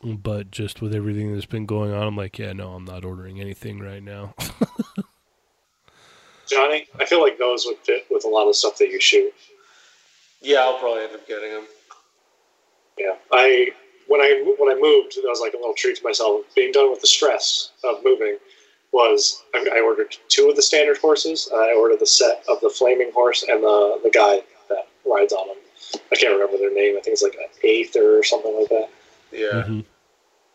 [0.02, 3.40] But just with everything that's been going on, I'm like, yeah, no, I'm not ordering
[3.40, 4.34] anything right now.
[6.46, 9.32] Johnny, I feel like those would fit with a lot of stuff that you shoot.
[10.40, 11.66] Yeah, I'll probably end up getting them.
[12.98, 13.72] Yeah, I
[14.06, 16.42] when I when I moved, that was like a little treat to myself.
[16.54, 18.38] Being done with the stress of moving
[18.92, 21.48] was I, I ordered two of the standard horses.
[21.52, 25.48] I ordered the set of the flaming horse and the the guy that rides on
[25.48, 25.56] them.
[26.12, 26.96] I can't remember their name.
[26.96, 28.90] I think it's like an Aether or something like that.
[29.32, 29.64] Yeah.
[29.66, 29.84] Mhm.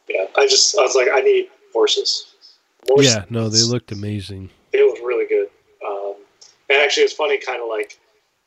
[0.07, 2.33] Yeah, I just I was like, I need horses.
[2.87, 4.49] More Yeah, no, they looked amazing.
[4.71, 5.49] They looked really good.
[6.69, 7.97] And actually, it's funny, kind of like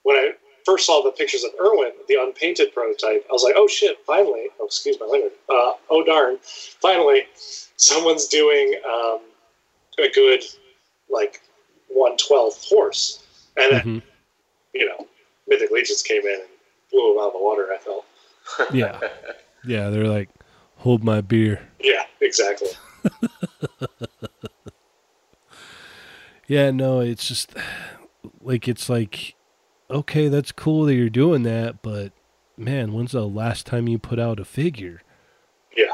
[0.04, 0.32] when I
[0.64, 4.46] first saw the pictures of Erwin, the unpainted prototype, I was like, oh shit, finally.
[4.60, 5.32] Oh, excuse my language.
[5.48, 6.38] Uh, oh darn,
[6.80, 7.26] finally,
[7.76, 9.20] someone's doing um,
[9.98, 10.42] a good
[11.10, 11.42] like
[11.88, 13.24] one twelfth horse,
[13.56, 14.02] and then Mhm.
[14.72, 15.06] you know,
[15.48, 16.48] Mythic Legions came in and
[16.90, 17.68] blew him out of the water.
[17.72, 18.04] I felt.
[18.74, 18.98] Yeah,
[19.64, 20.28] yeah, they're like,
[20.78, 21.60] hold my beer.
[21.80, 22.68] Yeah, exactly.
[26.48, 27.54] Yeah, no, it's just
[28.42, 29.34] like it's like
[29.90, 32.12] okay, that's cool that you're doing that, but
[32.56, 35.02] man, when's the last time you put out a figure?
[35.76, 35.92] Yeah,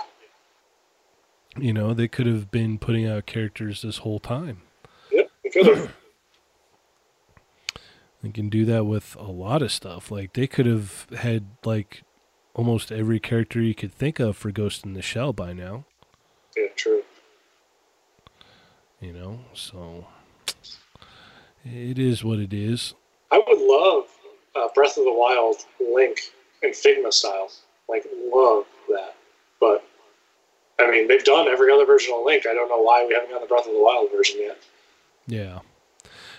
[1.57, 4.63] You know, they could have been putting out characters this whole time.
[5.11, 5.31] yep.
[5.43, 5.93] We could have.
[8.23, 10.11] They can do that with a lot of stuff.
[10.11, 12.03] Like they could have had like
[12.55, 15.85] almost every character you could think of for Ghost in the Shell by now.
[16.57, 17.03] yeah, true.
[19.01, 20.07] You know, so
[21.65, 22.95] it is what it is.
[23.31, 24.07] I would love
[24.57, 26.33] uh, Breath of the Wild Link
[26.63, 27.51] in Figma style.
[27.89, 29.15] Like, love that.
[29.61, 29.85] But,
[30.79, 32.47] I mean, they've done every other version of Link.
[32.47, 34.59] I don't know why we haven't gotten the Breath of the Wild version yet.
[35.27, 35.61] Yeah.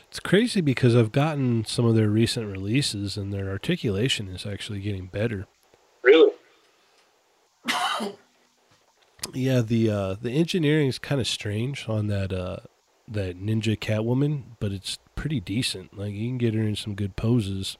[0.08, 4.80] It's crazy because I've gotten some of their recent releases and their articulation is actually
[4.80, 5.46] getting better.
[6.02, 6.32] Really?
[9.34, 12.58] Yeah, the uh, the engineering is kind of strange on that uh,
[13.10, 15.98] that Ninja Catwoman, but it's pretty decent.
[15.98, 17.78] Like you can get her in some good poses,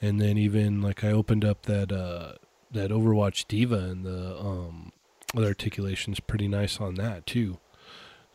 [0.00, 2.34] and then even like I opened up that uh,
[2.70, 4.92] that Overwatch D.Va, and the um,
[5.34, 7.58] the articulation's pretty nice on that too.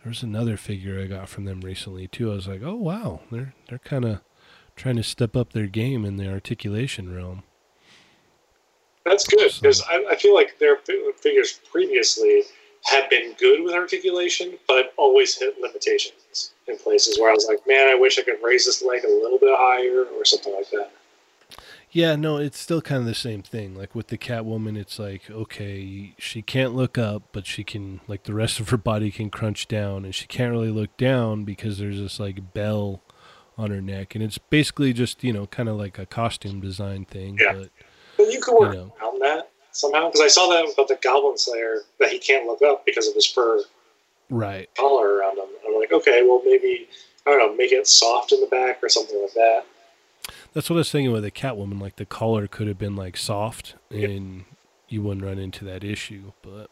[0.04, 2.32] There's another figure I got from them recently too.
[2.32, 4.22] I was like, oh wow, they're they're kind of
[4.76, 7.44] trying to step up their game in the articulation realm.
[9.06, 10.78] That's good because I, I, feel like their
[11.18, 12.44] figures previously
[12.84, 17.66] had been good with articulation, but always hit limitations in places where I was like,
[17.68, 20.70] man, I wish I could raise this leg a little bit higher or something like
[20.72, 20.92] that.
[21.92, 23.76] Yeah, no, it's still kind of the same thing.
[23.76, 28.24] Like with the Catwoman, it's like, okay, she can't look up, but she can, like,
[28.24, 31.78] the rest of her body can crunch down, and she can't really look down because
[31.78, 33.04] there's this, like, bell
[33.60, 34.16] on her neck.
[34.16, 37.38] And it's basically just, you know, kind of like a costume design thing.
[37.40, 37.66] Yeah.
[38.18, 38.96] But you could work you know.
[39.00, 42.62] around that somehow because I saw that about the Goblin Slayer that he can't look
[42.62, 43.62] up because of his fur
[44.30, 45.46] right collar around him.
[45.68, 46.88] I'm like, okay, well maybe
[47.26, 49.66] I don't know, make it soft in the back or something like that.
[50.54, 51.82] That's what I was thinking with the Catwoman.
[51.82, 54.46] Like the collar could have been like soft, and yep.
[54.88, 56.32] you wouldn't run into that issue.
[56.42, 56.70] But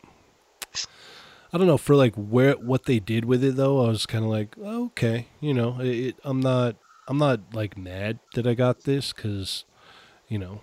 [1.54, 3.86] I don't know for like where what they did with it though.
[3.86, 6.76] I was kind of like, oh, okay, you know, it, I'm not
[7.08, 9.66] I'm not like mad that I got this because
[10.28, 10.62] you know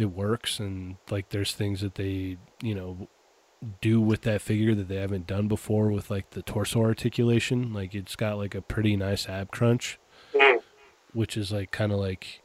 [0.00, 3.08] it works and like there's things that they you know
[3.80, 7.72] do with that figure that they haven't done before with like the torso articulation.
[7.74, 9.98] Like it's got like a pretty nice ab crunch
[11.12, 12.42] which is like kind of like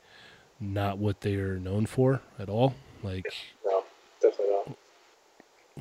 [0.59, 2.75] not what they are known for at all.
[3.03, 3.25] Like
[3.65, 3.83] no
[4.21, 4.77] definitely not.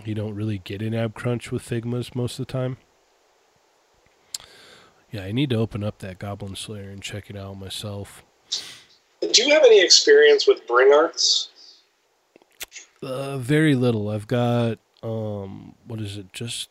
[0.06, 2.76] you don't really get an ab crunch with figmas most of the time.
[5.10, 8.24] Yeah i need to open up that goblin slayer and check it out myself.
[9.20, 11.50] Do you have any experience with bring arts
[13.04, 14.08] uh, very little.
[14.08, 16.32] I've got um, what is it?
[16.32, 16.70] Just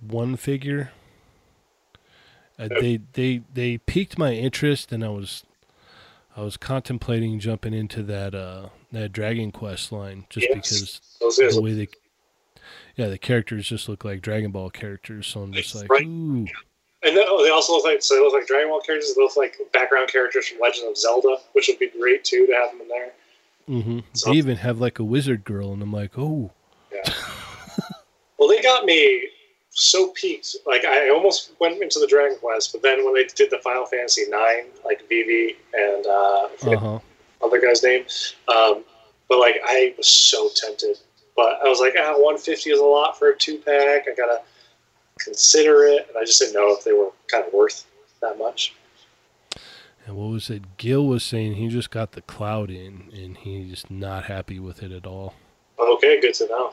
[0.00, 0.90] one figure.
[2.58, 5.44] Uh, they they they piqued my interest, and I was
[6.36, 11.00] I was contemplating jumping into that uh, that Dragon Quest line just yes.
[11.18, 11.88] because the way they
[12.96, 15.26] yeah the characters just look like Dragon Ball characters.
[15.26, 16.06] So I'm just like right.
[16.06, 16.46] ooh.
[17.06, 19.14] And oh, they also look like so they look like Dragon Ball characters.
[19.14, 22.52] They look like background characters from Legend of Zelda, which would be great too to
[22.52, 23.12] have them in there.
[23.68, 24.00] Mm-hmm.
[24.12, 26.52] So, they even have like a wizard girl, and I'm like, oh.
[26.92, 27.12] Yeah.
[28.38, 29.28] well, they got me
[29.74, 30.56] so peaked.
[30.66, 33.86] Like I almost went into the Dragon Quest, but then when they did the Final
[33.86, 36.98] Fantasy Nine, like Vivi and uh, uh-huh.
[37.42, 38.04] other guy's name,
[38.48, 38.84] um,
[39.28, 40.98] but like I was so tempted.
[41.36, 44.04] But I was like, ah, 150 is a lot for a two pack.
[44.08, 44.42] I gotta
[45.18, 47.84] consider it, and I just didn't know if they were kind of worth
[48.20, 48.74] that much.
[50.06, 50.76] And what was it?
[50.76, 54.92] Gil was saying he just got the cloud in and he's not happy with it
[54.92, 55.34] at all.
[55.78, 56.72] Okay, good to know.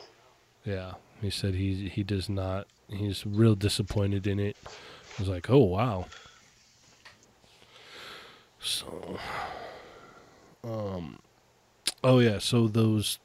[0.64, 2.66] Yeah, he said he he does not.
[2.88, 4.56] He's real disappointed in it.
[4.66, 6.06] I was like, oh wow.
[8.60, 9.18] So,
[10.62, 11.18] um,
[12.04, 12.38] oh yeah.
[12.38, 13.18] So those,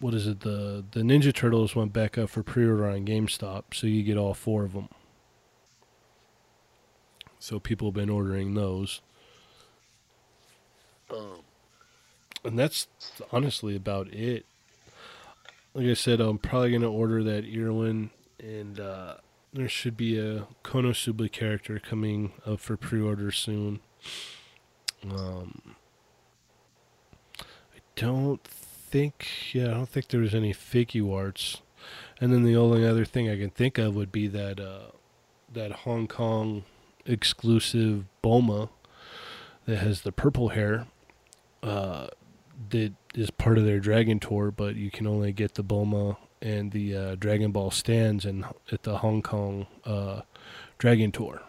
[0.00, 0.40] what is it?
[0.40, 4.34] The the Ninja Turtles went back up for pre-order on GameStop, so you get all
[4.34, 4.88] four of them.
[7.38, 9.00] So people have been ordering those.
[11.10, 11.40] Um,
[12.44, 12.86] and that's
[13.32, 14.46] honestly about it.
[15.74, 18.10] Like I said, I'm probably gonna order that Erwin,
[18.40, 19.14] and uh,
[19.52, 23.80] there should be a Konosuba character coming up for pre-order soon.
[25.08, 25.76] Um,
[27.38, 31.60] I don't think, yeah, I don't think there's any Figuarts.
[32.20, 34.90] And then the only other thing I can think of would be that uh,
[35.52, 36.64] that Hong Kong
[37.06, 38.68] exclusive Bulma
[39.66, 40.86] that has the purple hair
[41.62, 42.08] uh,
[42.70, 46.70] that is part of their Dragon Tour, but you can only get the Bulma and
[46.70, 50.22] the uh, Dragon Ball stands and at the Hong Kong uh,
[50.78, 51.42] Dragon Tour.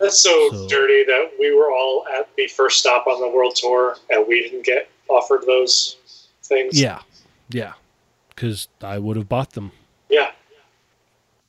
[0.00, 3.54] That's so, so, dirty that we were all at the first stop on the World
[3.54, 5.96] Tour and we didn't get offered those
[6.42, 6.80] things.
[6.80, 7.00] Yeah,
[7.50, 7.74] yeah,
[8.30, 9.70] because I would have bought them.
[10.08, 10.32] Yeah,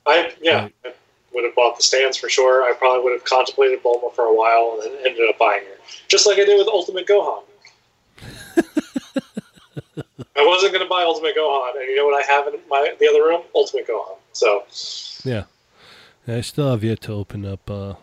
[0.05, 0.69] I yeah.
[0.85, 0.93] I
[1.33, 2.63] would have bought the stands for sure.
[2.63, 5.77] I probably would have contemplated Bulma for a while and then ended up buying her,
[6.07, 7.43] just like I did with Ultimate Gohan.
[10.35, 12.93] I wasn't going to buy Ultimate Gohan, and you know what I have in my
[12.99, 13.43] the other room?
[13.55, 14.17] Ultimate Gohan.
[14.33, 14.63] So,
[15.23, 15.45] yeah,
[16.27, 17.95] I still have yet to open up uh,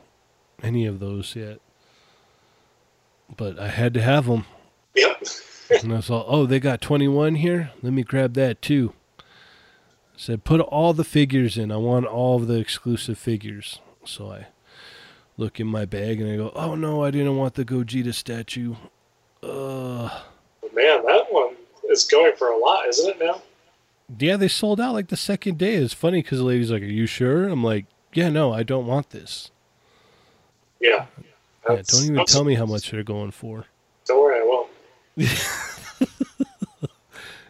[0.63, 1.59] any of those yet,
[3.37, 4.47] but I had to have them.
[4.95, 5.23] Yep.
[5.83, 7.71] and I saw, oh, they got twenty one here.
[7.83, 8.95] Let me grab that too.
[9.19, 9.23] I
[10.17, 11.73] said, put all the figures in.
[11.73, 13.81] I want all of the exclusive figures.
[14.05, 14.47] So I
[15.41, 18.75] look in my bag and I go, oh no, I didn't want the Gogeta statue.
[19.43, 20.09] Uh,
[20.75, 21.57] Man, that one
[21.89, 23.43] is going for a lot, isn't it now?
[24.19, 25.75] yeah, they sold out like the second day.
[25.75, 28.87] It's funny because the lady's like, "Are you sure?" I'm like, "Yeah, no, I don't
[28.87, 29.51] want this."
[30.81, 31.07] Yeah.
[31.69, 33.67] Yeah, don't even tell me how much they're going for.
[34.07, 34.69] Don't worry, I won't.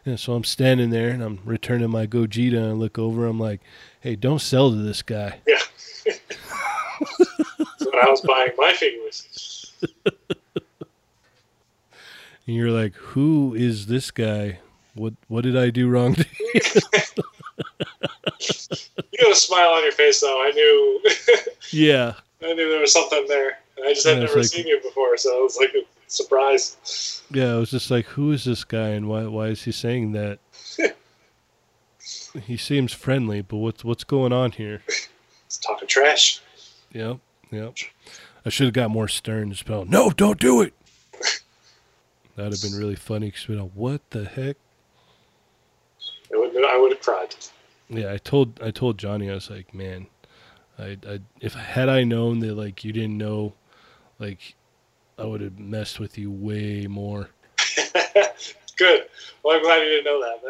[0.06, 3.26] Yeah, so I'm standing there and I'm returning my Gogeta and I look over.
[3.26, 3.60] I'm like,
[4.00, 5.58] "Hey, don't sell to this guy." Yeah.
[7.80, 9.72] when I was buying my figures,
[12.46, 14.58] And you're like, "Who is this guy?
[14.94, 16.60] What what did I do wrong?" to you?"
[19.12, 20.42] you got a smile on your face though.
[20.42, 21.00] I knew,
[21.70, 23.58] yeah, I knew there was something there.
[23.84, 27.22] I just had Yeah, never like- seen you before, so it was like a surprise.
[27.30, 27.54] yeah.
[27.54, 30.38] I was just like, "Who is this guy and why why is he saying that?"
[32.46, 34.82] he seems friendly, but what's what's going on here?
[35.46, 36.40] It's talking trash.
[36.92, 37.18] Yep,
[37.50, 37.74] yep.
[38.44, 39.54] I should have got more stern.
[39.66, 40.74] Been like, no, don't do it.
[42.36, 43.30] That'd have been really funny.
[43.30, 44.56] Cause been like, what the heck?
[46.30, 47.34] It would, I would have cried.
[47.88, 50.06] Yeah, I told I told Johnny I was like, man,
[50.78, 53.54] I, I if had I known that like you didn't know,
[54.18, 54.54] like,
[55.18, 57.30] I would have messed with you way more.
[58.76, 59.06] Good.
[59.42, 60.40] Well, I'm glad you didn't know that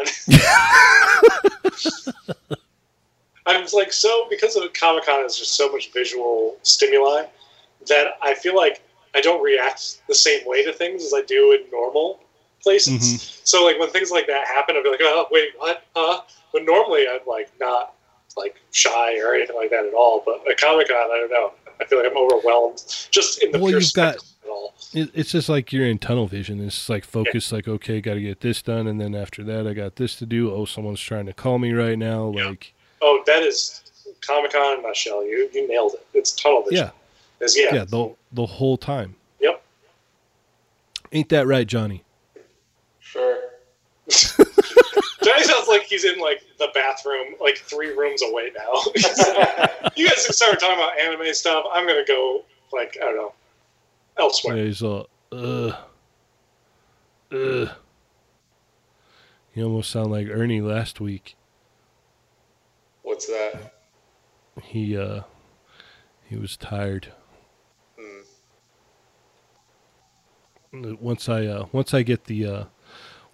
[2.48, 2.56] then.
[3.46, 7.24] I'm like so because of Comic Con is just so much visual stimuli
[7.88, 8.82] that I feel like
[9.14, 12.20] I don't react the same way to things as I do in normal
[12.62, 12.92] places.
[13.00, 13.40] Mhm.
[13.46, 15.84] So like when things like that happen, I'll be like, oh wait, what?
[15.96, 16.20] Huh?
[16.52, 17.94] But normally I'm like not
[18.36, 20.22] like shy or anything like that at all.
[20.24, 21.52] But at Comic Con, I don't know.
[21.80, 24.50] I feel like I'm overwhelmed just in the Well, pure you've got- spectacle of it
[24.50, 24.74] all.
[24.92, 26.60] It, it's just like you're in tunnel vision.
[26.64, 29.72] It's like focus, like okay, got to get this done, and then after that, I
[29.72, 30.52] got this to do.
[30.52, 32.32] Oh, someone's trying to call me right now.
[32.36, 32.48] Yeah.
[32.50, 33.82] Like, Oh, that is
[34.20, 35.24] Comic Con in a nutshell.
[35.24, 36.06] You you nailed it.
[36.14, 36.86] It's tunnel vision.
[37.40, 37.74] yeah, Is yeah.
[37.74, 39.16] yeah, the the whole time.
[39.40, 39.62] Yep.
[41.12, 42.04] Ain't that right, Johnny?
[43.00, 43.38] Sure.
[44.08, 48.82] Johnny sounds like he's in like the bathroom, like three rooms away now.
[49.96, 51.64] you guys can start talking about anime stuff.
[51.72, 53.32] I'm gonna go like I don't know
[54.18, 54.56] elsewhere.
[54.56, 55.74] Yeah, he's all, ugh,
[57.32, 57.70] ugh.
[59.54, 61.36] You almost sound like Ernie last week.
[63.10, 63.74] What's that?
[64.62, 65.22] He uh,
[66.28, 67.12] he was tired.
[70.72, 70.94] Hmm.
[71.00, 72.64] Once I uh, once I get the uh,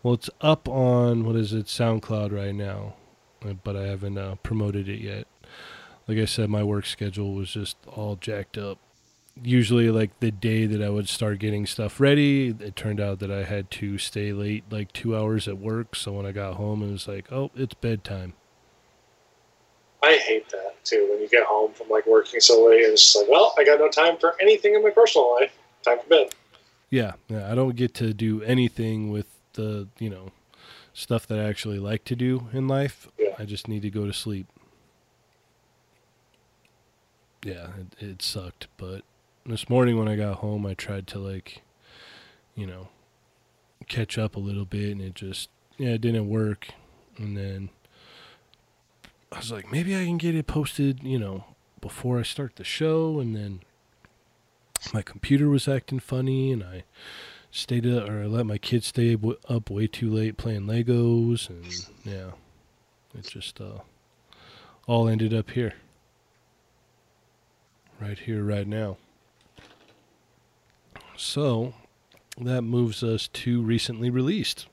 [0.02, 2.94] well, it's up on what is it, SoundCloud right now,
[3.44, 5.26] uh, but I haven't uh, promoted it yet.
[6.08, 8.78] Like I said, my work schedule was just all jacked up.
[9.42, 13.30] Usually, like the day that I would start getting stuff ready, it turned out that
[13.30, 15.94] I had to stay late, like two hours at work.
[15.94, 18.32] So when I got home, it was like, oh, it's bedtime.
[20.02, 21.08] I hate that too.
[21.10, 23.64] When you get home from like working so late, and it's just like, well, I
[23.64, 25.52] got no time for anything in my personal life.
[25.82, 26.34] Time for bed.
[26.90, 27.50] Yeah, yeah.
[27.50, 30.30] I don't get to do anything with the you know
[30.92, 33.08] stuff that I actually like to do in life.
[33.18, 33.34] Yeah.
[33.38, 34.46] I just need to go to sleep.
[37.44, 39.02] Yeah, it, it sucked, but
[39.44, 41.62] this morning when I got home, I tried to like,
[42.54, 42.88] you know,
[43.88, 45.48] catch up a little bit, and it just
[45.78, 46.68] yeah, it didn't work.
[47.18, 47.70] And then
[49.32, 51.44] I was like, maybe I can get it posted, you know,
[51.80, 53.60] before I start the show, and then
[54.94, 56.84] my computer was acting funny, and I
[57.50, 59.16] stayed up, or I let my kids stay
[59.48, 61.66] up way too late playing Legos, and
[62.04, 62.30] yeah,
[63.18, 63.80] it just uh,
[64.86, 65.74] all ended up here,
[68.00, 68.96] right here, right now.
[71.16, 71.74] So
[72.38, 74.66] that moves us to recently released.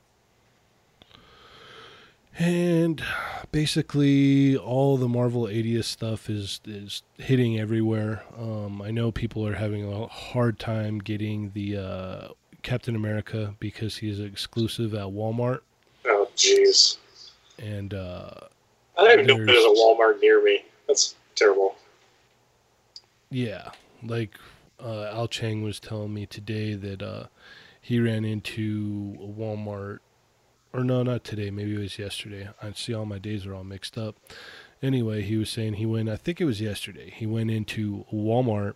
[2.38, 3.00] And
[3.52, 8.24] basically, all the Marvel 80th stuff is is hitting everywhere.
[8.36, 12.28] Um, I know people are having a hard time getting the uh,
[12.62, 15.60] Captain America because he's exclusive at Walmart,
[16.06, 16.96] Oh, jeez.
[17.58, 18.30] and uh,
[18.98, 20.64] I don't even know if There's- there's a Walmart near me.
[20.88, 21.76] That's terrible.
[23.30, 23.70] yeah,
[24.02, 24.36] like
[24.82, 27.26] uh, Al Chang was telling me today that uh,
[27.80, 30.00] he ran into a Walmart,
[30.74, 31.50] or no, not today.
[31.52, 32.48] Maybe it was yesterday.
[32.60, 34.16] I see all my days are all mixed up.
[34.82, 36.08] Anyway, he was saying he went.
[36.08, 37.10] I think it was yesterday.
[37.10, 38.74] He went into Walmart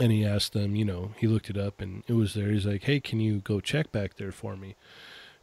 [0.00, 0.74] and he asked them.
[0.74, 2.50] You know, he looked it up and it was there.
[2.50, 4.74] He's like, "Hey, can you go check back there for me?"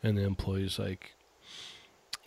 [0.03, 1.13] And the employee's like,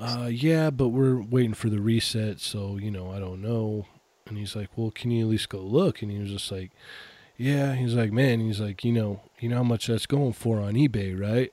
[0.01, 3.87] uh, "Yeah, but we're waiting for the reset, so you know, I don't know."
[4.27, 6.71] And he's like, "Well, can you at least go look?" And he was just like,
[7.37, 10.61] "Yeah." He's like, "Man," he's like, "You know, you know how much that's going for
[10.61, 11.53] on eBay, right?"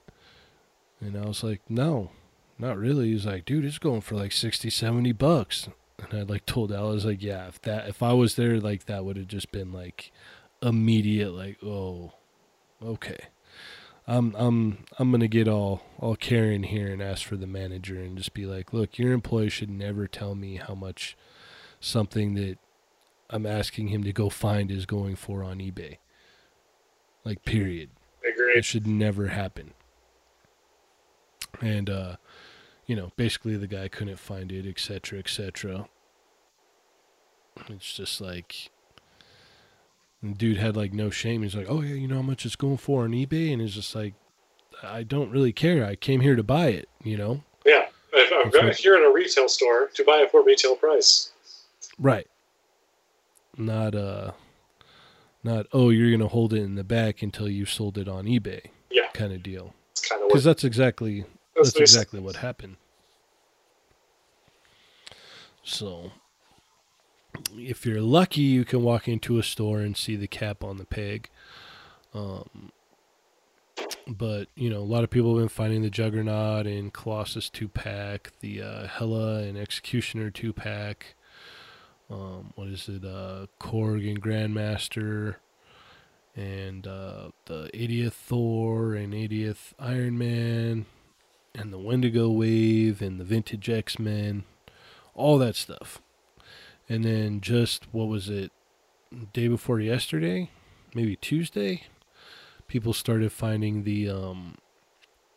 [1.01, 2.11] And I was like, "No,
[2.57, 5.69] not really." He's like, "Dude, it's going for like 60, 70 bucks."
[5.99, 8.59] And I like told Al, I was like, "Yeah, if that if I was there,
[8.59, 10.11] like that would have just been like
[10.61, 12.13] immediate, like, oh,
[12.83, 13.17] okay."
[14.07, 18.17] I'm I'm I'm gonna get all all Karen here and ask for the manager and
[18.17, 21.17] just be like, look, your employee should never tell me how much
[21.79, 22.57] something that
[23.29, 25.97] I'm asking him to go find is going for on eBay.
[27.23, 27.89] Like period.
[28.19, 28.57] Agreed.
[28.57, 29.73] It should never happen.
[31.61, 32.15] And uh,
[32.85, 35.87] you know, basically the guy couldn't find it, etc., etc.
[37.69, 38.69] It's just like
[40.21, 41.43] the dude had like no shame.
[41.43, 43.73] He's like, "Oh yeah, you know how much it's going for on eBay," and it's
[43.73, 44.13] just like,
[44.83, 45.85] "I don't really care.
[45.85, 47.43] I came here to buy it." You know?
[47.65, 47.87] Yeah.
[48.13, 48.75] If I'm That's going right.
[48.75, 51.31] here in a retail store to buy it for retail price.
[51.99, 52.27] Right.
[53.57, 54.31] Not uh,
[55.43, 58.67] not oh, you're gonna hold it in the back until you sold it on eBay,
[58.89, 59.07] Yeah.
[59.13, 59.73] kind of deal.
[59.95, 62.75] It's kind of Because that's exactly that's That's exactly what happened.
[65.63, 66.11] So,
[67.55, 70.85] if you're lucky, you can walk into a store and see the cap on the
[70.85, 71.29] peg.
[72.13, 72.71] Um,
[74.05, 77.67] but you know, a lot of people have been finding the Juggernaut and Colossus two
[77.67, 81.15] pack, the uh, Hela and Executioner two pack.
[82.09, 83.03] Um, what is it?
[83.03, 85.35] Uh, Korg and Grandmaster,
[86.35, 90.85] and uh, the 80th Thor and 80th Iron Man
[91.53, 94.43] and the Wendigo Wave and the Vintage X Men,
[95.13, 96.01] all that stuff.
[96.89, 98.51] And then just what was it,
[99.33, 100.49] day before yesterday,
[100.93, 101.83] maybe Tuesday,
[102.67, 104.55] people started finding the um,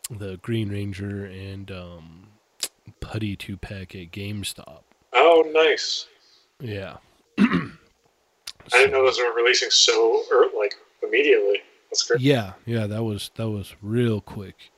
[0.09, 2.27] the Green Ranger and um,
[2.99, 4.81] Putty two pack at GameStop.
[5.13, 6.07] Oh, nice.
[6.59, 6.97] Yeah.
[7.39, 7.71] I
[8.71, 10.75] didn't know those were releasing so er, like
[11.09, 11.61] immediately.
[11.89, 12.21] That's great.
[12.21, 14.71] Yeah, yeah, that was that was real quick.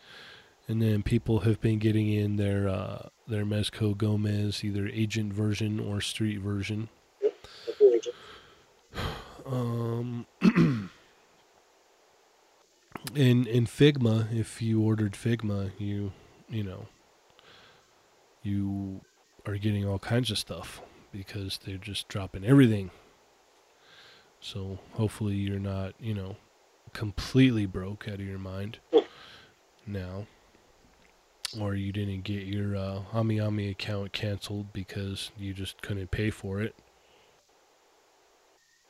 [0.68, 5.80] And then people have been getting in their uh, their Mezco Gomez, either agent version
[5.80, 6.90] or street version.
[9.46, 10.26] Um,
[13.16, 16.14] in in Figma, if you ordered Figma, you
[16.50, 16.88] you know
[18.44, 19.02] you
[19.46, 20.82] are getting all kinds of stuff
[21.12, 22.92] because they're just dropping everything.
[24.42, 26.36] So hopefully you're not you know
[26.94, 28.80] completely broke out of your mind
[29.86, 30.28] now.
[31.60, 36.30] Or you didn't get your uh, Ami Ami account canceled because you just couldn't pay
[36.30, 36.76] for it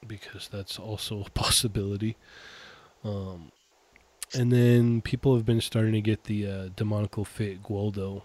[0.05, 2.17] because that's also a possibility.
[3.03, 3.51] Um,
[4.33, 8.21] and then people have been starting to get the uh, demonical fit Guldo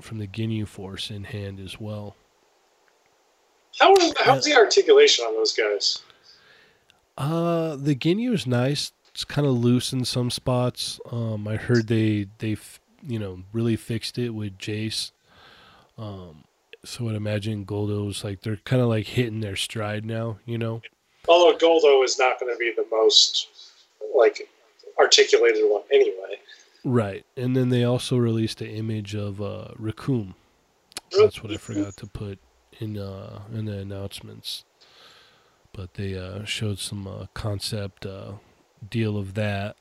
[0.00, 2.16] from the Ginyu Force in hand as well.
[3.78, 6.02] How how's the articulation on those guys?
[7.16, 8.92] Uh, the Ginyu is nice.
[9.10, 11.00] It's kind of loose in some spots.
[11.10, 12.56] Um, I heard they they
[13.06, 15.12] you know really fixed it with Jeice.
[15.96, 16.44] Um,
[16.84, 20.38] so I'd imagine Guldo's like they're kind of like hitting their stride now.
[20.44, 20.82] You know.
[21.28, 23.48] Although Guldo is not going to be the most
[24.14, 24.48] like
[24.98, 26.38] articulated one anyway.
[26.84, 30.34] Right, and then they also released an image of uh, Recoome.
[31.18, 32.38] That's what I forgot to put
[32.78, 34.64] in uh, in the announcements.
[35.76, 38.32] But they uh, showed some uh, concept uh,
[38.88, 39.76] deal of that,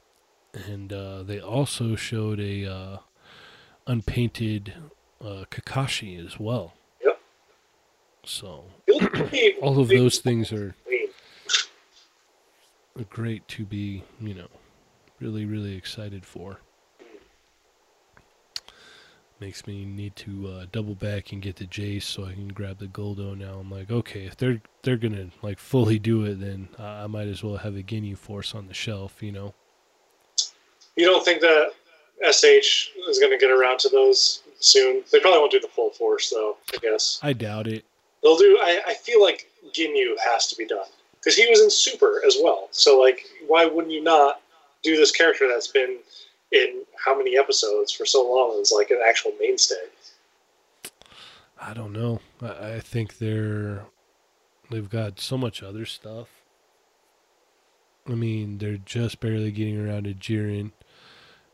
[0.53, 2.97] and uh, they also showed a uh,
[3.87, 4.73] unpainted
[5.21, 6.73] uh, Kakashi as well.
[7.01, 7.21] Yep.
[8.25, 8.65] So
[9.61, 10.75] all of those things are
[13.09, 14.47] great to be, you know,
[15.21, 16.59] really, really excited for.
[19.45, 22.79] Makes me need to uh, double back and get the Jeice so I can grab
[22.79, 23.59] the Guldo now.
[23.59, 27.27] I'm like, okay, if they're they're gonna like fully do it, then I I might
[27.27, 29.53] as well have a Ginyu Force on the shelf, you know.
[30.95, 31.73] You don't think that
[32.23, 35.03] SH is going to get around to those soon?
[35.11, 36.57] They probably won't do the full force, though.
[36.73, 37.85] I guess I doubt it.
[38.23, 38.57] they'll do.
[38.59, 40.87] I, I feel like Ginyu has to be done
[41.19, 42.67] because he was in Super as well.
[42.71, 44.41] So, like, why wouldn't you not
[44.81, 45.99] do this character that's been
[46.55, 49.75] in how many episodes for so long as like an actual mainstay?
[51.61, 52.21] I don't know.
[52.41, 53.85] I, I think they're
[54.69, 56.27] they've got so much other stuff.
[58.07, 60.71] I mean, they're just barely getting around to Jiren,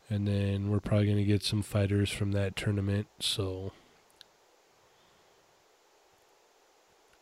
[0.10, 3.08] and then we're probably gonna get some fighters from that tournament.
[3.20, 3.72] So,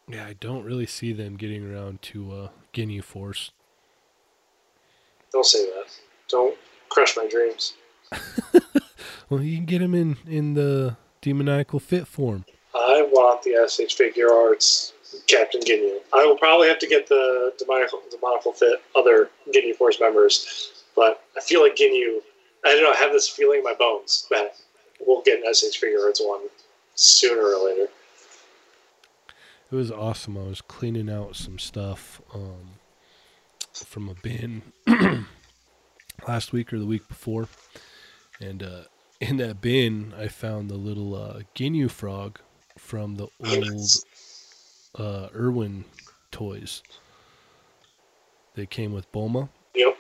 [0.07, 3.51] yeah, I don't really see them getting around to uh, Ginyu Force.
[5.31, 5.95] Don't say that.
[6.27, 6.57] Don't
[6.89, 7.73] crush my dreams.
[9.29, 12.45] Well, you can get them in in the demoniacal fit form.
[12.73, 14.93] I want the SH Figuarts
[15.27, 15.99] Captain Ginyu.
[16.13, 21.23] I will probably have to get the demoniacal, demonical fit other Ginyu Force members, but
[21.37, 22.21] I feel like Ginyu.
[22.65, 22.91] I don't know.
[22.91, 24.55] I have this feeling in my bones that
[24.99, 26.41] we'll get an SH Figuarts one
[26.95, 27.87] sooner or later.
[29.71, 30.37] It was awesome.
[30.37, 32.79] I was cleaning out some stuff um,
[33.71, 34.63] from a bin,
[36.27, 37.47] last week or the week before,
[38.39, 38.81] and uh,
[39.21, 42.39] in that bin I found the little uh, Ginyu frog
[42.77, 43.91] from the old
[44.97, 45.85] uh, Irwin
[46.31, 46.81] toys.
[48.55, 49.49] They came with Bulma.
[49.75, 49.97] Yep.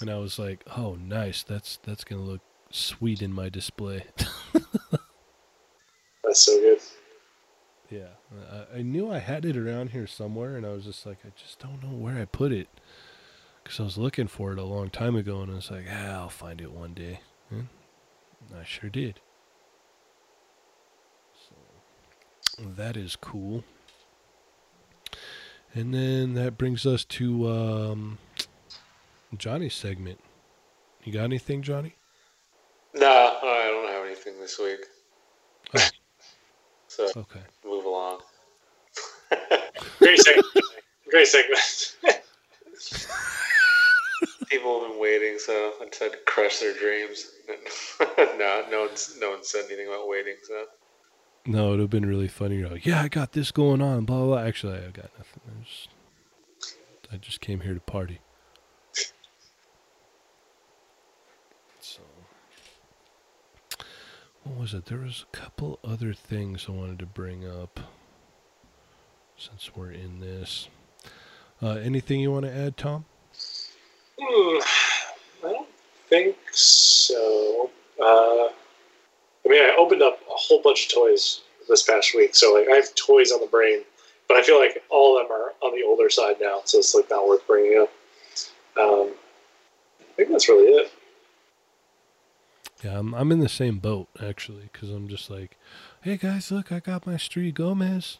[0.00, 1.42] and I was like, "Oh, nice!
[1.42, 4.04] That's that's gonna look sweet in my display."
[6.24, 6.78] That's so good.
[7.90, 8.08] Yeah,
[8.50, 11.28] I, I knew I had it around here somewhere, and I was just like, I
[11.36, 12.68] just don't know where I put it,
[13.62, 16.20] because I was looking for it a long time ago, and I was like, ah,
[16.22, 17.20] I'll find it one day.
[17.50, 17.68] And
[18.58, 19.20] I sure did.
[21.48, 23.64] So that is cool.
[25.74, 28.18] And then that brings us to um,
[29.36, 30.20] Johnny's segment.
[31.02, 31.94] You got anything, Johnny?
[32.94, 33.06] Nah,
[33.42, 34.80] I don't have anything this week.
[35.74, 35.88] Oh.
[36.88, 37.40] So Okay.
[37.64, 38.18] move along.
[39.98, 40.44] Great segment.
[41.10, 41.96] Great segment.
[44.52, 47.30] People have been waiting, so I decided to crush their dreams.
[48.18, 50.34] no, no one's no one said anything about waiting.
[50.42, 50.66] So
[51.46, 52.56] No, it would have been really funny.
[52.56, 54.42] You're like, yeah, I got this going on, blah, blah, blah.
[54.42, 55.40] Actually, I got nothing.
[55.46, 55.88] I just,
[57.10, 58.20] I just came here to party.
[61.80, 62.02] So,
[64.44, 64.84] what was it?
[64.84, 67.80] There was a couple other things I wanted to bring up
[69.38, 70.68] since we're in this.
[71.62, 73.06] Uh, anything you want to add, Tom?
[74.20, 74.60] Hmm,
[75.46, 75.68] I don't
[76.08, 77.70] think so.
[78.00, 78.48] Uh,
[79.44, 82.68] I mean, I opened up a whole bunch of toys this past week, so like
[82.68, 83.82] I have toys on the brain,
[84.28, 86.94] but I feel like all of them are on the older side now, so it's
[86.94, 87.90] like not worth bringing up.
[88.80, 89.10] Um,
[90.00, 90.92] I think that's really it.
[92.82, 95.56] Yeah, I'm, I'm in the same boat, actually, because I'm just like,
[96.02, 98.18] hey, guys, look, I got my Street Gomez.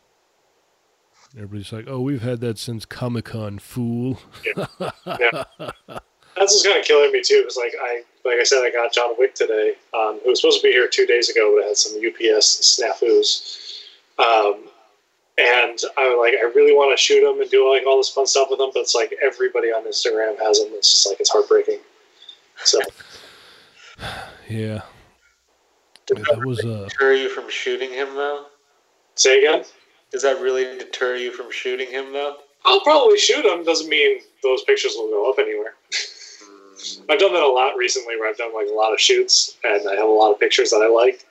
[1.35, 4.19] Everybody's like, oh, we've had that since Comic Con, fool.
[4.45, 4.67] Yeah,
[6.37, 8.93] That's just kind of killing me too, because like I, like I said, I got
[8.93, 11.77] John Wick today, um, who was supposed to be here two days ago, but had
[11.77, 13.81] some UPS snafus.
[14.19, 14.69] Um,
[15.39, 18.11] and I was like, I really want to shoot him and do like all this
[18.11, 20.69] fun stuff with him, but it's like everybody on Instagram has him.
[20.73, 21.79] It's just like it's heartbreaking.
[22.65, 22.79] So
[24.49, 24.83] Yeah.
[26.11, 28.47] Yeah, that was uh deter you from shooting him though?
[29.15, 29.65] say again.
[30.12, 32.36] Does that really deter you from shooting him though?
[32.64, 33.64] I'll probably shoot him.
[33.64, 35.74] Doesn't mean those pictures will go up anywhere.
[36.43, 37.10] Hmm.
[37.10, 39.89] I've done that a lot recently, where I've done like a lot of shoots, and
[39.89, 41.26] I have a lot of pictures that I like,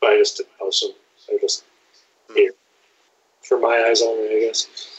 [0.00, 0.92] but I just didn't post them.
[1.28, 1.64] They're just
[2.34, 2.52] here
[3.42, 4.96] for my eyes only, I guess.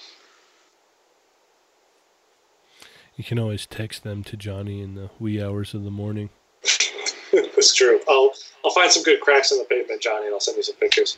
[3.17, 6.29] you can always text them to Johnny in the wee hours of the morning.
[7.33, 7.99] That's true.
[8.07, 8.31] I'll
[8.63, 11.17] I'll find some good cracks in the pavement, Johnny, and I'll send you some pictures.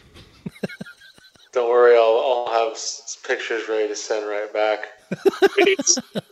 [1.51, 4.87] Don't worry, I'll, I'll have s- pictures ready to send right back.
[5.55, 5.79] Great,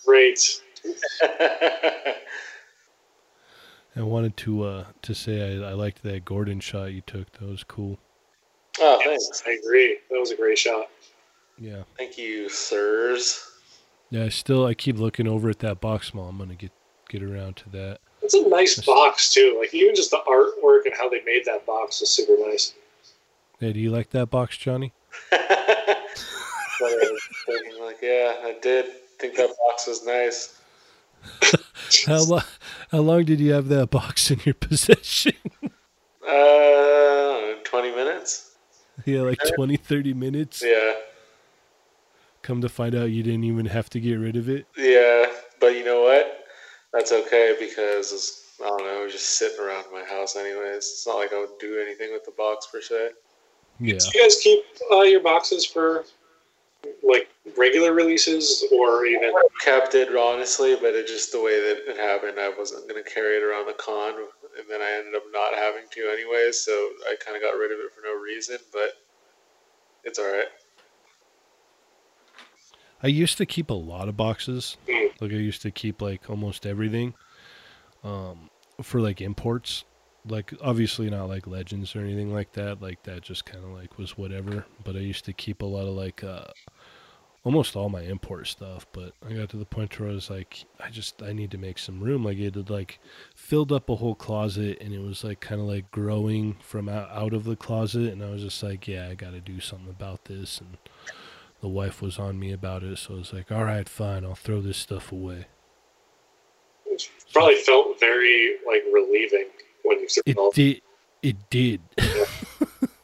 [0.05, 0.61] great.
[3.95, 7.31] I wanted to uh to say I, I liked that Gordon shot you took.
[7.33, 7.97] That was cool.
[8.79, 9.43] oh, Yes, thanks.
[9.47, 9.97] I agree.
[10.11, 10.89] That was a great shot.
[11.57, 11.83] Yeah.
[11.97, 13.43] Thank you, sirs.
[14.11, 16.29] Yeah, I still I keep looking over at that box Maul.
[16.29, 16.71] I'm gonna get
[17.09, 17.99] get around to that.
[18.21, 19.57] It's a nice box too.
[19.59, 22.73] Like even just the artwork and how they made that box is super nice.
[23.59, 24.93] Hey, do you like that box, Johnny?
[25.29, 25.39] But
[26.81, 28.85] I was thinking, like, yeah, I did
[29.19, 30.59] think that box was nice.
[32.05, 32.43] How long
[32.91, 35.33] how long did you have that box in your possession?
[36.27, 38.55] Uh, 20 minutes?
[39.05, 40.61] yeah, like 20, 30 minutes.
[40.65, 40.93] Yeah.
[42.41, 44.67] Come to find out you didn't even have to get rid of it.
[44.77, 45.25] Yeah,
[45.59, 46.45] but you know what?
[46.93, 50.77] That's okay because it's, I don't know, it was just sitting around my house anyways.
[50.77, 53.09] It's not like I would do anything with the box per se.
[53.79, 53.97] Yeah.
[53.97, 56.05] Do you guys keep uh, your boxes for
[57.03, 59.33] like regular releases or even?
[59.61, 63.37] Kept it honestly, but it just the way that it happened, I wasn't gonna carry
[63.37, 64.13] it around the con,
[64.57, 66.59] and then I ended up not having to anyways.
[66.59, 68.93] So I kind of got rid of it for no reason, but
[70.03, 70.47] it's all right.
[73.03, 74.77] I used to keep a lot of boxes.
[74.87, 75.11] Mm.
[75.21, 77.13] Like I used to keep like almost everything.
[78.03, 78.49] Um
[78.81, 79.83] for like imports.
[80.29, 82.81] Like obviously not like legends or anything like that.
[82.81, 85.87] Like that just kind of like was whatever, but I used to keep a lot
[85.87, 86.45] of like uh
[87.43, 90.65] almost all my import stuff, but I got to the point where I was like
[90.79, 92.23] I just I need to make some room.
[92.25, 92.99] Like it had like
[93.35, 97.33] filled up a whole closet and it was like kind of like growing from out,
[97.33, 100.25] of the closet and I was just like, yeah, I got to do something about
[100.25, 100.77] this and
[101.61, 104.35] the wife was on me about it, so I was like, all right, fine, I'll
[104.35, 105.47] throw this stuff away.
[107.33, 109.47] Probably felt very like relieving
[109.87, 110.51] when you It it all.
[110.51, 110.81] did.
[111.23, 111.81] It did.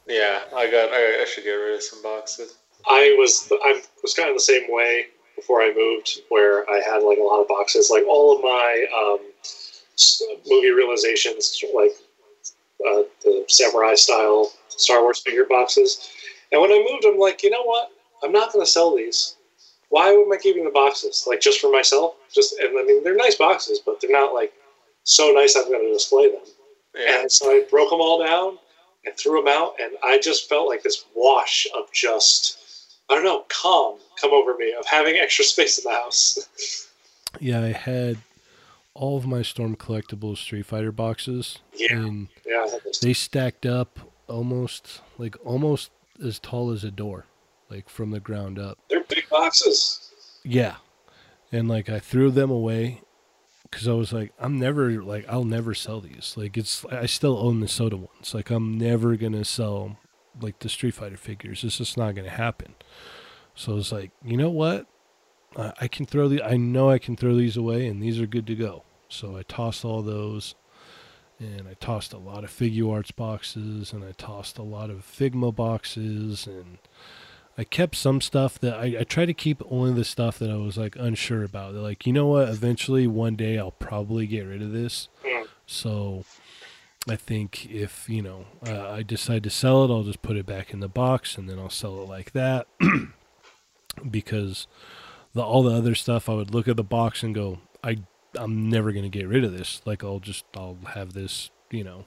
[0.06, 0.92] Yeah, I got.
[0.92, 2.58] I, I should get rid of some boxes.
[2.88, 7.04] I was I was kind of the same way before I moved, where I had
[7.04, 7.90] like a lot of boxes.
[7.90, 9.20] Like all of my um,
[10.48, 11.92] movie realizations, like
[12.86, 16.10] uh, the samurai style Star Wars figure boxes.
[16.52, 17.90] And when I moved, I'm like, you know what?
[18.24, 19.36] I'm not going to sell these.
[19.90, 21.26] Why am I keeping the boxes?
[21.28, 22.16] Like just for myself?
[22.34, 24.54] Just and I mean they're nice boxes, but they're not like
[25.06, 26.42] so nice I'm going to display them.
[26.96, 27.22] Yeah.
[27.22, 28.58] And so I broke them all down
[29.06, 32.58] and threw them out, and I just felt like this wash of just
[33.10, 36.88] I don't know calm come over me of having extra space in the house.
[37.40, 38.18] Yeah, I had
[38.94, 41.96] all of my Storm Collectibles Street Fighter boxes, Yeah.
[41.98, 43.00] and yeah, I had this.
[43.00, 45.90] they stacked up almost like almost
[46.24, 47.26] as tall as a door,
[47.72, 48.78] like from the ground up.
[48.88, 50.12] they're big boxes.
[50.44, 50.76] Yeah,
[51.52, 53.02] and like I threw them away
[53.74, 56.36] because I was like, I'm never like I'll never sell these.
[56.38, 58.34] Like it's I still own the soda ones.
[58.34, 59.98] Like I'm never gonna sell
[60.40, 61.64] like the Street Fighter figures.
[61.64, 62.76] It's just not gonna happen.
[63.56, 64.88] So I was like, you know what?
[65.56, 66.44] I, I can throw the.
[66.44, 68.84] I know I can throw these away, and these are good to go.
[69.10, 70.56] So I tossed all those,
[71.40, 75.56] and I tossed a lot of Figuarts boxes, and I tossed a lot of Figma
[75.56, 76.78] boxes, and
[77.58, 80.56] I kept some stuff that I, I try to keep only the stuff that I
[80.56, 81.74] was like unsure about.
[81.74, 82.50] They're like, you know what?
[82.50, 85.08] Eventually, one day, I'll probably get rid of this.
[85.66, 86.26] So
[87.08, 90.46] I think if you know uh, I decide to sell it, I'll just put it
[90.46, 92.68] back in the box, and then I'll sell it like that.
[94.10, 94.68] because
[95.34, 97.98] the all the other stuff, I would look at the box and go, I
[98.36, 99.82] I'm never gonna get rid of this.
[99.86, 102.06] Like I'll just I'll have this, you know,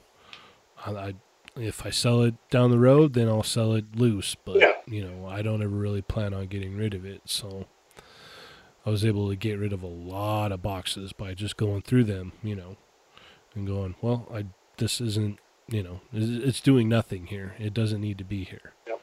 [0.85, 1.15] I, I
[1.57, 4.35] if I sell it down the road, then I'll sell it loose.
[4.45, 4.73] But Yeah.
[4.87, 7.23] you know, I don't ever really plan on getting rid of it.
[7.27, 7.67] So
[8.85, 12.05] I was able to get rid of a lot of boxes by just going through
[12.05, 12.77] them, you know,
[13.55, 14.47] and going, well, I
[14.79, 15.39] this isn't,
[15.69, 17.55] you know, it's doing nothing here.
[17.59, 18.73] It doesn't need to be here.
[18.87, 19.01] Yep.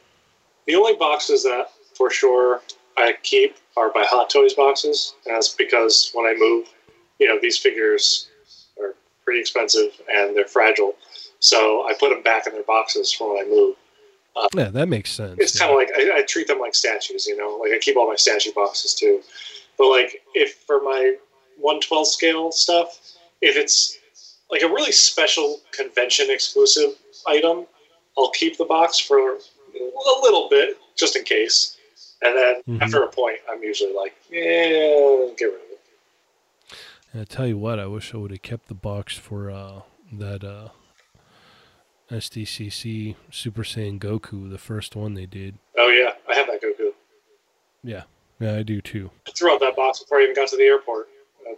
[0.68, 2.62] The only boxes that for sure
[2.96, 6.68] I keep are by Hot Toys boxes, and that's because when I move,
[7.20, 8.30] you know, these figures
[8.80, 8.94] are
[9.26, 10.96] pretty expensive and they're fragile,
[11.44, 13.76] so I put them back in their boxes for when I move.
[14.56, 15.36] Yeah, that makes sense.
[15.40, 15.68] It's yeah.
[15.68, 18.08] kind of like I, I treat them like statues, you know, like I keep all
[18.08, 19.22] my statue boxes too.
[19.78, 21.18] But like if for my
[21.58, 22.98] 112 scale stuff,
[23.42, 24.00] if it's
[24.50, 26.92] like a really special convention exclusive
[27.28, 27.66] item,
[28.18, 31.78] I'll keep the box for a little bit just in case.
[32.22, 32.82] And then Mhm.
[32.82, 35.80] after a point, I'm usually like, yeah, get rid of it.
[37.12, 39.82] And I tell you what, I wish I would have kept the box for uh,
[40.14, 40.70] that uh,
[42.14, 45.58] SDCC Super Saiyan Goku, the first one they did.
[45.78, 46.92] Oh yeah, I have that Goku.
[47.84, 48.04] Yeah,
[48.40, 49.10] yeah, I do too.
[49.28, 51.08] I threw out that box before I even got to the airport.
[51.50, 51.56] Uh,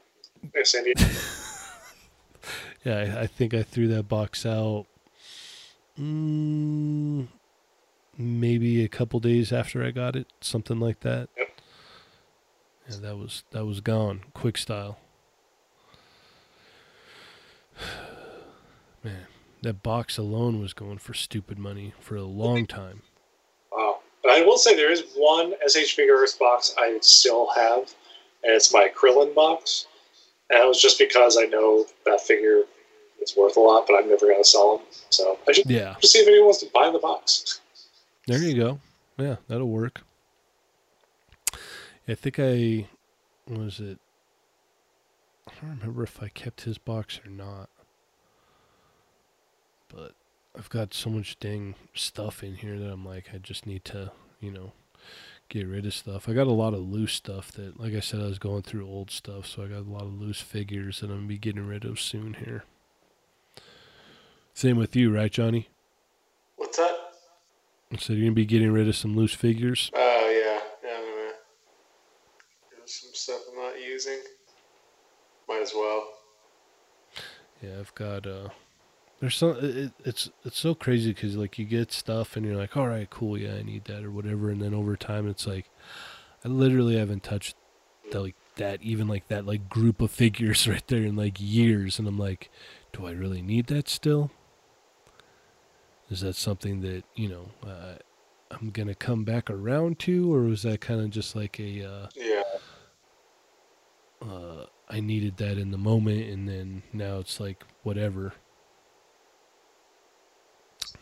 [0.63, 1.03] San Diego.
[2.83, 4.85] Yeah, I, I think I threw that box out.
[5.99, 7.27] Mm,
[8.15, 11.29] maybe a couple days after I got it, something like that.
[11.35, 11.61] Yep.
[12.89, 14.99] Yeah, that was that was gone, quick style.
[19.03, 19.25] Man,
[19.65, 23.01] that box alone was going for stupid money for a long time.
[23.71, 23.99] Wow.
[24.21, 27.79] But I will say there is one SH Figuarts box I still have,
[28.43, 29.87] and it's my Krillin box.
[30.51, 32.61] And it was just because I know that figure
[33.19, 34.85] is worth a lot, but I'm never going to sell them.
[35.09, 37.59] So I should Yeah, just see if anyone wants to buy the box.
[38.27, 38.79] there you go.
[39.17, 40.01] Yeah, that'll work.
[42.07, 42.87] I think I
[43.47, 43.97] was it.
[45.47, 47.69] I don't remember if I kept his box or not.
[49.87, 50.13] But
[50.57, 54.11] I've got so much dang stuff in here that I'm like, I just need to,
[54.39, 54.71] you know,
[55.49, 56.27] get rid of stuff.
[56.27, 58.87] I got a lot of loose stuff that, like I said, I was going through
[58.87, 61.67] old stuff, so I got a lot of loose figures that I'm gonna be getting
[61.67, 62.63] rid of soon here.
[64.53, 65.67] Same with you, right, Johnny?
[66.55, 66.95] What's that?
[67.99, 69.91] So you're gonna be getting rid of some loose figures.
[69.93, 70.97] Oh yeah, yeah.
[70.97, 71.33] I'm gonna
[72.71, 74.19] there's some stuff I'm not using.
[75.47, 76.07] Might as well.
[77.61, 78.49] Yeah, I've got uh
[79.19, 82.75] there's some it, it's it's so crazy cuz like you get stuff and you're like,
[82.77, 85.69] "All right, cool, yeah, I need that or whatever." And then over time it's like
[86.43, 87.55] I literally haven't touched
[88.11, 91.97] that like that even like that like group of figures right there in like years
[91.99, 92.49] and I'm like,
[92.93, 94.31] "Do I really need that still?"
[96.09, 97.95] Is that something that, you know, uh,
[98.51, 101.83] I'm going to come back around to or was that kind of just like a
[101.83, 102.43] uh Yeah.
[104.21, 108.33] uh, I needed that in the moment, and then now it's like whatever.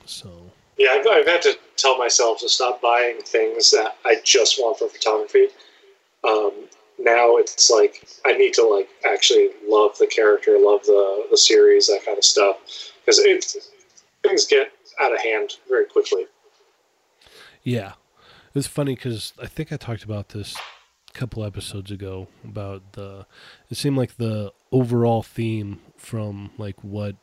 [0.06, 4.60] So Yeah, I've, I've had to tell myself to stop buying things that I just
[4.60, 5.48] want for photography.
[6.24, 6.52] Um,
[7.00, 11.88] now it's like I need to like actually love the character, love the the series,
[11.88, 12.58] that kind of stuff,
[13.06, 13.46] because it
[14.24, 14.72] things get
[15.02, 16.26] out of hand very quickly.
[17.64, 17.94] yeah,
[18.54, 20.56] it's funny because I think I talked about this
[21.10, 23.26] a couple episodes ago about the.
[23.70, 27.16] It seemed like the overall theme from like what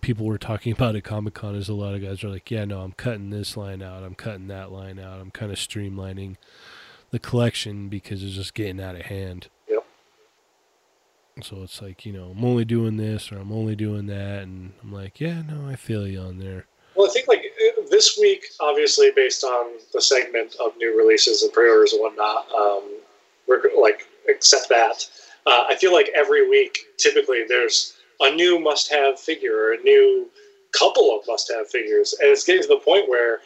[0.00, 2.64] people were talking about at Comic Con is a lot of guys are like, yeah,
[2.64, 6.36] no, I'm cutting this line out, I'm cutting that line out, I'm kind of streamlining
[7.10, 9.48] the collection because it's just getting out of hand.
[9.68, 9.84] Yep.
[11.42, 14.42] So it's like, you know, I'm only doing this or I'm only doing that.
[14.42, 16.66] And I'm like, yeah, no, I feel you on there.
[16.94, 21.42] Well, I think like uh, this week, obviously based on the segment of new releases
[21.42, 22.98] and pre-orders and whatnot, um,
[23.46, 25.08] we're like accept that.
[25.46, 30.28] Uh, I feel like every week, typically, there's a new must-have figure or a new
[30.72, 33.40] couple of must-have figures, and it's getting to the point where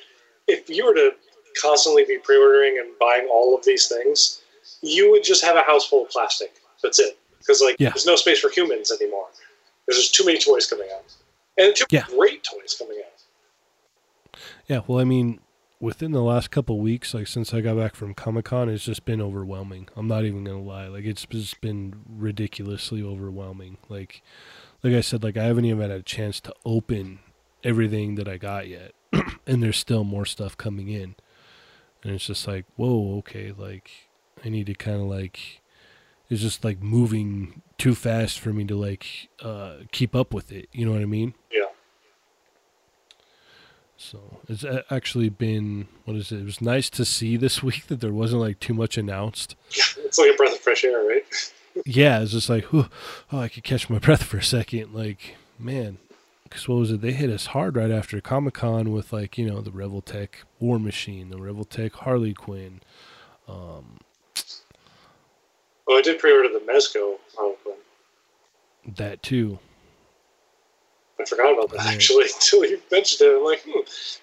[0.46, 1.12] if you were to
[1.60, 4.42] constantly be pre-ordering and buying all of these things,
[4.82, 6.54] you would just have a house full of plastic.
[6.82, 7.90] That's it, because like Yeah.
[7.90, 9.28] there's no space for humans anymore.
[9.86, 11.04] There's just too many toys coming out,
[11.58, 12.04] and too Yeah.
[12.08, 14.40] great toys coming out.
[14.68, 15.40] Yeah, well, I mean,
[15.80, 19.04] within the last couple weeks, like since I got back from Comic Con, it's just
[19.04, 19.88] been overwhelming.
[19.96, 23.78] I'm not even gonna lie; like it's just been ridiculously overwhelming.
[23.88, 24.22] Like,
[24.82, 27.20] like I said, like I haven't even had a chance to open
[27.64, 28.92] everything that I got yet,
[29.46, 31.16] and there's still more stuff coming in,
[32.02, 33.90] and it's just like, whoa, okay, like
[34.44, 35.62] I need to kind of like.
[36.28, 40.68] It's just like moving too fast for me to like uh, keep up with it.
[40.72, 41.34] You know what I mean?
[41.52, 41.65] Yeah.
[43.98, 46.40] So it's actually been what is it?
[46.40, 49.56] It was nice to see this week that there wasn't like too much announced.
[49.98, 51.24] It's like a breath of fresh air, right?
[51.84, 52.88] Yeah, it's just like, oh,
[53.30, 54.94] I could catch my breath for a second.
[54.94, 55.98] Like, man,
[56.44, 57.02] because what was it?
[57.02, 60.28] They hit us hard right after Comic Con with like you know the Revoltech
[60.58, 62.80] War Machine, the Revoltech Harley Quinn.
[63.46, 63.98] Um,
[65.86, 67.76] Well, I did pre-order the Mezco Harley Quinn.
[68.96, 69.58] that too.
[71.20, 73.36] I forgot about that actually until you mentioned it.
[73.36, 73.80] I'm like, hmm,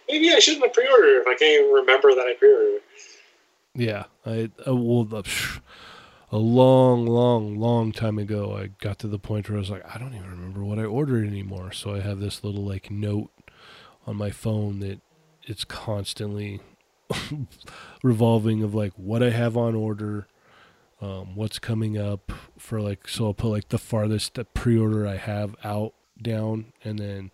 [0.08, 2.82] maybe I shouldn't have pre-ordered if I can't even remember that I pre-ordered.
[3.76, 5.24] Yeah, I well, the,
[6.32, 9.84] a long, long, long time ago, I got to the point where I was like,
[9.88, 11.72] I don't even remember what I ordered anymore.
[11.72, 13.32] So I have this little like note
[14.06, 15.02] on my phone that
[15.44, 16.62] it's constantly
[18.04, 20.28] revolving of like what I have on order,
[21.02, 23.08] um, what's coming up for like.
[23.08, 27.32] So I'll put like the farthest pre-order I have out down, and then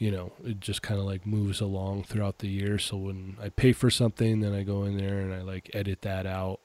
[0.00, 2.78] you know, it just kind of like moves along throughout the year.
[2.78, 6.00] So when I pay for something, then I go in there and I like edit
[6.02, 6.58] that out.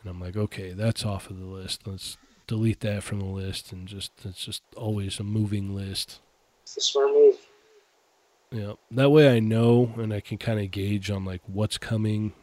[0.00, 1.84] And I'm like, okay, that's off of the list.
[1.84, 2.16] Let's
[2.46, 6.20] delete that from the list and just it's just always a moving list.
[6.62, 7.38] It's a smart move.
[8.52, 8.74] Yeah.
[8.92, 12.34] That way I know and I can kind of gauge on like what's coming.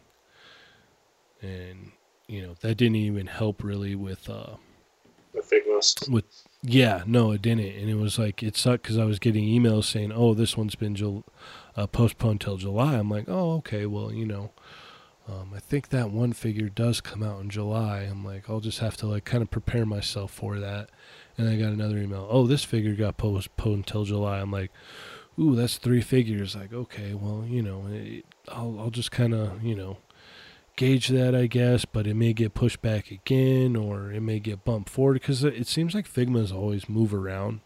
[1.42, 1.94] And
[2.28, 4.58] you know, that didn't even help really with uh
[6.10, 7.65] with yeah no it didn't.
[7.76, 10.76] And it was like it sucked because i was getting emails saying oh this one's
[10.76, 11.26] been Jul-
[11.77, 12.95] uh, postponed till july.
[12.98, 14.52] I'm like oh okay well you know
[15.27, 17.99] um, i think that one figure does come out in july.
[18.02, 20.90] I'm like i'll just have to like kind of prepare myself for that.
[21.38, 24.40] And i got another email oh this figure got postponed until july.
[24.40, 24.72] I'm like
[25.40, 26.56] ooh that's three figures.
[26.56, 29.98] Like okay well you know it, i'll, I'll just kind of you know
[30.80, 34.64] gauge that, I guess, but it may get pushed back again or it may get
[34.64, 37.60] bumped forward because it seems like Figmas always move around.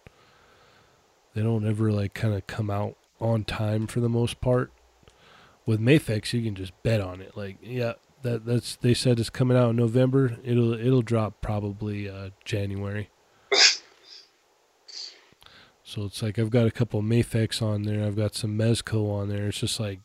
[1.35, 4.72] They don't ever like kind of come out on time for the most part.
[5.64, 7.38] With MAFEX, you can just bet on it.
[7.38, 10.38] Like, yeah, that that's they said it's coming out in November.
[10.44, 13.11] It'll it'll drop probably uh, January.
[15.84, 18.03] so it's like I've got a couple MAFEX on there.
[18.03, 19.49] I've got some Mezco on there.
[19.49, 19.99] It's just like,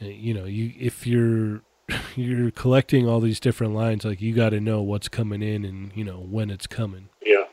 [0.00, 1.62] uh, you know, you if you're
[2.16, 5.92] you're collecting all these different lines like you got to know what's coming in and
[5.94, 7.44] you know when it's coming Yeah.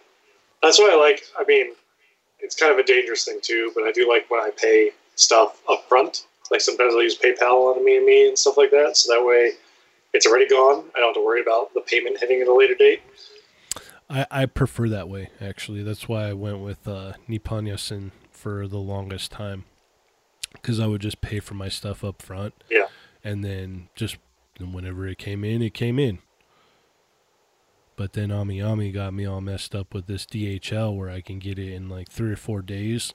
[0.64, 1.74] That's why I like, I mean,
[2.40, 5.60] it's kind of a dangerous thing too, but I do like when I pay stuff
[5.68, 6.28] up front.
[6.52, 8.96] Like sometimes I'll use PayPal on me and me and stuff like that.
[8.96, 9.54] So that way
[10.14, 10.84] it's already gone.
[10.96, 13.02] I don't have to worry about the payment hitting at a later date.
[14.10, 18.68] i i prefer that way actually that's why i went with uh Nippon Yasan for
[18.68, 19.64] the longest time
[20.54, 22.88] because i would just pay for my stuff up front Yeah.
[23.24, 24.18] And then just
[24.60, 26.20] whenever it came in it came in
[28.02, 31.38] but then Ami Ami got me all messed up with this DHL where I can
[31.38, 33.14] get it in like three or four days.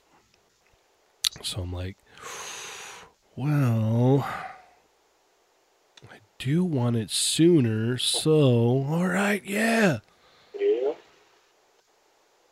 [1.43, 1.97] So I'm like,
[3.35, 4.25] well,
[6.09, 7.97] I do want it sooner.
[7.97, 9.99] So, all right, yeah.
[10.57, 10.93] Yeah.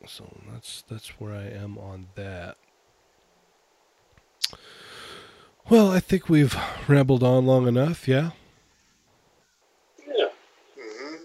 [0.06, 2.57] So that's that's where I am on that.
[5.70, 6.56] Well, I think we've
[6.88, 8.08] rambled on long enough.
[8.08, 8.32] Yeah.
[10.08, 10.28] Yeah.
[10.80, 11.16] hmm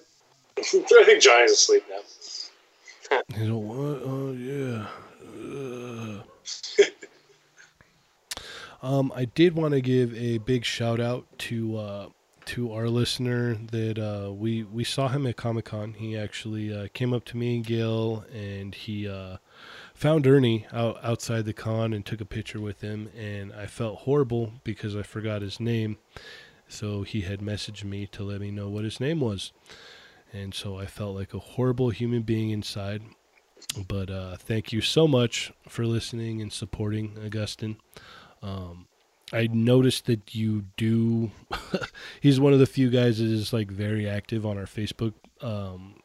[0.58, 1.96] I think Johnny's asleep now.
[3.36, 4.02] You know what?
[4.04, 4.86] Oh yeah.
[8.82, 12.08] Um, I did want to give a big shout out to uh,
[12.46, 15.94] to our listener that uh, we we saw him at Comic Con.
[15.94, 19.36] He actually uh, came up to me and Gail, and he uh,
[20.00, 23.10] found Ernie out outside the con and took a picture with him.
[23.14, 25.98] And I felt horrible because I forgot his name.
[26.68, 29.52] So he had messaged me to let me know what his name was,
[30.32, 33.02] and so I felt like a horrible human being inside.
[33.88, 37.76] But uh, thank you so much for listening and supporting Augustine.
[38.40, 38.86] Um,
[39.32, 41.32] I noticed that you do.
[42.20, 45.96] he's one of the few guys that is like very active on our Facebook um,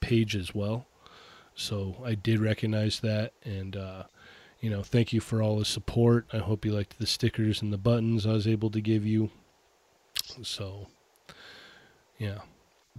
[0.00, 0.86] page as well.
[1.56, 4.04] So I did recognize that, and uh,
[4.60, 6.26] you know, thank you for all the support.
[6.32, 9.30] I hope you liked the stickers and the buttons I was able to give you.
[10.42, 10.88] So,
[12.18, 12.38] yeah,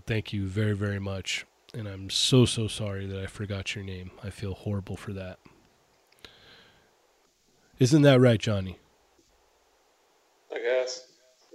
[0.06, 4.12] thank you very very much, and I'm so so sorry that I forgot your name.
[4.24, 5.40] I feel horrible for that.
[7.78, 8.80] Isn't that right, Johnny?
[10.54, 11.08] I guess.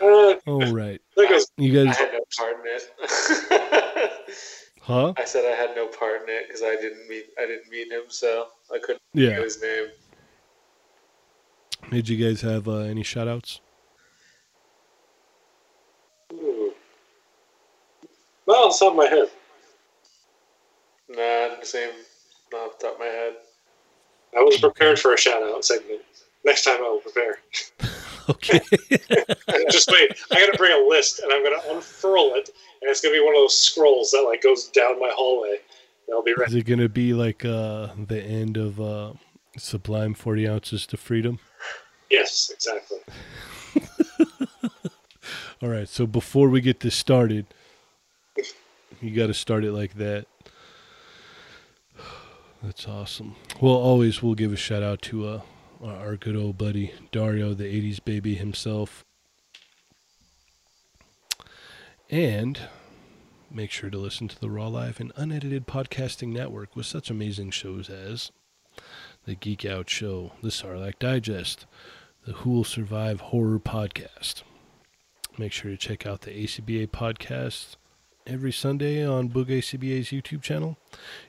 [0.00, 1.00] Uh, All right.
[1.16, 4.12] there goes You I guys, had no part in it.
[4.80, 5.12] huh?
[5.16, 7.90] I said I had no part in it because I didn't meet I didn't meet
[7.90, 9.42] him, so I couldn't get Yeah.
[9.42, 9.86] his name.
[11.90, 13.60] Did you guys have uh, any shout outs?
[16.34, 16.72] Ooh.
[18.46, 19.30] Not on the top of my head.
[21.08, 21.90] Nah, the same.
[22.52, 23.34] Not off the top of my head.
[24.36, 26.02] I was prepared for a shout out segment.
[26.44, 27.38] Next time I will prepare.
[28.28, 28.60] Okay.
[29.70, 30.12] Just wait.
[30.30, 32.50] I got to bring a list, and I'm going to unfurl it,
[32.80, 35.58] and it's going to be one of those scrolls that like goes down my hallway.
[36.12, 39.12] I'll be Is it going to be like uh, the end of uh,
[39.56, 41.38] Sublime 40 Ounces to Freedom?
[42.10, 42.98] Yes, exactly.
[45.62, 45.88] All right.
[45.88, 47.46] So before we get this started,
[49.02, 50.26] you got to start it like that.
[52.62, 53.36] That's awesome.
[53.60, 55.40] Well, always we'll give a shout out to uh,
[55.82, 59.04] our our good old buddy Dario, the 80s baby himself.
[62.10, 62.58] And
[63.50, 67.50] make sure to listen to the Raw Live and Unedited Podcasting Network with such amazing
[67.50, 68.32] shows as
[69.26, 71.66] The Geek Out Show, The Sarlacc Digest,
[72.24, 74.42] The Who Will Survive Horror Podcast.
[75.36, 77.76] Make sure to check out the ACBA podcast
[78.26, 80.76] every Sunday on Boog ACBA's YouTube channel.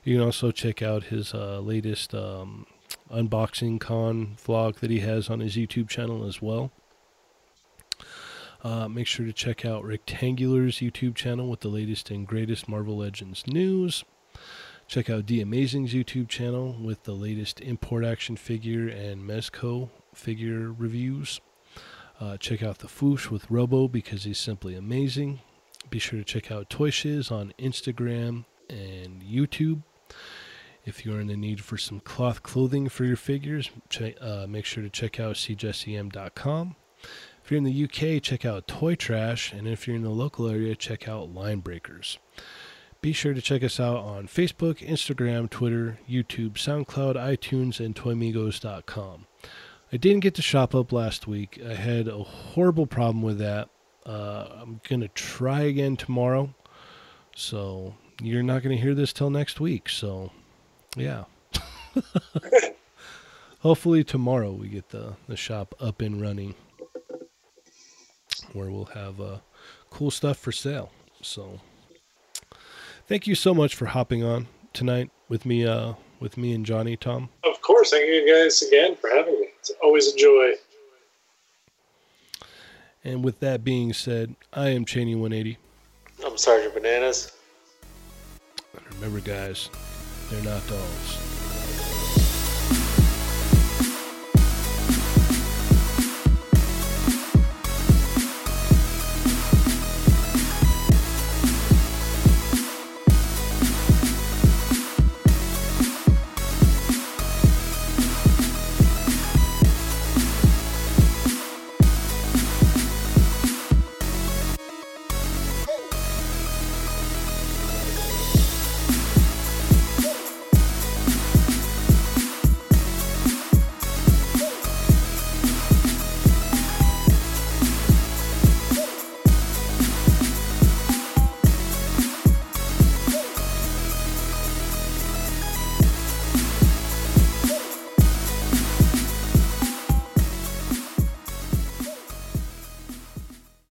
[0.02, 2.66] You can also check out his uh, latest um,
[3.12, 6.70] unboxing con vlog that he has on his YouTube channel as well.
[8.62, 12.98] Uh, make sure to check out Rectangular's YouTube channel with the latest and greatest Marvel
[12.98, 14.04] Legends news.
[14.86, 20.72] Check out D Amazing's YouTube channel with the latest import action figure and Mezco figure
[20.72, 21.40] reviews.
[22.20, 25.40] Uh, check out the Foosh with Robo because he's simply amazing.
[25.88, 29.82] Be sure to check out Toy Shiz on Instagram and YouTube.
[30.90, 34.64] If you're in the need for some cloth clothing for your figures, check, uh, make
[34.64, 36.74] sure to check out cjsem.com.
[37.44, 40.48] If you're in the UK, check out Toy Trash, and if you're in the local
[40.48, 42.18] area, check out Line Breakers.
[43.00, 49.26] Be sure to check us out on Facebook, Instagram, Twitter, YouTube, SoundCloud, iTunes, and ToyMigos.com.
[49.92, 51.60] I didn't get to shop up last week.
[51.64, 53.68] I had a horrible problem with that.
[54.04, 56.52] Uh, I'm going to try again tomorrow.
[57.36, 59.88] So you're not going to hear this till next week.
[59.88, 60.32] So,
[60.96, 61.24] yeah.
[63.60, 66.54] Hopefully tomorrow we get the, the shop up and running
[68.52, 69.38] where we'll have uh,
[69.90, 70.90] cool stuff for sale.
[71.22, 71.60] So
[73.06, 76.96] thank you so much for hopping on tonight with me uh, with me and Johnny
[76.96, 77.28] Tom.
[77.44, 77.90] Of course.
[77.90, 79.48] Thank you guys again for having me.
[79.58, 80.52] It's always a joy.
[83.02, 85.58] And with that being said, I am Cheney 180.
[86.24, 87.32] I'm Sergeant Bananas.
[88.76, 89.70] And remember guys,
[90.30, 91.39] they're not dolls.